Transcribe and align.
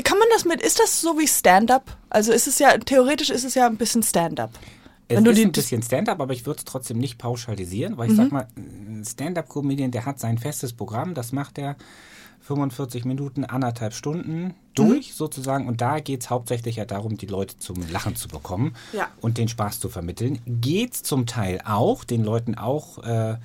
kann 0.03 0.17
man 0.17 0.27
das 0.31 0.43
mit, 0.43 0.59
ist 0.59 0.79
das 0.79 1.01
so 1.01 1.19
wie 1.19 1.27
Stand-up? 1.27 1.97
Also 2.09 2.31
ist 2.31 2.47
es 2.47 2.57
ja, 2.57 2.75
theoretisch 2.79 3.29
ist 3.29 3.43
es 3.43 3.53
ja 3.53 3.67
ein 3.67 3.77
bisschen 3.77 4.01
Stand-up. 4.01 4.49
Es 5.07 5.17
Wenn 5.17 5.25
ist 5.25 5.43
ein 5.43 5.51
bisschen 5.51 5.83
Stand-up, 5.83 6.19
aber 6.19 6.33
ich 6.33 6.45
würde 6.45 6.59
es 6.59 6.65
trotzdem 6.65 6.97
nicht 6.97 7.17
pauschalisieren, 7.17 7.97
weil 7.97 8.07
ich 8.07 8.13
mhm. 8.13 8.17
sag 8.17 8.31
mal, 8.31 8.47
ein 8.55 9.03
Stand-up-Comedian, 9.05 9.91
der 9.91 10.05
hat 10.05 10.19
sein 10.19 10.37
festes 10.37 10.73
Programm, 10.73 11.13
das 11.13 11.31
macht 11.31 11.57
er 11.57 11.75
45 12.41 13.05
Minuten, 13.05 13.45
anderthalb 13.45 13.93
Stunden 13.93 14.53
durch 14.75 15.09
mhm. 15.09 15.13
sozusagen. 15.13 15.67
Und 15.67 15.81
da 15.81 15.99
geht 15.99 16.21
es 16.21 16.29
hauptsächlich 16.29 16.77
ja 16.77 16.85
darum, 16.85 17.17
die 17.17 17.25
Leute 17.25 17.57
zum 17.57 17.77
Lachen 17.89 18.15
zu 18.15 18.27
bekommen 18.27 18.75
ja. 18.91 19.09
und 19.21 19.37
den 19.37 19.47
Spaß 19.47 19.79
zu 19.79 19.89
vermitteln. 19.89 20.39
Geht 20.45 20.93
es 20.93 21.03
zum 21.03 21.25
Teil 21.25 21.61
auch, 21.65 22.03
den 22.03 22.23
Leuten 22.23 22.55
auch 22.55 22.99
äh, 23.03 23.37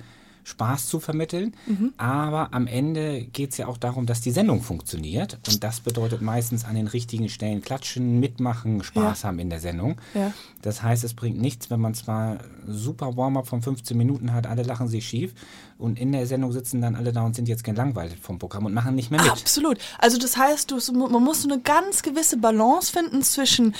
Spaß 0.49 0.87
zu 0.87 0.99
vermitteln. 0.99 1.55
Mhm. 1.67 1.93
Aber 1.97 2.53
am 2.53 2.67
Ende 2.67 3.23
geht 3.23 3.51
es 3.51 3.57
ja 3.57 3.67
auch 3.67 3.77
darum, 3.77 4.05
dass 4.05 4.21
die 4.21 4.31
Sendung 4.31 4.61
funktioniert. 4.61 5.37
Und 5.47 5.63
das 5.63 5.79
bedeutet 5.79 6.21
meistens 6.21 6.65
an 6.65 6.75
den 6.75 6.87
richtigen 6.87 7.29
Stellen 7.29 7.61
klatschen, 7.61 8.19
mitmachen, 8.19 8.83
Spaß 8.83 9.21
ja. 9.21 9.27
haben 9.29 9.39
in 9.39 9.49
der 9.49 9.59
Sendung. 9.59 9.97
Ja. 10.13 10.33
Das 10.61 10.83
heißt, 10.83 11.03
es 11.03 11.13
bringt 11.13 11.39
nichts, 11.39 11.69
wenn 11.69 11.79
man 11.79 11.93
zwar 11.93 12.39
super 12.67 13.15
Warm-up 13.15 13.47
von 13.47 13.61
15 13.61 13.97
Minuten 13.97 14.33
hat, 14.33 14.47
alle 14.47 14.63
lachen 14.63 14.87
sich 14.87 15.07
schief 15.07 15.33
und 15.77 15.99
in 15.99 16.11
der 16.11 16.27
Sendung 16.27 16.51
sitzen 16.51 16.81
dann 16.81 16.95
alle 16.95 17.13
da 17.13 17.23
und 17.23 17.35
sind 17.35 17.47
jetzt 17.47 17.63
gelangweilt 17.63 18.15
vom 18.21 18.39
Programm 18.39 18.65
und 18.65 18.73
machen 18.73 18.95
nicht 18.95 19.11
mehr 19.11 19.21
mit. 19.21 19.31
Absolut. 19.31 19.77
Also 19.97 20.17
das 20.17 20.35
heißt, 20.35 20.71
du, 20.71 20.79
man 20.93 21.23
muss 21.23 21.43
so 21.43 21.49
eine 21.49 21.61
ganz 21.61 22.01
gewisse 22.01 22.37
Balance 22.37 22.91
finden 22.91 23.21
zwischen 23.21 23.75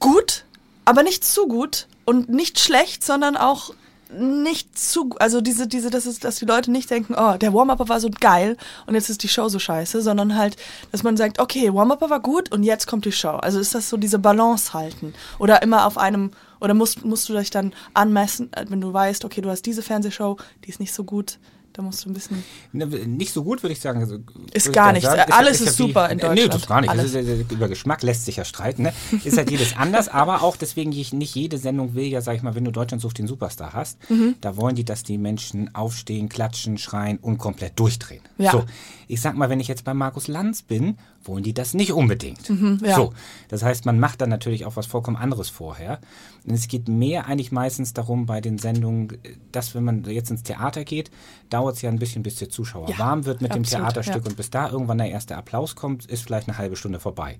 gut, 0.00 0.44
aber 0.84 1.02
nicht 1.02 1.24
zu 1.24 1.46
gut 1.46 1.86
und 2.04 2.30
nicht 2.30 2.58
schlecht, 2.58 3.04
sondern 3.04 3.36
auch 3.36 3.72
nicht 4.18 4.78
zu, 4.78 5.10
also 5.18 5.40
diese, 5.40 5.66
diese, 5.66 5.90
das 5.90 6.06
ist, 6.06 6.24
dass 6.24 6.36
die 6.36 6.44
Leute 6.44 6.70
nicht 6.70 6.90
denken, 6.90 7.14
oh, 7.16 7.36
der 7.36 7.54
Warm-Upper 7.54 7.88
war 7.88 8.00
so 8.00 8.10
geil 8.20 8.56
und 8.86 8.94
jetzt 8.94 9.08
ist 9.10 9.22
die 9.22 9.28
Show 9.28 9.48
so 9.48 9.58
scheiße, 9.58 10.02
sondern 10.02 10.36
halt, 10.36 10.56
dass 10.92 11.02
man 11.02 11.16
sagt, 11.16 11.38
okay, 11.38 11.72
Warm-Upper 11.72 12.10
war 12.10 12.20
gut 12.20 12.52
und 12.52 12.62
jetzt 12.62 12.86
kommt 12.86 13.04
die 13.04 13.12
Show. 13.12 13.36
Also 13.36 13.60
ist 13.60 13.74
das 13.74 13.88
so 13.88 13.96
diese 13.96 14.18
Balance 14.18 14.72
halten 14.72 15.14
oder 15.38 15.62
immer 15.62 15.86
auf 15.86 15.98
einem, 15.98 16.32
oder 16.60 16.74
musst, 16.74 17.04
musst 17.04 17.28
du 17.28 17.36
dich 17.36 17.50
dann 17.50 17.72
anmessen, 17.94 18.52
äh, 18.52 18.66
wenn 18.68 18.80
du 18.80 18.92
weißt, 18.92 19.24
okay, 19.24 19.40
du 19.40 19.50
hast 19.50 19.62
diese 19.62 19.82
Fernsehshow, 19.82 20.36
die 20.64 20.70
ist 20.70 20.80
nicht 20.80 20.92
so 20.92 21.04
gut, 21.04 21.38
da 21.72 21.82
musst 21.82 22.04
du 22.04 22.10
ein 22.10 22.14
bisschen. 22.14 22.42
Ne, 22.72 22.86
nicht 22.86 23.32
so 23.32 23.44
gut, 23.44 23.62
würde 23.62 23.72
ich 23.72 23.80
sagen. 23.80 24.00
Also, 24.00 24.18
ist 24.52 24.72
gar 24.72 24.92
nichts. 24.92 25.08
Alles 25.08 25.60
ist, 25.60 25.68
ist, 25.68 25.76
super 25.76 26.08
wie, 26.08 26.12
in 26.12 26.18
Deutschland. 26.18 26.40
Nee, 26.40 26.48
das 26.48 26.66
gar 26.66 26.80
nicht. 26.80 27.14
Ist, 27.14 27.52
über 27.52 27.68
Geschmack 27.68 28.02
lässt 28.02 28.24
sich 28.24 28.36
ja 28.36 28.44
streiten. 28.44 28.82
Ne? 28.82 28.92
Ist 29.24 29.36
halt 29.36 29.50
jedes 29.50 29.76
anders, 29.76 30.08
aber 30.08 30.42
auch 30.42 30.56
deswegen 30.56 30.90
nicht 30.90 31.34
jede 31.34 31.58
Sendung 31.58 31.94
will 31.94 32.06
ja, 32.06 32.20
sag 32.20 32.36
ich 32.36 32.42
mal, 32.42 32.54
wenn 32.54 32.64
du 32.64 32.70
Deutschland 32.70 33.00
sucht 33.00 33.18
den 33.18 33.26
Superstar 33.26 33.72
hast, 33.72 33.98
mhm. 34.10 34.34
da 34.40 34.56
wollen 34.56 34.74
die, 34.74 34.84
dass 34.84 35.02
die 35.02 35.18
Menschen 35.18 35.74
aufstehen, 35.74 36.28
klatschen, 36.28 36.78
schreien 36.78 37.18
und 37.18 37.38
komplett 37.38 37.78
durchdrehen. 37.78 38.22
Ja. 38.38 38.52
So, 38.52 38.64
ich 39.06 39.20
sag 39.20 39.36
mal, 39.36 39.50
wenn 39.50 39.60
ich 39.60 39.68
jetzt 39.68 39.84
bei 39.84 39.94
Markus 39.94 40.28
Lanz 40.28 40.62
bin, 40.62 40.96
wollen 41.24 41.42
die 41.42 41.52
das 41.52 41.74
nicht 41.74 41.92
unbedingt. 41.92 42.48
Mhm, 42.48 42.80
ja. 42.84 42.96
So, 42.96 43.12
das 43.48 43.62
heißt, 43.62 43.84
man 43.86 43.98
macht 43.98 44.20
dann 44.20 44.30
natürlich 44.30 44.64
auch 44.64 44.76
was 44.76 44.86
vollkommen 44.86 45.16
anderes 45.16 45.50
vorher. 45.50 46.00
Und 46.46 46.54
es 46.54 46.68
geht 46.68 46.88
mehr 46.88 47.26
eigentlich 47.26 47.52
meistens 47.52 47.92
darum 47.92 48.26
bei 48.26 48.40
den 48.40 48.58
Sendungen, 48.58 49.18
dass 49.52 49.74
wenn 49.74 49.84
man 49.84 50.04
jetzt 50.04 50.30
ins 50.30 50.42
Theater 50.42 50.84
geht, 50.84 51.10
dauert 51.50 51.76
es 51.76 51.82
ja 51.82 51.90
ein 51.90 51.98
bisschen, 51.98 52.22
bis 52.22 52.36
der 52.36 52.48
Zuschauer 52.48 52.88
ja, 52.88 52.98
warm 52.98 53.26
wird 53.26 53.42
mit 53.42 53.50
absolut, 53.50 53.66
dem 53.66 53.78
Theaterstück 53.78 54.24
ja. 54.24 54.30
und 54.30 54.36
bis 54.36 54.50
da 54.50 54.70
irgendwann 54.70 54.98
der 54.98 55.10
erste 55.10 55.36
Applaus 55.36 55.76
kommt, 55.76 56.06
ist 56.06 56.22
vielleicht 56.22 56.48
eine 56.48 56.58
halbe 56.58 56.76
Stunde 56.76 57.00
vorbei. 57.00 57.38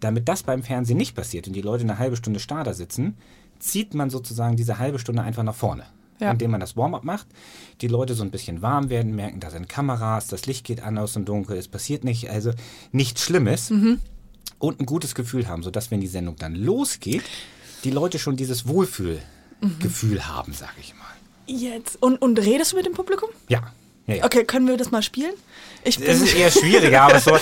Damit 0.00 0.28
das 0.28 0.44
beim 0.44 0.62
Fernsehen 0.62 0.96
nicht 0.96 1.16
passiert 1.16 1.48
und 1.48 1.54
die 1.54 1.60
Leute 1.60 1.82
eine 1.82 1.98
halbe 1.98 2.16
Stunde 2.16 2.38
starr 2.38 2.62
da 2.62 2.72
sitzen, 2.72 3.16
zieht 3.58 3.94
man 3.94 4.10
sozusagen 4.10 4.56
diese 4.56 4.78
halbe 4.78 5.00
Stunde 5.00 5.22
einfach 5.22 5.42
nach 5.42 5.54
vorne. 5.54 5.84
Ja. 6.20 6.32
indem 6.32 6.50
man 6.50 6.60
das 6.60 6.76
Warm-up 6.76 7.04
macht, 7.04 7.26
die 7.80 7.88
Leute 7.88 8.14
so 8.14 8.22
ein 8.22 8.30
bisschen 8.30 8.60
warm 8.60 8.90
werden, 8.90 9.14
merken, 9.14 9.40
da 9.40 9.50
sind 9.50 9.68
Kameras, 9.68 10.26
das 10.26 10.46
Licht 10.46 10.64
geht 10.64 10.82
an 10.82 10.98
aus 10.98 11.12
dem 11.12 11.24
Dunkel, 11.24 11.56
es 11.56 11.68
passiert 11.68 12.04
nicht, 12.04 12.28
also 12.28 12.52
nichts 12.90 13.22
Schlimmes 13.22 13.70
mhm. 13.70 14.00
und 14.58 14.80
ein 14.80 14.86
gutes 14.86 15.14
Gefühl 15.14 15.48
haben, 15.48 15.62
sodass 15.62 15.90
wenn 15.90 16.00
die 16.00 16.08
Sendung 16.08 16.36
dann 16.36 16.54
losgeht, 16.54 17.22
die 17.84 17.90
Leute 17.90 18.18
schon 18.18 18.36
dieses 18.36 18.66
Wohlfühlgefühl 18.66 20.16
mhm. 20.16 20.26
haben, 20.26 20.52
sag 20.52 20.74
ich 20.80 20.94
mal. 20.94 21.04
Jetzt. 21.46 22.02
Und, 22.02 22.20
und 22.20 22.38
redest 22.38 22.72
du 22.72 22.76
mit 22.76 22.86
dem 22.86 22.92
Publikum? 22.92 23.30
Ja. 23.48 23.72
Ja. 24.16 24.24
Okay, 24.24 24.44
können 24.44 24.66
wir 24.66 24.76
das 24.76 24.90
mal 24.90 25.02
spielen? 25.02 25.34
Ich 25.84 25.98
bin, 25.98 26.06
das 26.06 26.20
ist 26.20 26.34
eher 26.34 26.50
schwieriger, 26.50 27.02
aber 27.02 27.20
so. 27.20 27.38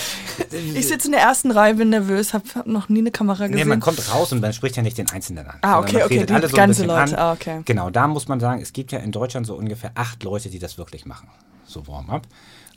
ich 0.75 0.87
sitze 0.87 1.07
in 1.07 1.13
der 1.13 1.23
ersten 1.23 1.51
Reihe, 1.51 1.75
bin 1.75 1.91
nervös, 1.91 2.35
habe 2.35 2.45
noch 2.65 2.89
nie 2.89 2.99
eine 2.99 3.11
Kamera 3.11 3.47
gesehen. 3.47 3.57
Nee, 3.57 3.65
man 3.65 3.81
kommt 3.81 4.13
raus 4.13 4.33
und 4.33 4.41
man 4.41 4.53
spricht 4.53 4.77
ja 4.77 4.83
nicht 4.83 4.99
den 4.99 5.09
Einzelnen 5.11 5.47
an. 5.47 5.59
Ah, 5.63 5.79
okay, 5.79 6.03
okay, 6.03 6.27
die 6.27 6.33
alle 6.33 6.49
so 6.49 6.57
ganze 6.57 6.85
Leute. 6.85 7.19
Ah, 7.19 7.33
okay. 7.33 7.63
Genau, 7.65 7.91
da 7.91 8.07
muss 8.09 8.29
man 8.29 8.41
sagen, 8.41 8.61
es 8.61 8.73
gibt 8.73 8.93
ja 8.93 8.99
in 8.99 9.13
Deutschland 9.13 9.47
so 9.47 9.55
ungefähr 9.55 9.93
acht 9.95 10.23
Leute, 10.23 10.51
die 10.51 10.59
das 10.59 10.77
wirklich 10.79 11.07
machen. 11.07 11.29
So 11.65 11.87
Warm-up. 11.87 12.27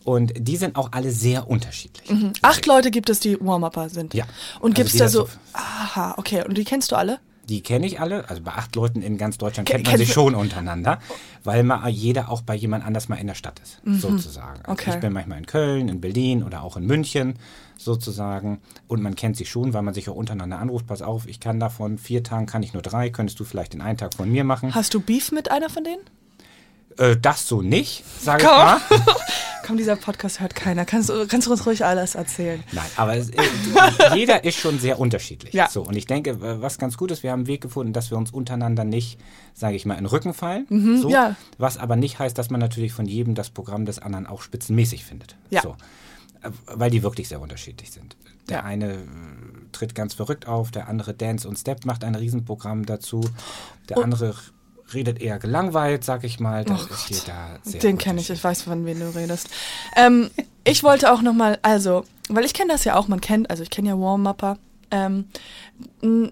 Und 0.05 0.33
die 0.37 0.57
sind 0.57 0.75
auch 0.75 0.89
alle 0.93 1.11
sehr 1.11 1.49
unterschiedlich. 1.49 2.09
Mhm. 2.09 2.33
Acht 2.41 2.65
Leute 2.65 2.89
gibt 2.89 3.09
es, 3.09 3.19
die 3.19 3.37
Warm-Upper 3.39 3.89
sind. 3.89 4.13
Ja. 4.13 4.25
Und 4.59 4.71
also 4.71 4.73
gibt 4.75 4.89
es 4.89 4.97
da 4.97 5.09
so. 5.09 5.27
Aha, 5.53 6.15
okay. 6.17 6.43
Und 6.47 6.57
die 6.57 6.63
kennst 6.63 6.91
du 6.91 6.95
alle? 6.95 7.19
Die 7.49 7.61
kenne 7.61 7.85
ich 7.85 7.99
alle. 7.99 8.29
Also 8.29 8.41
bei 8.41 8.51
acht 8.51 8.75
Leuten 8.75 9.01
in 9.01 9.17
ganz 9.17 9.37
Deutschland 9.37 9.67
kennt 9.67 9.87
man 9.87 9.97
sich 9.97 10.13
schon 10.13 10.35
untereinander, 10.35 10.99
weil 11.43 11.63
man 11.63 11.87
jeder 11.89 12.29
auch 12.29 12.41
bei 12.41 12.55
jemand 12.55 12.85
anders 12.85 13.09
mal 13.09 13.15
in 13.15 13.27
der 13.27 13.33
Stadt 13.33 13.59
ist, 13.59 13.85
mhm. 13.85 13.99
sozusagen. 13.99 14.59
Also 14.59 14.71
okay. 14.71 14.91
Ich 14.93 14.99
bin 14.99 15.11
manchmal 15.11 15.39
in 15.39 15.45
Köln, 15.45 15.89
in 15.89 15.99
Berlin 15.99 16.43
oder 16.43 16.63
auch 16.63 16.77
in 16.77 16.85
München 16.85 17.35
sozusagen 17.77 18.59
und 18.87 19.01
man 19.01 19.15
kennt 19.15 19.37
sich 19.37 19.49
schon, 19.49 19.73
weil 19.73 19.81
man 19.81 19.93
sich 19.93 20.09
auch 20.09 20.15
untereinander 20.15 20.59
anruft. 20.59 20.87
Pass 20.87 21.01
auf, 21.01 21.27
ich 21.27 21.39
kann 21.39 21.59
davon 21.59 21.97
vier 21.97 22.23
Tagen 22.23 22.45
kann 22.45 22.61
ich 22.63 22.73
nur 22.73 22.81
drei. 22.81 23.09
Könntest 23.09 23.39
du 23.39 23.43
vielleicht 23.43 23.73
den 23.73 23.81
einen 23.81 23.97
Tag 23.97 24.13
von 24.13 24.29
mir 24.29 24.43
machen? 24.43 24.75
Hast 24.75 24.93
du 24.93 24.99
Beef 24.99 25.31
mit 25.31 25.49
einer 25.49 25.69
von 25.69 25.83
denen? 25.83 26.01
Äh, 26.97 27.17
das 27.17 27.47
so 27.47 27.61
nicht, 27.61 28.03
sage 28.19 28.43
ich 28.43 28.49
mal. 28.49 28.81
Komm, 29.65 29.77
dieser 29.77 29.95
Podcast 29.95 30.39
hört 30.39 30.55
keiner. 30.55 30.83
Kannst, 30.83 31.11
kannst 31.29 31.45
du 31.45 31.51
uns 31.51 31.65
ruhig 31.65 31.85
alles 31.85 32.15
erzählen? 32.15 32.63
Nein, 32.71 32.89
aber 32.95 33.15
es, 33.15 33.29
äh, 33.29 33.43
jeder 34.15 34.43
ist 34.43 34.57
schon 34.57 34.79
sehr 34.79 34.99
unterschiedlich. 34.99 35.53
Ja. 35.53 35.69
So, 35.69 35.83
und 35.83 35.95
ich 35.95 36.07
denke, 36.07 36.41
was 36.61 36.79
ganz 36.79 36.97
gut 36.97 37.11
ist, 37.11 37.21
wir 37.21 37.31
haben 37.31 37.41
einen 37.41 37.47
Weg 37.47 37.61
gefunden, 37.61 37.93
dass 37.93 38.09
wir 38.09 38.17
uns 38.17 38.31
untereinander 38.31 38.83
nicht, 38.83 39.19
sage 39.53 39.75
ich 39.75 39.85
mal, 39.85 39.93
in 39.93 40.05
den 40.05 40.07
Rücken 40.07 40.33
fallen. 40.33 40.65
Mhm, 40.69 40.97
so, 40.97 41.09
ja. 41.09 41.35
Was 41.59 41.77
aber 41.77 41.95
nicht 41.95 42.17
heißt, 42.17 42.35
dass 42.35 42.49
man 42.49 42.59
natürlich 42.59 42.93
von 42.93 43.05
jedem 43.05 43.35
das 43.35 43.51
Programm 43.51 43.85
des 43.85 43.99
anderen 43.99 44.25
auch 44.25 44.41
spitzenmäßig 44.41 45.05
findet. 45.05 45.35
Ja. 45.51 45.61
So, 45.61 45.75
äh, 46.41 46.49
weil 46.65 46.89
die 46.89 47.03
wirklich 47.03 47.27
sehr 47.27 47.39
unterschiedlich 47.39 47.91
sind. 47.91 48.17
Der 48.49 48.57
ja. 48.57 48.63
eine 48.63 48.97
tritt 49.71 49.93
ganz 49.93 50.15
verrückt 50.15 50.47
auf, 50.47 50.71
der 50.71 50.87
andere 50.87 51.13
Dance 51.13 51.47
und 51.47 51.57
Step 51.57 51.85
macht 51.85 52.03
ein 52.03 52.15
Riesenprogramm 52.15 52.87
dazu, 52.87 53.21
der 53.87 53.97
und 53.97 54.05
andere 54.05 54.33
redet 54.93 55.21
eher 55.21 55.39
gelangweilt, 55.39 56.03
sag 56.03 56.23
ich 56.23 56.39
mal. 56.39 56.65
Da 56.65 56.75
oh 56.75 56.95
steht 56.95 57.27
da 57.27 57.59
sehr 57.63 57.79
Den 57.79 57.97
kenne 57.97 58.21
ich, 58.21 58.29
ich 58.29 58.43
weiß, 58.43 58.63
von 58.63 58.85
wem 58.85 58.99
du 58.99 59.15
redest. 59.15 59.49
Ähm, 59.95 60.29
ich 60.63 60.83
wollte 60.83 61.11
auch 61.11 61.21
nochmal, 61.21 61.59
also, 61.61 62.05
weil 62.29 62.45
ich 62.45 62.53
kenne 62.53 62.71
das 62.71 62.83
ja 62.83 62.95
auch, 62.95 63.07
man 63.07 63.21
kennt, 63.21 63.49
also 63.49 63.63
ich 63.63 63.69
kenne 63.69 63.89
ja 63.89 63.99
Warm-Upper. 63.99 64.57
Ähm, 64.91 65.25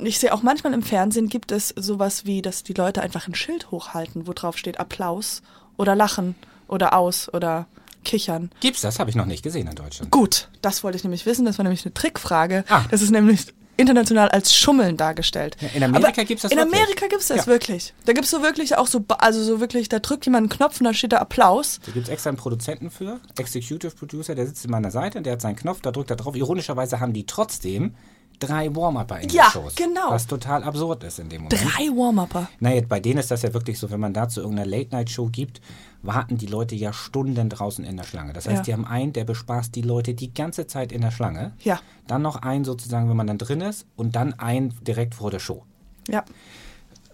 ich 0.01 0.19
sehe 0.19 0.33
auch 0.33 0.42
manchmal 0.42 0.74
im 0.74 0.81
Fernsehen 0.81 1.30
gibt 1.30 1.51
es 1.51 1.69
sowas 1.69 2.25
wie, 2.25 2.42
dass 2.42 2.63
die 2.63 2.74
Leute 2.74 3.01
einfach 3.01 3.27
ein 3.27 3.36
Schild 3.36 3.69
hochhalten, 3.71 4.27
wo 4.27 4.33
drauf 4.33 4.57
steht 4.57 4.80
Applaus 4.80 5.44
oder 5.77 5.95
lachen 5.95 6.36
oder 6.68 6.94
aus 6.94 7.31
oder 7.33 7.68
kichern. 8.03 8.50
Gibt's 8.60 8.81
das? 8.81 9.00
Habe 9.00 9.10
ich 9.10 9.15
noch 9.15 9.25
nicht 9.25 9.44
gesehen 9.44 9.68
in 9.68 9.75
Deutschland. 9.75 10.12
Gut, 10.12 10.50
das 10.62 10.83
wollte 10.83 10.98
ich 10.98 11.03
nämlich 11.03 11.25
wissen. 11.25 11.45
Das 11.45 11.57
war 11.60 11.63
nämlich 11.63 11.86
eine 11.86 11.94
Trickfrage. 11.94 12.63
Ah. 12.69 12.83
Das 12.89 13.01
ist 13.01 13.12
nämlich 13.12 13.48
international 13.77 14.29
als 14.29 14.56
Schummeln 14.56 14.97
dargestellt. 14.97 15.56
Ja, 15.62 15.69
in 15.74 15.83
Amerika 15.83 16.09
Aber 16.21 16.25
gibt's 16.25 16.41
das 16.44 16.51
In 16.51 16.57
wirklich? 16.57 16.75
Amerika 16.81 17.07
gibt's 17.07 17.27
das 17.27 17.38
Ja. 17.38 17.47
wirklich. 17.47 17.94
Da 18.06 18.13
gibt's 18.13 18.29
so 18.31 18.41
wirklich 18.41 18.77
auch 18.77 18.88
so, 18.88 19.03
also 19.19 19.44
so 19.44 19.59
wirklich, 19.59 19.88
da 19.89 20.00
drückt 20.00 20.25
jemand 20.25 20.44
einen 20.44 20.57
Knopf 20.57 20.79
und 20.81 20.85
da 20.85 20.94
steht 20.94 21.13
da 21.13 21.18
Applaus. 21.18 21.79
Da 21.85 21.91
gibt 21.91 22.07
es 22.07 22.12
extra 22.12 22.29
einen 22.29 22.38
Produzenten 22.38 22.89
für, 22.91 23.19
Executive 23.38 23.95
Producer, 23.95 24.35
der 24.35 24.47
sitzt 24.47 24.65
in 24.65 24.71
meiner 24.71 24.91
Seite, 24.91 25.21
der 25.21 25.33
hat 25.33 25.41
seinen 25.41 25.56
Knopf, 25.56 25.81
da 25.81 25.91
drückt 25.91 26.09
er 26.09 26.15
drauf. 26.15 26.35
Ironischerweise 26.35 27.00
haben 27.00 27.13
die 27.13 27.25
trotzdem 27.25 27.95
drei 28.39 28.74
Warm-Upper 28.75 29.19
in 29.22 29.30
Ja, 29.30 29.45
den 29.45 29.51
Shows. 29.51 29.75
genau. 29.75 30.10
Was 30.12 30.28
total 30.28 30.63
absurd 30.63 31.04
ist 31.04 31.19
in 31.19 31.30
dem 31.30 31.44
Moment. 31.44 31.62
Drei 31.62 31.88
Warm-Upper. 31.88 32.50
Naja, 32.60 32.81
bei 32.88 33.00
denen 33.00 33.19
ist 33.19 33.31
das 33.31 33.42
ja 33.42 33.54
wirklich 33.54 33.80
so, 33.80 33.89
wenn 33.89 34.00
man 34.00 34.13
dazu 34.13 34.42
irgendeine 34.42 34.69
Late-Night-Show 34.69 35.30
gibt, 35.31 35.62
warten 36.04 36.38
die 36.38 36.45
Leute 36.45 36.75
ja 36.75 36.94
Stunden 36.94 37.50
draußen 37.50 37.84
in 37.84 37.98
der 37.98 38.04
Schlange. 38.04 38.34
Das 38.34 38.45
heißt, 38.48 38.57
Ja. 38.57 38.63
die 38.63 38.74
haben 38.74 38.86
einen, 38.86 39.13
der 39.13 39.24
bespaßt 39.25 39.74
die 39.75 39.81
Leute 39.81 40.13
die 40.13 40.34
ganze 40.34 40.68
Zeit 40.68 40.92
in 40.92 41.01
der 41.01 41.12
Schlange. 41.12 41.54
Ja. 41.63 41.80
Dann 42.06 42.22
noch 42.22 42.36
einen 42.38 42.63
sozusagen, 42.66 43.10
wenn 43.10 43.18
man 43.18 43.28
dann 43.28 43.38
drin 43.39 43.62
ist 43.62 43.86
und 43.95 44.16
dann 44.16 44.34
einen 44.36 44.74
direkt 44.84 45.16
vor 45.16 45.31
der 45.31 45.39
Show. 45.39 45.63
Ja. 46.07 46.24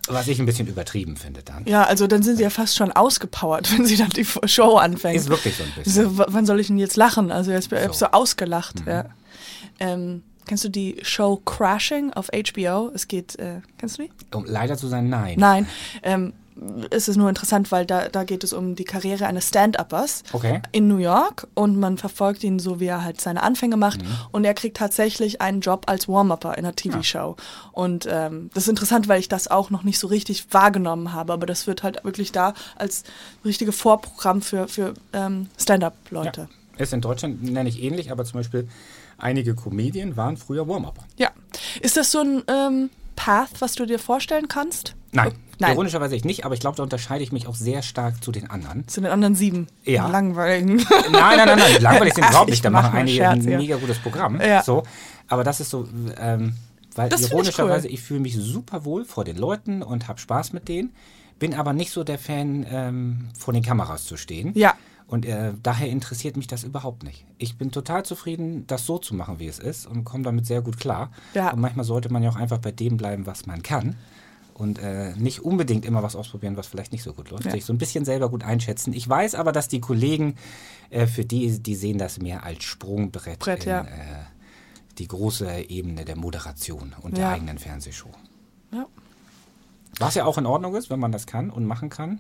Was 0.10 0.28
ich 0.28 0.38
ein 0.38 0.46
bisschen 0.46 0.68
übertrieben 0.68 1.16
finde 1.16 1.44
dann. 1.44 1.66
Ja, 1.66 1.86
also 1.86 2.08
dann 2.08 2.22
sind 2.24 2.36
sie 2.36 2.44
ja 2.44 2.50
fast 2.50 2.76
schon 2.76 2.92
ausgepowert, 2.92 3.72
wenn 3.78 3.86
sie 3.86 3.96
dann 3.96 4.10
die 4.10 4.26
Show 4.46 4.76
anfängt. 4.76 5.16
Ist 5.16 5.30
wirklich 5.30 5.56
so 5.56 5.64
ein 5.64 5.72
bisschen. 5.82 6.16
So, 6.18 6.26
wann 6.28 6.46
soll 6.46 6.60
ich 6.60 6.68
denn 6.68 6.78
jetzt 6.78 6.98
lachen? 6.98 7.32
Also 7.32 7.52
jetzt 7.52 7.72
ich 7.72 7.80
hab 7.82 7.96
So. 7.96 8.06
so 8.08 8.12
ausgelacht. 8.12 8.84
Ja. 8.86 9.06
Ähm, 9.80 10.24
kennst 10.46 10.64
du 10.64 10.70
die 10.70 10.98
Show 11.02 11.38
Crashing 11.46 12.14
auf 12.14 12.30
HBO? 12.30 12.92
Es 12.94 13.08
geht, 13.08 13.38
äh, 13.40 13.62
kennst 13.78 13.98
du 13.98 14.04
die? 14.04 14.10
Um 14.34 14.46
leider 14.46 14.78
zu 14.78 14.88
sein, 14.88 15.10
nein. 15.10 15.36
Nein. 15.38 15.68
Ähm, 16.04 16.34
es 16.92 17.08
ist 17.08 17.18
nur 17.18 17.30
interessant, 17.30 17.72
weil 17.72 17.86
da, 17.86 18.10
da 18.10 18.24
geht 18.24 18.44
es 18.44 18.54
um 18.54 18.76
die 18.76 18.84
Karriere 18.84 19.26
eines 19.26 19.48
Stand-Uppers 19.48 20.24
Okay. 20.34 20.62
in 20.72 20.88
New 20.88 20.98
York 20.98 21.48
und 21.56 21.80
man 21.80 21.98
verfolgt 21.98 22.44
ihn 22.44 22.60
so, 22.60 22.80
wie 22.80 22.86
er 22.86 23.04
halt 23.04 23.20
seine 23.20 23.42
Anfänge 23.42 23.76
macht 23.76 24.02
und 24.32 24.46
er 24.46 24.54
kriegt 24.54 24.78
tatsächlich 24.78 25.42
einen 25.42 25.62
Job 25.62 25.86
als 25.88 26.08
Warm-Upper 26.08 26.52
in 26.58 26.66
einer 26.66 26.76
TV-Show. 26.76 27.38
Und 27.72 28.08
ähm, 28.10 28.52
das 28.54 28.64
ist 28.64 28.70
interessant, 28.70 29.08
weil 29.08 29.20
ich 29.20 29.30
das 29.30 29.48
auch 29.48 29.72
noch 29.72 29.82
nicht 29.82 29.98
so 29.98 30.06
richtig 30.08 30.46
wahrgenommen 30.54 31.12
habe, 31.12 31.34
aber 31.34 31.48
das 31.48 31.66
wird 31.66 31.82
halt 31.82 32.04
wirklich 32.04 32.32
da 32.32 32.54
als 32.76 33.04
richtige 33.44 33.72
Vorprogramm 33.72 34.44
für, 34.44 34.68
für 34.68 34.94
ähm, 35.12 35.48
Stand-Up-Leute. 35.60 36.42
Ja. 36.78 36.84
Ist 36.84 36.94
in 36.94 37.02
Deutschland, 37.02 37.44
nenne 37.44 37.68
ich 37.70 37.82
ähnlich, 37.82 38.12
aber 38.12 38.26
zum 38.26 38.40
Beispiel 38.40 38.68
einige 39.24 39.56
Comedien 39.56 40.16
waren 40.18 40.38
früher 40.38 40.68
Warm-Upper. 40.68 41.04
Ja. 41.18 41.32
Ist 41.82 41.98
das 41.98 42.12
so 42.12 42.20
ein 42.20 42.44
ähm, 42.48 42.90
Path, 43.16 43.50
was 43.60 43.74
du 43.74 43.86
dir 43.86 44.00
vorstellen 44.00 44.48
kannst? 44.48 44.96
Nein. 45.12 45.34
Nein. 45.60 45.74
Ironischerweise 45.74 46.16
ich 46.16 46.26
nicht, 46.26 46.46
aber 46.46 46.56
ich 46.56 46.60
glaube, 46.60 46.78
da 46.78 46.84
unterscheide 46.84 47.24
ich 47.24 47.32
mich 47.32 47.48
auch 47.48 47.56
sehr 47.56 47.84
stark 47.84 48.24
zu 48.24 48.32
den 48.32 48.50
anderen. 48.50 48.88
Zu 48.88 49.02
den 49.02 49.12
anderen 49.12 49.36
sieben. 49.36 49.68
Ja. 49.84 50.08
Langweiligen. 50.08 50.78
Nein, 50.78 50.84
nein, 51.12 51.38
nein, 51.38 51.58
nein, 51.60 51.82
langweilig 51.82 52.16
sind 52.16 52.26
überhaupt 52.30 52.50
ich 52.50 52.56
nicht. 52.56 52.66
Da 52.66 52.70
mach 52.70 52.84
machen 52.84 52.98
einige 52.98 53.18
Scherz, 53.18 53.46
ein 53.46 53.52
ja. 53.52 53.58
mega 53.60 53.78
gutes 53.78 54.00
Programm. 54.00 54.42
Ja. 54.42 54.64
So. 54.64 54.84
Aber 55.28 55.44
das 55.44 55.62
ist 55.62 55.70
so, 55.70 55.88
ähm, 56.18 56.56
weil 56.96 57.10
Das 57.10 57.22
find 57.22 57.28
ich 57.28 57.34
ironischerweise, 57.34 57.88
cool. 57.88 57.94
ich 57.94 58.02
fühle 58.02 58.20
mich 58.20 58.36
super 58.36 58.84
wohl 58.84 59.06
vor 59.06 59.24
den 59.24 59.38
Leuten 59.38 59.84
und 59.84 60.08
habe 60.08 60.20
Spaß 60.20 60.54
mit 60.54 60.68
denen, 60.68 60.94
bin 61.40 61.54
aber 61.54 61.72
nicht 61.72 61.92
so 61.92 62.04
der 62.04 62.18
Fan, 62.18 62.66
ähm, 62.70 63.30
vor 63.38 63.54
den 63.54 63.64
Kameras 63.64 64.06
zu 64.06 64.18
stehen. 64.18 64.52
Ja. 64.56 64.74
Und 65.14 65.28
äh, 65.28 65.54
daher 65.62 65.90
interessiert 65.90 66.38
mich 66.38 66.48
das 66.48 66.64
überhaupt 66.64 67.04
nicht. 67.04 67.24
Ich 67.38 67.56
bin 67.56 67.70
total 67.70 68.04
zufrieden, 68.04 68.66
das 68.66 68.88
so 68.88 68.98
zu 68.98 69.14
machen, 69.14 69.38
wie 69.38 69.46
es 69.46 69.60
ist 69.60 69.86
und 69.86 70.06
komme 70.06 70.24
damit 70.24 70.48
sehr 70.48 70.64
gut 70.64 70.80
klar. 70.80 71.12
Ja. 71.36 71.52
Und 71.54 71.60
manchmal 71.60 71.86
sollte 71.86 72.12
man 72.12 72.24
ja 72.24 72.32
auch 72.32 72.36
einfach 72.36 72.58
bei 72.58 72.72
dem 72.72 72.98
bleiben, 72.98 73.28
was 73.28 73.46
man 73.46 73.62
kann. 73.62 73.96
Und 74.56 74.80
äh, 74.80 75.14
nicht 75.16 75.42
unbedingt 75.42 75.86
immer 75.86 76.02
was 76.02 76.16
ausprobieren, 76.16 76.58
was 76.58 76.66
vielleicht 76.66 76.92
nicht 76.92 77.04
so 77.04 77.14
gut 77.14 77.30
läuft. 77.30 77.46
Ja. 77.46 77.52
Sich 77.52 77.64
so 77.64 77.74
ein 77.74 77.78
bisschen 77.78 78.06
selber 78.06 78.28
gut 78.28 78.44
einschätzen. 78.44 78.92
Ich 78.92 79.08
weiß 79.08 79.36
aber, 79.36 79.52
dass 79.52 79.68
die 79.68 79.82
Kollegen, 79.82 80.34
äh, 80.90 81.06
für 81.06 81.26
die, 81.26 81.60
die 81.60 81.76
sehen 81.76 82.00
das 82.00 82.18
mehr 82.18 82.44
als 82.44 82.64
Sprungbrett 82.64 83.38
Brett, 83.38 83.66
in 83.66 83.70
ja. 83.70 83.82
äh, 83.82 83.86
die 84.98 85.08
große 85.08 85.70
Ebene 85.70 86.06
der 86.06 86.16
Moderation 86.16 86.96
und 87.04 87.18
der 87.18 87.30
eigenen 87.30 87.60
Fernsehshow. 87.60 88.10
Ja. 88.72 88.88
Was 90.00 90.16
ja 90.16 90.26
auch 90.26 90.40
in 90.40 90.48
Ordnung 90.48 90.74
ist, 90.74 90.90
wenn 90.90 91.00
man 91.00 91.12
das 91.12 91.28
kann 91.28 91.52
und 91.52 91.66
machen 91.68 91.92
kann. 91.92 92.20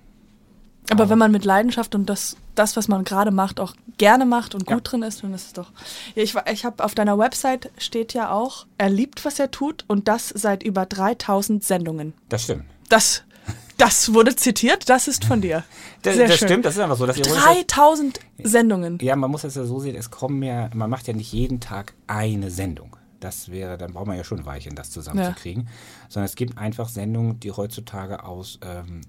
Aber 0.89 1.09
wenn 1.09 1.17
man 1.17 1.31
mit 1.31 1.45
Leidenschaft 1.45 1.95
und 1.95 2.07
das, 2.09 2.35
das 2.55 2.75
was 2.75 2.87
man 2.87 3.03
gerade 3.03 3.31
macht, 3.31 3.59
auch 3.59 3.73
gerne 3.97 4.25
macht 4.25 4.53
und 4.53 4.69
Ja. 4.69 4.75
gut 4.75 4.91
drin 4.91 5.01
ist, 5.03 5.23
dann 5.23 5.33
ist 5.33 5.47
es 5.47 5.53
doch. 5.53 5.71
Ja, 6.15 6.23
ich, 6.23 6.35
ich 6.51 6.65
habe 6.65 6.83
auf 6.83 6.93
deiner 6.95 7.17
Website 7.17 7.71
steht 7.77 8.13
ja 8.13 8.31
auch, 8.31 8.65
er 8.77 8.89
liebt, 8.89 9.23
was 9.25 9.39
er 9.39 9.49
tut 9.51 9.85
und 9.87 10.07
das 10.07 10.29
seit 10.29 10.61
über 10.63 10.85
3000 10.85 11.63
Sendungen. 11.63 12.13
Das 12.29 12.43
stimmt. 12.43 12.65
Das, 12.89 13.23
das 13.77 14.13
wurde 14.13 14.35
zitiert, 14.35 14.89
das 14.89 15.07
ist 15.07 15.25
von 15.25 15.41
dir. 15.41 15.63
Das, 16.03 16.17
das 16.17 16.35
stimmt, 16.35 16.65
das 16.65 16.75
ist 16.75 16.81
einfach 16.81 16.97
so. 16.97 17.05
Das 17.05 17.17
ist- 17.17 17.29
3000 17.33 18.19
Sendungen. 18.43 18.97
Ja, 19.01 19.15
man 19.15 19.31
muss 19.31 19.45
es 19.45 19.55
ja 19.55 19.63
so 19.63 19.79
sehen, 19.79 19.95
es 19.95 20.11
kommen 20.11 20.43
ja, 20.43 20.69
man 20.73 20.89
macht 20.89 21.07
ja 21.07 21.13
nicht 21.13 21.31
jeden 21.31 21.61
Tag 21.61 21.93
eine 22.07 22.51
Sendung. 22.51 22.97
Das 23.21 23.49
wäre, 23.49 23.77
dann 23.77 23.93
braucht 23.93 24.07
man 24.07 24.17
ja 24.17 24.25
schon 24.25 24.39
ein 24.39 24.45
Weilchen, 24.45 24.75
das 24.75 24.91
zusammenzukriegen. 24.91 25.69
Sondern 26.09 26.25
es 26.25 26.35
gibt 26.35 26.57
einfach 26.57 26.89
Sendungen, 26.89 27.39
die 27.39 27.53
heutzutage 27.53 28.25
aus 28.25 28.59
ähm, 28.65 28.99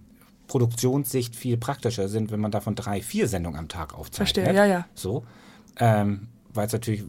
Produktionssicht 0.47 1.37
viel 1.37 1.57
praktischer 1.57 2.09
sind, 2.09 2.31
wenn 2.31 2.41
man 2.41 2.51
davon 2.51 2.75
drei, 2.75 3.01
vier 3.03 3.29
Sendungen 3.29 3.59
am 3.59 3.69
Tag 3.69 3.95
aufzeichnet. 3.95 4.45
Verstehe, 4.45 4.55
ja, 4.55 4.65
ja. 4.67 4.87
So. 4.95 5.25
Ähm, 5.79 6.29
weil 6.53 6.67
es 6.67 6.73
natürlich, 6.73 7.03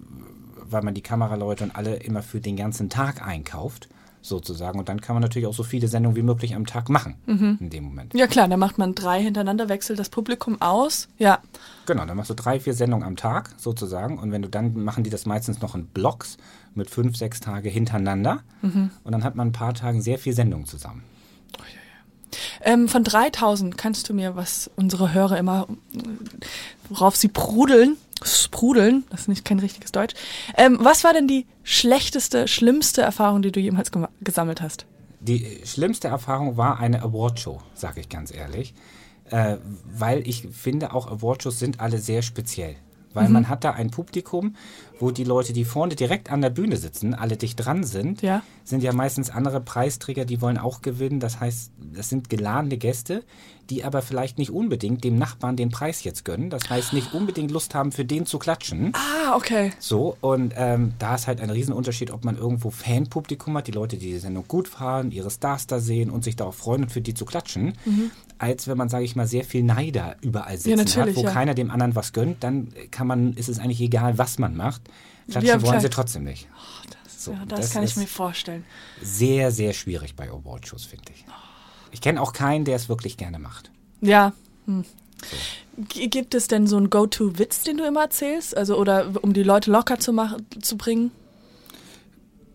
weil 0.69 0.81
man 0.81 0.93
die 0.95 1.01
Kameraleute 1.01 1.63
und 1.65 1.75
alle 1.75 1.95
immer 1.97 2.23
für 2.23 2.39
den 2.41 2.55
ganzen 2.57 2.89
Tag 2.89 3.25
einkauft, 3.25 3.87
sozusagen. 4.21 4.79
Und 4.79 4.89
dann 4.89 5.01
kann 5.01 5.15
man 5.15 5.21
natürlich 5.21 5.47
auch 5.47 5.53
so 5.53 5.61
viele 5.61 5.87
Sendungen 5.87 6.15
wie 6.15 6.23
möglich 6.23 6.55
am 6.55 6.65
Tag 6.65 6.89
machen, 6.89 7.13
Mhm. 7.27 7.57
in 7.59 7.69
dem 7.69 7.83
Moment. 7.83 8.15
Ja 8.15 8.25
klar, 8.25 8.47
da 8.47 8.57
macht 8.57 8.79
man 8.79 8.95
drei 8.95 9.21
hintereinander, 9.21 9.69
wechselt 9.69 9.99
das 9.99 10.09
Publikum 10.09 10.59
aus. 10.63 11.07
Ja, 11.19 11.39
Genau, 11.85 12.03
dann 12.07 12.17
machst 12.17 12.31
du 12.31 12.33
drei, 12.33 12.59
vier 12.59 12.73
Sendungen 12.73 13.05
am 13.05 13.15
Tag 13.17 13.51
sozusagen. 13.57 14.17
Und 14.17 14.31
wenn 14.31 14.41
du 14.41 14.49
dann 14.49 14.83
machen 14.83 15.03
die 15.03 15.11
das 15.11 15.27
meistens 15.27 15.61
noch 15.61 15.75
in 15.75 15.85
Blocks 15.85 16.37
mit 16.73 16.89
fünf, 16.89 17.15
sechs 17.15 17.39
Tage 17.39 17.69
hintereinander. 17.69 18.39
Mhm. 18.63 18.89
Und 19.03 19.11
dann 19.11 19.23
hat 19.23 19.35
man 19.35 19.49
ein 19.49 19.51
paar 19.51 19.75
Tagen 19.75 20.01
sehr 20.01 20.17
viel 20.17 20.33
Sendungen 20.33 20.65
zusammen. 20.65 21.03
Ähm, 22.63 22.87
von 22.87 23.03
3000 23.03 23.77
kannst 23.77 24.09
du 24.09 24.13
mir, 24.13 24.35
was 24.35 24.69
unsere 24.75 25.13
Hörer 25.13 25.37
immer, 25.37 25.67
worauf 26.89 27.15
sie 27.15 27.27
prudeln, 27.27 27.97
sprudeln, 28.23 29.03
das 29.09 29.21
ist 29.21 29.27
nicht 29.27 29.45
kein 29.45 29.59
richtiges 29.59 29.91
Deutsch. 29.91 30.13
Ähm, 30.57 30.77
was 30.81 31.03
war 31.03 31.13
denn 31.13 31.27
die 31.27 31.45
schlechteste, 31.63 32.47
schlimmste 32.47 33.01
Erfahrung, 33.01 33.41
die 33.41 33.51
du 33.51 33.59
jemals 33.59 33.91
gesammelt 34.21 34.61
hast? 34.61 34.85
Die 35.19 35.61
schlimmste 35.65 36.07
Erfahrung 36.07 36.55
war 36.57 36.79
eine 36.79 37.01
Awardshow, 37.01 37.61
sage 37.73 37.99
ich 37.99 38.09
ganz 38.09 38.33
ehrlich. 38.33 38.73
Äh, 39.31 39.57
weil 39.85 40.27
ich 40.27 40.47
finde, 40.51 40.93
auch 40.93 41.07
Awardshows 41.07 41.57
sind 41.57 41.79
alle 41.79 41.97
sehr 41.97 42.21
speziell. 42.21 42.75
Weil 43.15 43.27
Mhm. 43.27 43.33
man 43.33 43.49
hat 43.49 43.63
da 43.63 43.71
ein 43.71 43.89
Publikum, 43.89 44.55
wo 44.99 45.09
die 45.09 45.23
Leute, 45.23 45.51
die 45.53 45.65
vorne 45.65 45.95
direkt 45.95 46.31
an 46.31 46.41
der 46.41 46.51
Bühne 46.51 46.77
sitzen, 46.77 47.13
alle 47.15 47.35
dicht 47.37 47.65
dran 47.65 47.83
sind, 47.83 48.21
Ja. 48.21 48.43
sind 48.63 48.83
ja 48.83 48.93
meistens 48.93 49.29
andere 49.31 49.59
Preisträger, 49.61 50.25
die 50.25 50.41
wollen 50.41 50.57
auch 50.59 50.81
gewinnen. 50.83 51.19
Das 51.19 51.39
heißt, 51.39 51.71
das 51.95 52.09
sind 52.09 52.29
geladene 52.29 52.77
Gäste, 52.77 53.23
die 53.71 53.83
aber 53.83 54.03
vielleicht 54.03 54.37
nicht 54.37 54.51
unbedingt 54.51 55.03
dem 55.03 55.17
Nachbarn 55.17 55.55
den 55.55 55.69
Preis 55.71 56.03
jetzt 56.03 56.23
gönnen. 56.23 56.49
Das 56.51 56.69
heißt, 56.69 56.93
nicht 56.93 57.13
unbedingt 57.15 57.49
Lust 57.49 57.73
haben, 57.73 57.91
für 57.91 58.05
den 58.05 58.25
zu 58.27 58.37
klatschen. 58.37 58.91
Ah, 58.93 59.35
okay. 59.35 59.71
So, 59.79 60.17
und 60.21 60.53
ähm, 60.55 60.93
da 60.99 61.15
ist 61.15 61.25
halt 61.27 61.41
ein 61.41 61.49
Riesenunterschied, 61.49 62.11
ob 62.11 62.23
man 62.25 62.37
irgendwo 62.37 62.69
Fanpublikum 62.69 63.57
hat, 63.57 63.65
die 63.67 63.71
Leute, 63.71 63.97
die 63.97 64.11
die 64.11 64.19
Sendung 64.19 64.45
gut 64.47 64.67
fahren, 64.67 65.11
ihre 65.11 65.31
Stars 65.31 65.65
da 65.67 65.79
sehen 65.79 66.09
und 66.11 66.23
sich 66.23 66.35
darauf 66.35 66.55
freuen 66.55 66.83
und 66.83 66.91
für 66.91 67.01
die 67.01 67.13
zu 67.15 67.25
klatschen, 67.25 67.73
als 68.37 68.67
wenn 68.67 68.77
man, 68.77 68.89
sage 68.89 69.03
ich 69.05 69.15
mal, 69.15 69.27
sehr 69.27 69.43
viel 69.43 69.63
Neider 69.63 70.15
überall 70.21 70.57
sitzen 70.57 70.79
hat, 70.79 70.87
natürlich, 70.87 71.15
wo 71.15 71.23
ja. 71.23 71.31
keiner 71.31 71.53
dem 71.53 71.71
anderen 71.71 71.95
was 71.95 72.13
gönnt, 72.13 72.43
dann 72.43 72.73
kann 72.91 73.07
man, 73.07 73.33
ist 73.33 73.49
es 73.49 73.59
eigentlich 73.59 73.81
egal, 73.81 74.17
was 74.17 74.39
man 74.39 74.55
macht. 74.55 74.81
Klatschen 75.29 75.47
Ja, 75.47 75.53
wollen 75.61 75.71
klar. 75.71 75.81
sie 75.81 75.89
trotzdem 75.89 76.23
nicht. 76.23 76.47
So, 77.17 77.31
ja, 77.31 77.43
das, 77.47 77.59
das 77.61 77.69
kann 77.71 77.83
ich 77.83 77.95
mir 77.95 78.05
vorstellen. 78.07 78.63
Sehr, 79.01 79.51
sehr 79.51 79.73
schwierig 79.73 80.15
bei 80.15 80.29
Awardshows, 80.29 80.85
finde 80.85 81.05
ich. 81.15 81.25
Ich 81.91 82.01
kenne 82.01 82.21
auch 82.21 82.33
keinen, 82.33 82.65
der 82.65 82.75
es 82.75 82.89
wirklich 82.89 83.17
gerne 83.17 83.39
macht. 83.39 83.71
Ja. 84.01 84.33
Hm. 84.65 84.85
G- 85.89 86.07
Gibt 86.07 86.35
es 86.35 86.47
denn 86.47 86.67
so 86.67 86.77
einen 86.77 86.89
Go-To-Witz, 86.89 87.63
den 87.63 87.77
du 87.77 87.85
immer 87.87 88.01
erzählst? 88.03 88.55
Also, 88.55 88.77
oder 88.77 89.11
um 89.21 89.33
die 89.33 89.43
Leute 89.43 89.71
locker 89.71 89.97
zu, 89.99 90.13
machen, 90.13 90.45
zu 90.61 90.77
bringen? 90.77 91.11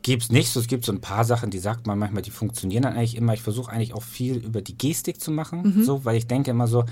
Gibt's 0.02 0.30
nicht. 0.30 0.50
So, 0.50 0.61
es 0.61 0.66
gibt 0.66 0.85
so 0.85 0.92
ein 0.92 1.00
paar 1.00 1.25
Sachen, 1.25 1.50
die 1.50 1.59
sagt 1.59 1.87
man 1.87 1.99
manchmal, 1.99 2.23
die 2.23 2.30
funktionieren 2.30 2.83
dann 2.85 2.95
eigentlich 2.95 3.16
immer. 3.16 3.35
Ich 3.35 3.42
versuche 3.42 3.71
eigentlich 3.71 3.92
auch 3.92 4.02
viel 4.02 4.37
über 4.37 4.62
die 4.62 4.76
Gestik 4.78 5.21
zu 5.21 5.30
machen, 5.30 5.83
so, 5.85 6.04
weil 6.04 6.16
ich 6.16 6.26
denke 6.26 6.50
immer 6.50 6.66
so, 6.66 6.85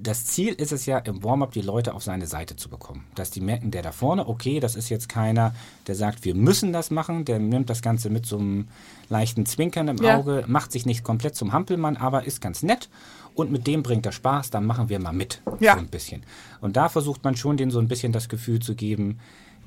das 0.00 0.24
Ziel 0.26 0.52
ist 0.54 0.72
es 0.72 0.86
ja 0.86 0.98
im 0.98 1.22
Warm-up 1.22 1.52
die 1.52 1.60
Leute 1.60 1.94
auf 1.94 2.02
seine 2.02 2.26
Seite 2.26 2.56
zu 2.56 2.68
bekommen, 2.68 3.04
dass 3.14 3.30
die 3.30 3.40
merken, 3.40 3.70
der 3.70 3.82
da 3.82 3.92
vorne, 3.92 4.28
okay, 4.28 4.60
das 4.60 4.74
ist 4.76 4.88
jetzt 4.88 5.08
keiner, 5.08 5.54
der 5.86 5.94
sagt, 5.94 6.24
wir 6.24 6.34
müssen 6.34 6.72
das 6.72 6.90
machen, 6.90 7.24
der 7.24 7.38
nimmt 7.38 7.70
das 7.70 7.82
Ganze 7.82 8.10
mit 8.10 8.26
so 8.26 8.38
einem 8.38 8.68
leichten 9.08 9.46
Zwinkern 9.46 9.88
im 9.88 9.96
Ja. 9.98 10.16
Auge, 10.18 10.44
macht 10.46 10.72
sich 10.72 10.86
nicht 10.86 11.02
komplett 11.04 11.34
zum 11.36 11.52
Hampelmann, 11.52 11.96
aber 11.96 12.24
ist 12.24 12.40
ganz 12.40 12.62
nett 12.62 12.88
und 13.34 13.50
mit 13.50 13.66
dem 13.66 13.82
bringt 13.82 14.04
er 14.06 14.12
Spaß, 14.12 14.50
dann 14.50 14.66
machen 14.66 14.88
wir 14.88 14.98
mal 14.98 15.12
mit, 15.12 15.40
Ja. 15.60 15.74
so 15.74 15.78
ein 15.80 15.88
bisschen. 15.88 16.22
Und 16.60 16.76
da 16.76 16.88
versucht 16.88 17.24
man 17.24 17.36
schon, 17.36 17.56
denen 17.56 17.70
so 17.70 17.78
ein 17.78 17.88
bisschen 17.88 18.12
das 18.12 18.28
Gefühl 18.28 18.60
zu 18.60 18.74
geben, 18.74 19.18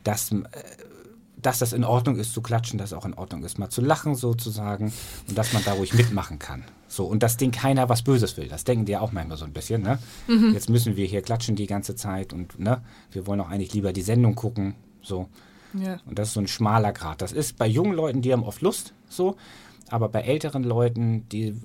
dass 0.03 0.31
äh, 0.31 0.37
dass 1.41 1.59
das 1.59 1.73
in 1.73 1.83
Ordnung 1.83 2.17
ist 2.17 2.33
zu 2.33 2.41
klatschen, 2.41 2.77
dass 2.77 2.93
auch 2.93 3.05
in 3.05 3.13
Ordnung 3.13 3.43
ist, 3.43 3.59
mal 3.59 3.69
zu 3.69 3.81
lachen 3.81 4.15
sozusagen 4.15 4.93
und 5.27 5.37
dass 5.37 5.53
man 5.53 5.63
da 5.63 5.73
ruhig 5.73 5.93
mitmachen 5.93 6.39
kann. 6.39 6.63
So, 6.87 7.05
und 7.05 7.23
dass 7.23 7.37
denen 7.37 7.51
keiner 7.51 7.89
was 7.89 8.01
Böses 8.01 8.37
will. 8.37 8.47
Das 8.47 8.63
denken 8.63 8.85
die 8.85 8.93
ja 8.93 8.99
auch 9.01 9.11
manchmal 9.11 9.37
so 9.37 9.45
ein 9.45 9.53
bisschen, 9.53 9.81
ne? 9.81 9.99
Mhm. 10.27 10.53
Jetzt 10.53 10.69
müssen 10.69 10.95
wir 10.95 11.05
hier 11.05 11.21
klatschen 11.21 11.55
die 11.55 11.67
ganze 11.67 11.95
Zeit 11.95 12.33
und 12.33 12.59
ne, 12.59 12.81
wir 13.11 13.27
wollen 13.27 13.39
auch 13.39 13.49
eigentlich 13.49 13.73
lieber 13.73 13.93
die 13.93 14.01
Sendung 14.01 14.35
gucken. 14.35 14.75
So. 15.01 15.29
Ja. 15.73 15.99
Und 16.05 16.19
das 16.19 16.29
ist 16.29 16.33
so 16.33 16.41
ein 16.41 16.47
schmaler 16.47 16.91
Grad. 16.91 17.21
Das 17.21 17.31
ist 17.31 17.57
bei 17.57 17.67
jungen 17.67 17.93
Leuten, 17.93 18.21
die 18.21 18.33
haben 18.33 18.43
oft 18.43 18.61
Lust, 18.61 18.93
so, 19.07 19.37
aber 19.89 20.09
bei 20.09 20.21
älteren 20.21 20.63
Leuten, 20.63 21.27
die 21.29 21.55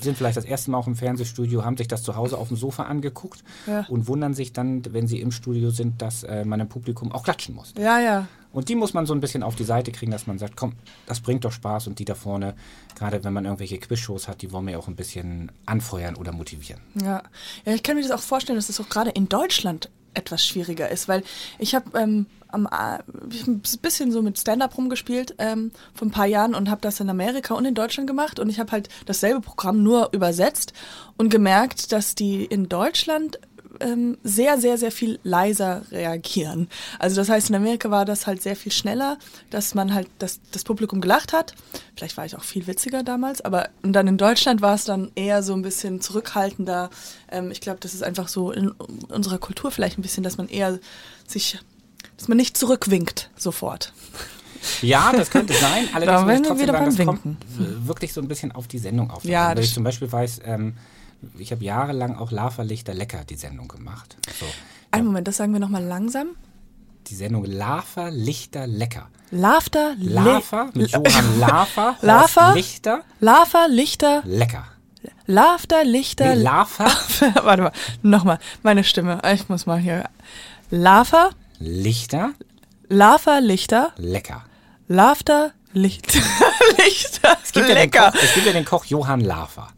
sind 0.00 0.16
vielleicht 0.16 0.36
das 0.36 0.44
erste 0.44 0.70
Mal 0.70 0.78
auch 0.78 0.86
im 0.86 0.96
Fernsehstudio, 0.96 1.64
haben 1.64 1.76
sich 1.76 1.88
das 1.88 2.02
zu 2.02 2.16
Hause 2.16 2.38
auf 2.38 2.48
dem 2.48 2.56
Sofa 2.56 2.84
angeguckt 2.84 3.42
Ja. 3.66 3.86
und 3.88 4.08
wundern 4.08 4.34
sich 4.34 4.52
dann, 4.52 4.82
wenn 4.92 5.06
sie 5.06 5.20
im 5.20 5.30
Studio 5.32 5.70
sind, 5.70 6.00
dass 6.02 6.22
äh, 6.24 6.44
man 6.44 6.60
im 6.60 6.68
Publikum 6.68 7.12
auch 7.12 7.22
klatschen 7.24 7.54
muss. 7.54 7.74
Ja, 7.78 7.98
ja. 8.00 8.28
Und 8.50 8.70
die 8.70 8.74
muss 8.76 8.94
man 8.94 9.04
so 9.04 9.12
ein 9.12 9.20
bisschen 9.20 9.42
auf 9.42 9.56
die 9.56 9.64
Seite 9.64 9.92
kriegen, 9.92 10.10
dass 10.10 10.26
man 10.26 10.38
sagt, 10.38 10.56
komm, 10.56 10.72
das 11.06 11.20
bringt 11.20 11.44
doch 11.44 11.52
Spaß 11.52 11.86
und 11.86 11.98
die 11.98 12.04
da 12.06 12.14
vorne, 12.14 12.54
gerade 12.96 13.22
wenn 13.22 13.32
man 13.34 13.44
irgendwelche 13.44 13.78
Quizshows 13.78 14.26
hat, 14.26 14.40
die 14.40 14.50
wollen 14.52 14.66
wir 14.66 14.78
auch 14.78 14.88
ein 14.88 14.96
bisschen 14.96 15.52
anfeuern 15.66 16.16
oder 16.16 16.32
motivieren. 16.32 16.80
Ja. 17.00 17.22
ja, 17.66 17.74
ich 17.74 17.82
kann 17.82 17.96
mir 17.96 18.02
das 18.02 18.10
auch 18.10 18.20
vorstellen, 18.22 18.56
dass 18.56 18.68
das 18.68 18.80
auch 18.80 18.88
gerade 18.88 19.10
in 19.10 19.28
Deutschland 19.28 19.90
etwas 20.14 20.44
schwieriger 20.44 20.88
ist, 20.90 21.08
weil 21.08 21.22
ich 21.58 21.74
habe 21.74 21.98
ähm, 21.98 22.26
am, 22.48 22.66
A- 22.66 23.00
ich 23.30 23.46
ein 23.46 23.60
bisschen 23.82 24.10
so 24.10 24.22
mit 24.22 24.38
Stand-up 24.38 24.76
rumgespielt 24.78 25.34
ähm, 25.38 25.70
vor 25.94 26.08
ein 26.08 26.12
paar 26.12 26.26
Jahren 26.26 26.54
und 26.54 26.70
habe 26.70 26.80
das 26.80 27.00
in 27.00 27.10
Amerika 27.10 27.54
und 27.54 27.64
in 27.64 27.74
Deutschland 27.74 28.06
gemacht 28.08 28.38
und 28.38 28.48
ich 28.48 28.58
habe 28.58 28.72
halt 28.72 28.88
dasselbe 29.06 29.40
Programm 29.40 29.82
nur 29.82 30.10
übersetzt 30.12 30.72
und 31.16 31.28
gemerkt, 31.28 31.92
dass 31.92 32.14
die 32.14 32.44
in 32.44 32.68
Deutschland 32.68 33.38
ähm, 33.80 34.18
sehr, 34.22 34.60
sehr, 34.60 34.78
sehr 34.78 34.92
viel 34.92 35.18
leiser 35.22 35.82
reagieren. 35.90 36.68
Also 36.98 37.16
das 37.16 37.28
heißt, 37.28 37.50
in 37.50 37.56
Amerika 37.56 37.90
war 37.90 38.04
das 38.04 38.26
halt 38.26 38.42
sehr 38.42 38.56
viel 38.56 38.72
schneller, 38.72 39.18
dass 39.50 39.74
man 39.74 39.94
halt 39.94 40.08
das, 40.18 40.40
das 40.52 40.64
Publikum 40.64 41.00
gelacht 41.00 41.32
hat. 41.32 41.54
Vielleicht 41.96 42.16
war 42.16 42.26
ich 42.26 42.36
auch 42.36 42.44
viel 42.44 42.66
witziger 42.66 43.02
damals, 43.02 43.40
aber 43.40 43.68
und 43.82 43.92
dann 43.92 44.06
in 44.06 44.18
Deutschland 44.18 44.60
war 44.62 44.74
es 44.74 44.84
dann 44.84 45.10
eher 45.14 45.42
so 45.42 45.54
ein 45.54 45.62
bisschen 45.62 46.00
zurückhaltender. 46.00 46.90
Ähm, 47.30 47.50
ich 47.50 47.60
glaube, 47.60 47.80
das 47.80 47.94
ist 47.94 48.02
einfach 48.02 48.28
so 48.28 48.50
in 48.52 48.70
unserer 48.70 49.38
Kultur 49.38 49.70
vielleicht 49.70 49.98
ein 49.98 50.02
bisschen, 50.02 50.22
dass 50.22 50.38
man 50.38 50.48
eher 50.48 50.78
sich, 51.26 51.58
dass 52.16 52.28
man 52.28 52.36
nicht 52.36 52.56
zurückwinkt 52.56 53.30
sofort. 53.36 53.92
Ja, 54.82 55.12
das 55.12 55.30
könnte 55.30 55.54
sein. 55.54 55.88
Da 55.92 55.96
Allerdings 55.96 56.26
wären 56.26 56.42
ich 56.42 56.42
wir 56.42 56.48
trotzdem 56.48 56.62
wieder 56.62 56.72
sagen, 56.72 56.86
das 56.86 56.96
beim 56.96 57.06
kommt 57.06 57.44
äh, 57.60 57.86
wirklich 57.88 58.12
so 58.12 58.20
ein 58.20 58.28
bisschen 58.28 58.52
auf 58.52 58.68
die 58.68 58.78
Sendung 58.78 59.10
auf. 59.10 59.24
Ja, 59.24 59.48
Weil 59.48 59.56
das 59.56 59.66
ich 59.66 59.74
zum 59.74 59.84
Beispiel 59.84 60.10
weiß, 60.10 60.40
ähm, 60.44 60.74
ich 61.38 61.50
habe 61.52 61.64
jahrelang 61.64 62.16
auch 62.16 62.30
Lava 62.30 62.62
Lichter 62.62 62.94
Lecker 62.94 63.24
die 63.24 63.36
Sendung 63.36 63.68
gemacht. 63.68 64.16
So, 64.38 64.46
Einen 64.90 65.06
Moment, 65.06 65.28
das 65.28 65.36
sagen 65.36 65.52
wir 65.52 65.60
nochmal 65.60 65.84
langsam. 65.84 66.28
die 67.08 67.14
Sendung 67.14 67.44
Lava 67.44 68.08
Lichter 68.12 68.66
Lecker. 68.66 69.08
Laughter, 69.30 69.94
Lava 69.98 70.70
mit 70.72 70.90
Johann 70.90 71.38
Lava, 71.38 71.96
Lava? 72.00 72.54
Lichter 72.54 73.02
Lava, 73.20 73.66
Lichter, 73.66 74.22
Lecker. 74.24 74.64
Laughter, 75.26 75.84
Lichter, 75.84 76.34
Nee, 76.34 76.42
Lava 76.42 76.86
Warte 77.42 77.62
mal, 77.64 77.72
nochmal, 78.02 78.38
meine 78.62 78.84
Stimme. 78.84 79.20
Ich 79.34 79.48
muss 79.50 79.66
mal 79.66 79.78
hier. 79.78 80.04
Lava, 80.70 81.30
Lichter 81.58 82.30
Lava, 82.88 83.38
Lichter, 83.40 83.92
Lecker. 83.98 84.44
Laughter, 84.86 85.52
Licht, 85.74 86.14
Lichter, 86.78 87.36
Es 87.44 87.52
gibt, 87.52 87.68
ja 87.68 87.74
den 87.74 87.82
lecker. 87.82 88.10
Koch, 88.12 88.22
es 88.22 88.32
gibt 88.34 88.46
ja 88.46 88.52
den 88.54 88.64
Koch 88.64 88.86
Johann 88.86 89.20
Lava. 89.20 89.68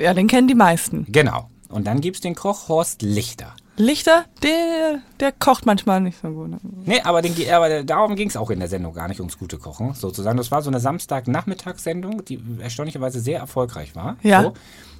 Ja, 0.00 0.14
den 0.14 0.26
kennen 0.26 0.48
die 0.48 0.54
meisten. 0.54 1.06
Genau. 1.08 1.50
Und 1.68 1.86
dann 1.86 2.00
gibt 2.00 2.16
es 2.16 2.20
den 2.20 2.34
Koch 2.34 2.68
Horst 2.68 3.02
Lichter. 3.02 3.54
Lichter, 3.76 4.26
der, 4.42 5.00
der 5.20 5.32
kocht 5.32 5.64
manchmal 5.64 6.00
nicht 6.00 6.20
so 6.20 6.28
gut. 6.28 6.50
Nee, 6.84 7.00
aber, 7.00 7.22
den, 7.22 7.34
aber 7.50 7.82
darum 7.82 8.14
ging 8.14 8.28
es 8.28 8.36
auch 8.36 8.50
in 8.50 8.58
der 8.58 8.68
Sendung 8.68 8.92
gar 8.92 9.08
nicht 9.08 9.20
ums 9.20 9.38
gute 9.38 9.56
Kochen, 9.56 9.94
sozusagen. 9.94 10.36
Das 10.36 10.50
war 10.50 10.60
so 10.60 10.68
eine 10.68 10.80
Samstagnachmittagssendung, 10.80 12.24
die 12.24 12.40
erstaunlicherweise 12.58 13.20
sehr 13.20 13.38
erfolgreich 13.38 13.96
war. 13.96 14.16
Ja. 14.22 14.42
So, 14.42 14.52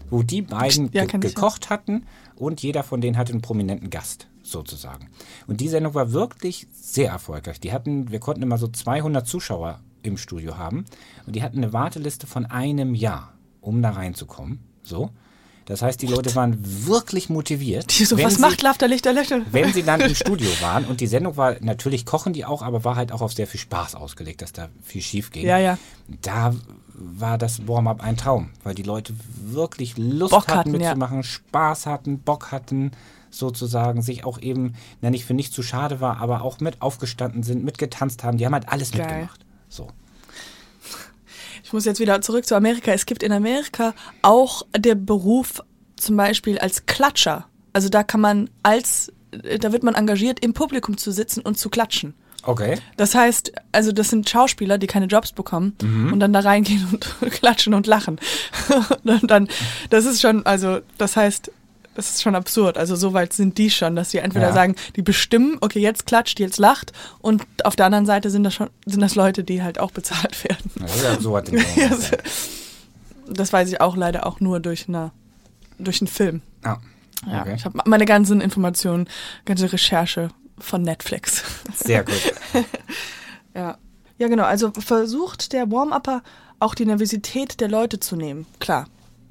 wo 0.09 0.23
die 0.23 0.43
beiden 0.43 0.91
Ja, 0.93 1.05
ge 1.05 1.07
ich, 1.07 1.13
ja. 1.13 1.19
gekocht 1.19 1.71
hatten 1.71 2.07
und 2.37 2.63
jeder 2.63 2.83
von 2.83 3.01
denen 3.01 3.17
hatte 3.19 3.33
einen 3.33 3.43
prominenten 3.43 3.91
Gast, 3.91 4.29
sozusagen. 4.43 5.09
Und 5.47 5.61
die 5.61 5.69
Sendung 5.69 5.95
war 5.95 6.13
wirklich 6.13 6.67
sehr 6.73 7.11
erfolgreich. 7.11 7.61
Die 7.61 7.73
hatten, 7.73 8.11
wir 8.11 8.19
konnten 8.19 8.43
immer 8.43 8.59
so 8.59 8.67
200 8.67 9.27
Zuschauer 9.27 9.81
im 10.03 10.17
Studio 10.17 10.57
haben 10.57 10.87
und 11.27 11.37
die 11.37 11.43
hatten 11.43 11.59
eine 11.59 11.73
Warteliste 11.73 12.27
von 12.27 12.47
einem 12.47 12.95
Jahr, 12.95 13.35
um 13.61 13.83
da 13.83 13.91
reinzukommen. 13.91 14.61
So. 14.83 15.11
Das 15.67 15.83
heißt, 15.83 16.03
die 16.03 16.07
Leute 16.09 16.35
waren 16.35 16.57
wirklich 16.87 17.29
motiviert. 17.31 17.97
Die 17.99 18.05
so, 18.05 18.17
wenn 18.17 18.25
was 18.25 18.35
sie- 18.37 18.41
macht 18.41 18.61
Laughter, 18.63 18.89
Lichter, 18.89 19.13
Lichter? 19.13 19.43
wenn 19.53 19.73
sie 19.73 19.85
dann 19.85 20.01
im 20.01 20.15
Studio 20.17 20.51
waren 20.61 20.85
und 20.87 21.01
die 21.01 21.07
Sendung 21.07 21.37
war, 21.37 21.55
natürlich 21.61 22.05
kochen 22.07 22.33
die 22.33 22.45
auch, 22.45 22.63
aber 22.63 22.83
war 22.83 22.97
halt 22.97 23.13
auch 23.13 23.21
auf 23.21 23.33
sehr 23.33 23.47
viel 23.47 23.61
Spaß 23.61 23.95
ausgelegt, 23.95 24.43
dass 24.43 24.53
da 24.53 24.69
viel 24.83 25.01
schief 25.03 25.31
ging. 25.31 25.47
Ja, 25.47 25.59
ja. 25.59 25.79
Da 26.23 26.55
war 26.95 27.39
das 27.39 27.69
Warm-up 27.69 28.03
ein 28.03 28.17
Traum, 28.17 28.51
weil 28.65 28.75
die 28.75 28.83
Leute 28.83 29.15
wirklich 29.45 29.97
Lust 29.97 30.33
Bock 30.33 30.49
hatten, 30.49 30.59
hatten, 30.73 30.81
ja. 30.81 30.89
mitzumachen, 30.89 31.23
Spaß 31.23 31.87
hatten, 31.87 32.19
Bock 32.19 32.51
hatten, 32.51 32.91
sozusagen, 33.31 34.03
sich 34.03 34.25
auch 34.25 34.41
eben, 34.41 34.75
na 35.03 35.11
nicht 35.11 35.25
für 35.25 35.35
nicht 35.35 35.53
zu 35.53 35.63
schade 35.63 36.01
war, 36.01 36.17
aber 36.19 36.43
auch 36.43 36.59
mit 36.59 36.83
aufgestanden 36.83 37.45
sind, 37.45 37.63
mitgetanzt 37.65 38.25
haben. 38.25 38.39
Die 38.39 38.45
haben 38.47 38.55
halt 38.55 38.69
alles 38.69 38.91
Geil. 38.91 39.03
mitgemacht. 39.07 39.41
So. 39.69 39.87
Ich 41.71 41.73
muss 41.73 41.85
jetzt 41.85 42.01
wieder 42.01 42.21
zurück 42.21 42.45
zu 42.47 42.57
Amerika. 42.57 42.91
Es 42.91 43.07
gibt 43.07 43.23
in 43.23 43.31
Amerika 43.31 43.95
auch 44.23 44.63
der 44.77 44.97
Beruf 44.97 45.63
zum 45.95 46.17
Beispiel 46.17 46.59
als 46.59 46.85
Klatscher. 46.87 47.47
Also 47.73 47.89
da 47.89 48.03
kann 48.03 48.21
man 48.21 48.51
als, 48.65 49.13
da 49.31 49.71
wird 49.71 49.85
man 49.85 49.95
engagiert, 49.95 50.41
im 50.45 50.53
Publikum 50.53 50.97
zu 50.99 51.13
sitzen 51.13 51.43
und 51.43 51.59
zu 51.59 51.71
klatschen. 51.71 52.15
Okay. 52.43 52.77
Das 52.97 53.15
heißt, 53.15 53.53
also 53.71 53.93
das 53.93 54.09
sind 54.11 54.29
Schauspieler, 54.29 54.79
die 54.79 54.89
keine 54.89 55.07
Jobs 55.07 55.31
bekommen 55.31 55.77
Mhm. 55.81 56.13
und 56.13 56.19
dann 56.19 56.33
da 56.33 56.41
reingehen 56.41 56.89
und 56.91 57.07
klatschen 57.31 57.73
und 57.75 57.87
lachen. 57.87 58.19
und 59.05 59.31
dann, 59.31 59.47
das 59.91 60.07
ist 60.07 60.21
schon, 60.21 60.45
also 60.47 60.81
das 60.99 61.15
heißt, 61.17 61.53
das 62.01 62.11
ist 62.15 62.23
schon 62.23 62.35
absurd. 62.35 62.79
Also 62.79 62.97
so 62.97 63.13
weit 63.13 63.33
sind 63.33 63.59
die 63.59 63.71
schon, 63.71 63.95
dass 63.97 64.11
sie 64.11 64.19
entweder 64.19 64.49
Ja. 64.49 64.53
sagen, 64.53 64.75
die 64.97 65.03
bestimmen, 65.03 65.59
okay, 65.61 65.81
jetzt 65.81 66.07
klatscht, 66.07 66.41
jetzt 66.41 66.59
lacht 66.59 66.93
und 67.21 67.45
auf 67.65 67.77
der 67.77 67.87
anderen 67.87 68.07
Seite 68.07 68.31
sind 68.31 68.45
das 68.45 68.55
schon, 68.55 68.71
sind 68.87 69.01
das 69.01 69.15
Leute, 69.15 69.45
die 69.45 69.63
halt 69.63 69.79
auch 69.79 69.91
bezahlt 69.91 70.43
werden. 70.49 70.71
Ja, 71.03 71.21
so 71.21 71.37
hat 71.37 71.49
den 71.49 71.59
Ja, 71.77 71.95
so- 71.97 72.17
Das 73.33 73.53
weiß 73.53 73.69
ich 73.71 73.81
auch 73.81 73.97
leider 73.97 74.27
auch 74.27 74.41
nur 74.41 74.59
durch 74.61 74.89
eine, 74.89 75.13
durch 75.79 76.01
einen 76.01 76.09
Film. 76.09 76.43
ah, 76.65 76.79
Ja, 77.31 77.43
okay. 77.43 77.55
ich 77.57 77.65
habe 77.65 77.79
meine 77.85 78.05
ganzen 78.07 78.41
Informationen, 78.41 79.09
ganze 79.45 79.73
Recherche 79.73 80.31
von 80.59 80.83
Netflix. 80.83 81.45
Sehr 81.75 82.03
gut. 82.05 82.33
Ja. 83.55 83.79
Ja, 84.19 84.29
genau. 84.29 84.45
Also 84.45 84.71
versucht 84.73 85.53
der 85.53 85.71
Warm-Upper 85.71 86.23
auch 86.61 86.75
die 86.75 86.85
Nervosität 86.87 87.61
der 87.61 87.69
Leute 87.69 87.99
zu 87.99 88.15
nehmen. 88.17 88.47
Klar. 88.61 88.87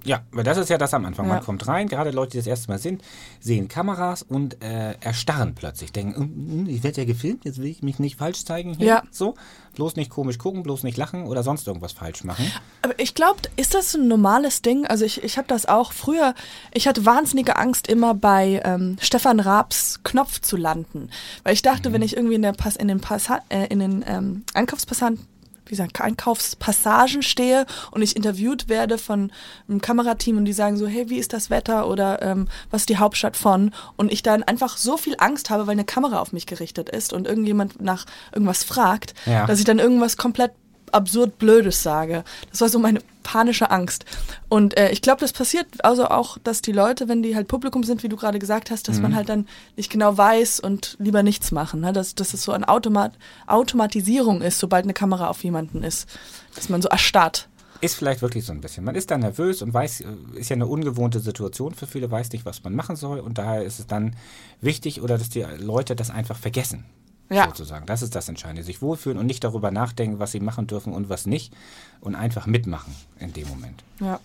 Ja, 0.05 0.21
weil 0.31 0.43
das 0.43 0.57
ist 0.57 0.69
ja 0.69 0.77
das 0.77 0.93
am 0.93 1.05
Anfang. 1.05 1.27
Ja. 1.27 1.35
Man 1.35 1.43
kommt 1.43 1.67
rein, 1.67 1.87
gerade 1.87 2.11
Leute, 2.11 2.31
die 2.31 2.37
das 2.37 2.47
erste 2.47 2.69
Mal 2.69 2.79
sind, 2.79 3.01
sehen 3.39 3.67
Kameras 3.67 4.23
und 4.23 4.61
äh, 4.63 4.95
erstarren 4.99 5.55
plötzlich. 5.55 5.91
Denken, 5.91 6.21
"Mm, 6.21 6.63
mm, 6.63 6.69
ich 6.69 6.83
werde 6.83 7.01
ja 7.01 7.05
gefilmt, 7.05 7.45
jetzt 7.45 7.59
will 7.59 7.67
ich 7.67 7.81
mich 7.83 7.99
nicht 7.99 8.17
falsch 8.17 8.45
zeigen 8.45 8.73
hier. 8.73 8.87
Ja. 8.87 9.03
So, 9.11 9.35
bloß 9.75 9.95
nicht 9.95 10.09
komisch 10.09 10.37
gucken, 10.37 10.63
bloß 10.63 10.83
nicht 10.83 10.97
lachen 10.97 11.23
oder 11.25 11.43
sonst 11.43 11.67
irgendwas 11.67 11.93
falsch 11.93 12.23
machen. 12.23 12.51
Aber 12.81 12.99
ich 12.99 13.15
glaube, 13.15 13.41
ist 13.55 13.73
das 13.73 13.95
ein 13.95 14.07
normales 14.07 14.61
Ding? 14.61 14.85
Also 14.85 15.05
ich, 15.05 15.23
ich 15.23 15.37
habe 15.37 15.47
das 15.47 15.65
auch 15.67 15.91
früher, 15.93 16.33
ich 16.73 16.87
hatte 16.87 17.05
wahnsinnige 17.05 17.55
Angst, 17.57 17.87
immer 17.87 18.13
bei 18.13 18.61
ähm, 18.63 18.97
Stefan 19.01 19.39
Raabs 19.39 19.99
Knopf 20.03 20.41
zu 20.41 20.57
landen. 20.57 21.09
Weil 21.43 21.53
ich 21.53 21.61
dachte, 21.61 21.93
wenn 21.93 22.01
ich 22.01 22.15
irgendwie 22.15 22.35
in, 22.35 22.41
der 22.41 22.53
Pass, 22.53 22.75
in 22.75 22.87
den, 22.87 22.99
Passa 23.01 23.39
äh, 23.49 23.67
in 23.67 23.79
den 23.79 24.05
ähm, 24.07 24.43
Einkaufspassagen 24.53 25.19
wie 25.69 25.75
gesagt, 25.75 26.01
Einkaufspassagen 26.01 27.21
stehe 27.21 27.65
und 27.91 28.01
ich 28.01 28.15
interviewt 28.15 28.69
werde 28.69 28.97
von 28.97 29.31
einem 29.67 29.81
Kamerateam 29.81 30.37
und 30.37 30.45
die 30.45 30.53
sagen 30.53 30.77
so, 30.77 30.87
hey, 30.87 31.09
wie 31.09 31.17
ist 31.17 31.31
das 31.33 31.49
Wetter 31.49 31.87
oder 31.87 32.21
ähm, 32.21 32.47
was 32.71 32.81
ist 32.81 32.89
die 32.89 32.97
Hauptstadt 32.97 33.37
von? 33.37 33.71
Und 33.95 34.11
ich 34.11 34.23
dann 34.23 34.43
einfach 34.43 34.77
so 34.77 34.97
viel 34.97 35.15
Angst 35.19 35.49
habe, 35.49 35.67
weil 35.67 35.73
eine 35.73 35.85
Kamera 35.85 36.19
auf 36.19 36.33
mich 36.33 36.45
gerichtet 36.47 36.89
ist 36.89 37.13
und 37.13 37.27
irgendjemand 37.27 37.81
nach 37.81 38.05
irgendwas 38.33 38.63
fragt, 38.63 39.13
Ja. 39.25 39.45
dass 39.45 39.59
ich 39.59 39.65
dann 39.65 39.79
irgendwas 39.79 40.17
komplett 40.17 40.51
absurd 40.93 41.37
Blödes 41.39 41.81
sage. 41.83 42.23
Das 42.51 42.61
war 42.61 42.69
so 42.69 42.79
meine 42.79 43.01
panische 43.23 43.69
Angst. 43.69 44.05
Und 44.47 44.75
äh, 44.77 44.89
ich 44.91 45.01
glaube, 45.01 45.21
das 45.21 45.33
passiert 45.33 45.67
also 45.83 46.07
auch, 46.07 46.37
dass 46.43 46.61
die 46.61 46.71
Leute, 46.71 47.07
wenn 47.07 47.21
die 47.21 47.35
halt 47.35 47.47
Publikum 47.47 47.83
sind, 47.83 48.01
wie 48.03 48.09
du 48.09 48.15
gerade 48.17 48.39
gesagt 48.39 48.71
hast, 48.71 48.87
dass 48.87 48.97
Mhm. 48.97 49.01
man 49.03 49.15
halt 49.15 49.29
dann 49.29 49.47
nicht 49.75 49.91
genau 49.91 50.17
weiß 50.17 50.59
und 50.59 50.95
lieber 50.99 51.21
nichts 51.21 51.51
machen. 51.51 51.81
Ne? 51.81 51.93
Dass, 51.93 52.15
dass 52.15 52.33
es 52.33 52.41
so 52.43 52.51
eine 52.53 52.67
Automat 52.67 53.13
Automatisierung 53.45 54.41
ist, 54.41 54.59
sobald 54.59 54.85
eine 54.85 54.93
Kamera 54.93 55.27
auf 55.27 55.43
jemanden 55.43 55.83
ist. 55.83 56.07
Dass 56.55 56.69
man 56.69 56.81
so 56.81 56.89
erstarrt. 56.89 57.47
Ist 57.81 57.95
vielleicht 57.95 58.21
wirklich 58.21 58.45
so 58.45 58.51
ein 58.51 58.61
bisschen. 58.61 58.83
Man 58.83 58.95
ist 58.95 59.09
dann 59.11 59.21
nervös 59.21 59.61
und 59.61 59.73
weiß, 59.73 60.01
äh, 60.01 60.05
ist 60.35 60.49
ja 60.49 60.55
eine 60.55 60.67
ungewohnte 60.67 61.19
Situation 61.19 61.73
für 61.75 61.87
viele, 61.87 62.09
weiß 62.09 62.31
nicht, 62.31 62.45
was 62.45 62.63
man 62.63 62.75
machen 62.75 62.95
soll 62.95 63.19
und 63.19 63.37
daher 63.37 63.63
ist 63.63 63.79
es 63.79 63.87
dann 63.87 64.15
wichtig 64.59 65.01
oder 65.01 65.17
dass 65.17 65.29
die 65.29 65.45
Leute 65.59 65.95
das 65.95 66.09
einfach 66.09 66.37
vergessen. 66.37 66.85
Ja. 67.29 67.45
Sozusagen. 67.47 67.85
Das 67.85 68.01
ist 68.01 68.15
das 68.15 68.27
Entscheidende. 68.27 68.63
Sich 68.63 68.81
wohlfühlen 68.81 69.17
und 69.17 69.27
nicht 69.27 69.43
darüber 69.43 69.71
nachdenken, 69.71 70.19
was 70.19 70.31
sie 70.31 70.39
machen 70.39 70.67
dürfen 70.67 70.93
und 70.93 71.09
was 71.09 71.25
nicht 71.25 71.53
und 72.01 72.15
einfach 72.15 72.47
mitmachen 72.47 72.95
in 73.19 73.33
dem 73.33 73.47
Moment. 73.47 73.83
Ja. 73.99 74.19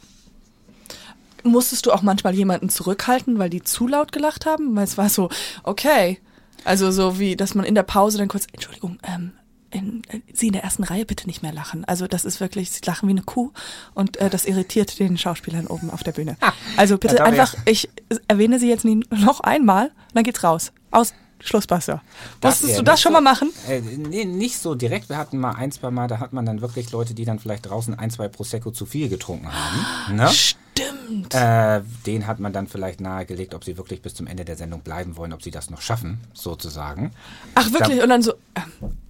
Musstest 1.43 1.85
du 1.85 1.93
auch 1.93 2.01
manchmal 2.01 2.35
jemanden 2.35 2.71
zurückhalten, 2.71 3.39
weil 3.39 3.51
die 3.51 3.63
zu 3.63 3.87
laut 3.87 4.13
gelacht 4.13 4.47
haben? 4.47 4.75
Weil 4.75 4.85
es 4.85 4.97
war 4.97 5.11
so, 5.11 5.29
okay. 5.63 6.19
Also 6.65 6.91
so 6.91 7.19
wie, 7.19 7.37
dass 7.37 7.55
man 7.55 7.67
in 7.67 7.75
der 7.75 7.83
Pause 7.83 8.17
dann 8.17 8.29
kurz, 8.29 8.47
Entschuldigung, 8.53 8.99
ähm, 9.03 9.33
in, 9.71 10.03
äh, 10.09 10.21
Sie 10.33 10.47
in 10.47 10.53
der 10.55 10.65
ersten 10.65 10.85
Reihe 10.85 11.05
bitte 11.05 11.27
nicht 11.27 11.43
mehr 11.43 11.53
lachen. 11.53 11.85
Also 11.85 12.07
das 12.07 12.25
ist 12.25 12.41
wirklich, 12.41 12.71
Sie 12.71 12.81
lachen 12.87 13.09
wie 13.09 13.13
eine 13.13 13.23
Kuh 13.23 13.53
und 13.93 14.17
äh, 14.17 14.31
das 14.31 14.47
irritiert 14.47 14.99
den 14.99 15.19
Schauspielern 15.19 15.67
oben 15.67 15.91
auf 15.91 16.03
der 16.03 16.13
Bühne. 16.13 16.37
Also 16.79 16.97
bitte 16.97 17.23
einfach, 17.23 17.55
ich 17.67 17.91
erwähne 18.29 18.59
Sie 18.59 18.69
jetzt 18.69 18.85
nie, 18.85 19.05
noch 19.11 19.41
einmal, 19.41 19.91
dann 20.15 20.25
geht's 20.25 20.43
raus. 20.43 20.73
Aus 20.91 21.13
Schlussbasser. 21.45 22.03
Musstest 22.43 22.69
wär 22.71 22.77
du 22.79 22.83
das 22.85 23.01
schon 23.01 23.11
so- 23.13 23.21
mal 23.21 23.31
machen? 23.31 23.51
Äh, 23.69 23.81
nee, 23.81 24.25
nicht 24.25 24.59
so 24.59 24.75
direkt. 24.75 25.09
Wir 25.11 25.19
hatten 25.19 25.39
mal 25.39 25.53
ein, 25.53 25.71
zwei 25.73 25.91
Mal, 25.91 26.09
da 26.09 26.19
hat 26.19 26.33
man 26.33 26.47
dann 26.47 26.61
wirklich 26.63 26.91
Leute, 26.91 27.15
die 27.15 27.25
dann 27.25 27.39
vielleicht 27.39 27.69
draußen 27.69 27.97
ein, 27.99 28.11
zwei 28.11 28.29
Prosecco 28.29 28.71
zu 28.71 28.87
viel 28.87 29.09
getrunken 29.09 29.49
haben. 29.53 30.17
Ne? 30.17 30.29
Stimmt. 30.31 31.35
Äh, 31.35 31.83
den 32.07 32.27
hat 32.27 32.41
man 32.41 32.53
dann 32.53 32.67
vielleicht 32.67 33.01
nahegelegt, 33.01 33.55
ob 33.55 33.63
sie 33.63 33.77
wirklich 33.77 34.01
bis 34.03 34.15
zum 34.15 34.27
Ende 34.27 34.45
der 34.45 34.57
Sendung 34.57 34.81
bleiben 34.81 35.17
wollen, 35.17 35.33
ob 35.33 35.43
sie 35.43 35.51
das 35.51 35.71
noch 35.71 35.81
schaffen, 35.83 36.19
sozusagen. 36.33 37.13
Ach 37.55 37.71
wirklich? 37.73 38.03
Und 38.03 38.09
dann 38.09 38.23
so, 38.23 38.33
äh, 38.55 38.61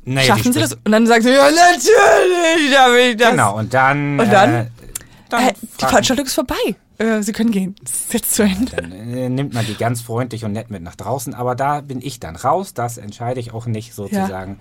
Naja, 0.05 0.27
schaffen 0.37 0.53
Sie 0.53 0.61
das? 0.61 0.73
Und 0.75 0.91
dann 0.93 1.07
sagt 1.07 1.23
sie, 1.23 1.31
ja 1.31 1.45
natürlich, 1.51 2.73
da 2.73 2.93
will 2.93 3.11
ich 3.13 3.17
das. 3.17 3.31
Genau, 3.31 3.57
und 3.59 3.73
dann. 3.73 4.19
Und 4.21 4.31
dann? 4.33 4.69
Dann 5.39 5.49
Äh, 5.49 5.55
die 5.81 5.85
Veranstaltung 5.85 6.27
ist 6.27 6.35
vorbei. 6.35 6.77
Äh, 6.99 7.23
Sie 7.23 7.33
können 7.33 7.51
gehen. 7.51 7.75
Es 7.85 7.93
ist 8.07 8.13
jetzt 8.15 8.35
zu 8.35 8.43
Ende. 8.45 8.77
Dann 8.77 8.93
äh, 8.93 9.29
nimmt 9.29 9.55
man 9.55 9.67
die 9.67 9.75
ganz 9.75 10.01
freundlich 10.01 10.45
und 10.45 10.53
nett 10.53 10.71
mit 10.71 10.83
nach 10.83 10.95
draußen. 10.97 11.35
Aber 11.35 11.55
da 11.55 11.81
bin 11.81 12.01
ich 12.01 12.21
dann 12.21 12.37
raus. 12.37 12.75
Das 12.75 12.99
entscheide 12.99 13.41
ich 13.41 13.53
auch 13.53 13.67
nicht 13.67 13.95
sozusagen. 13.95 14.59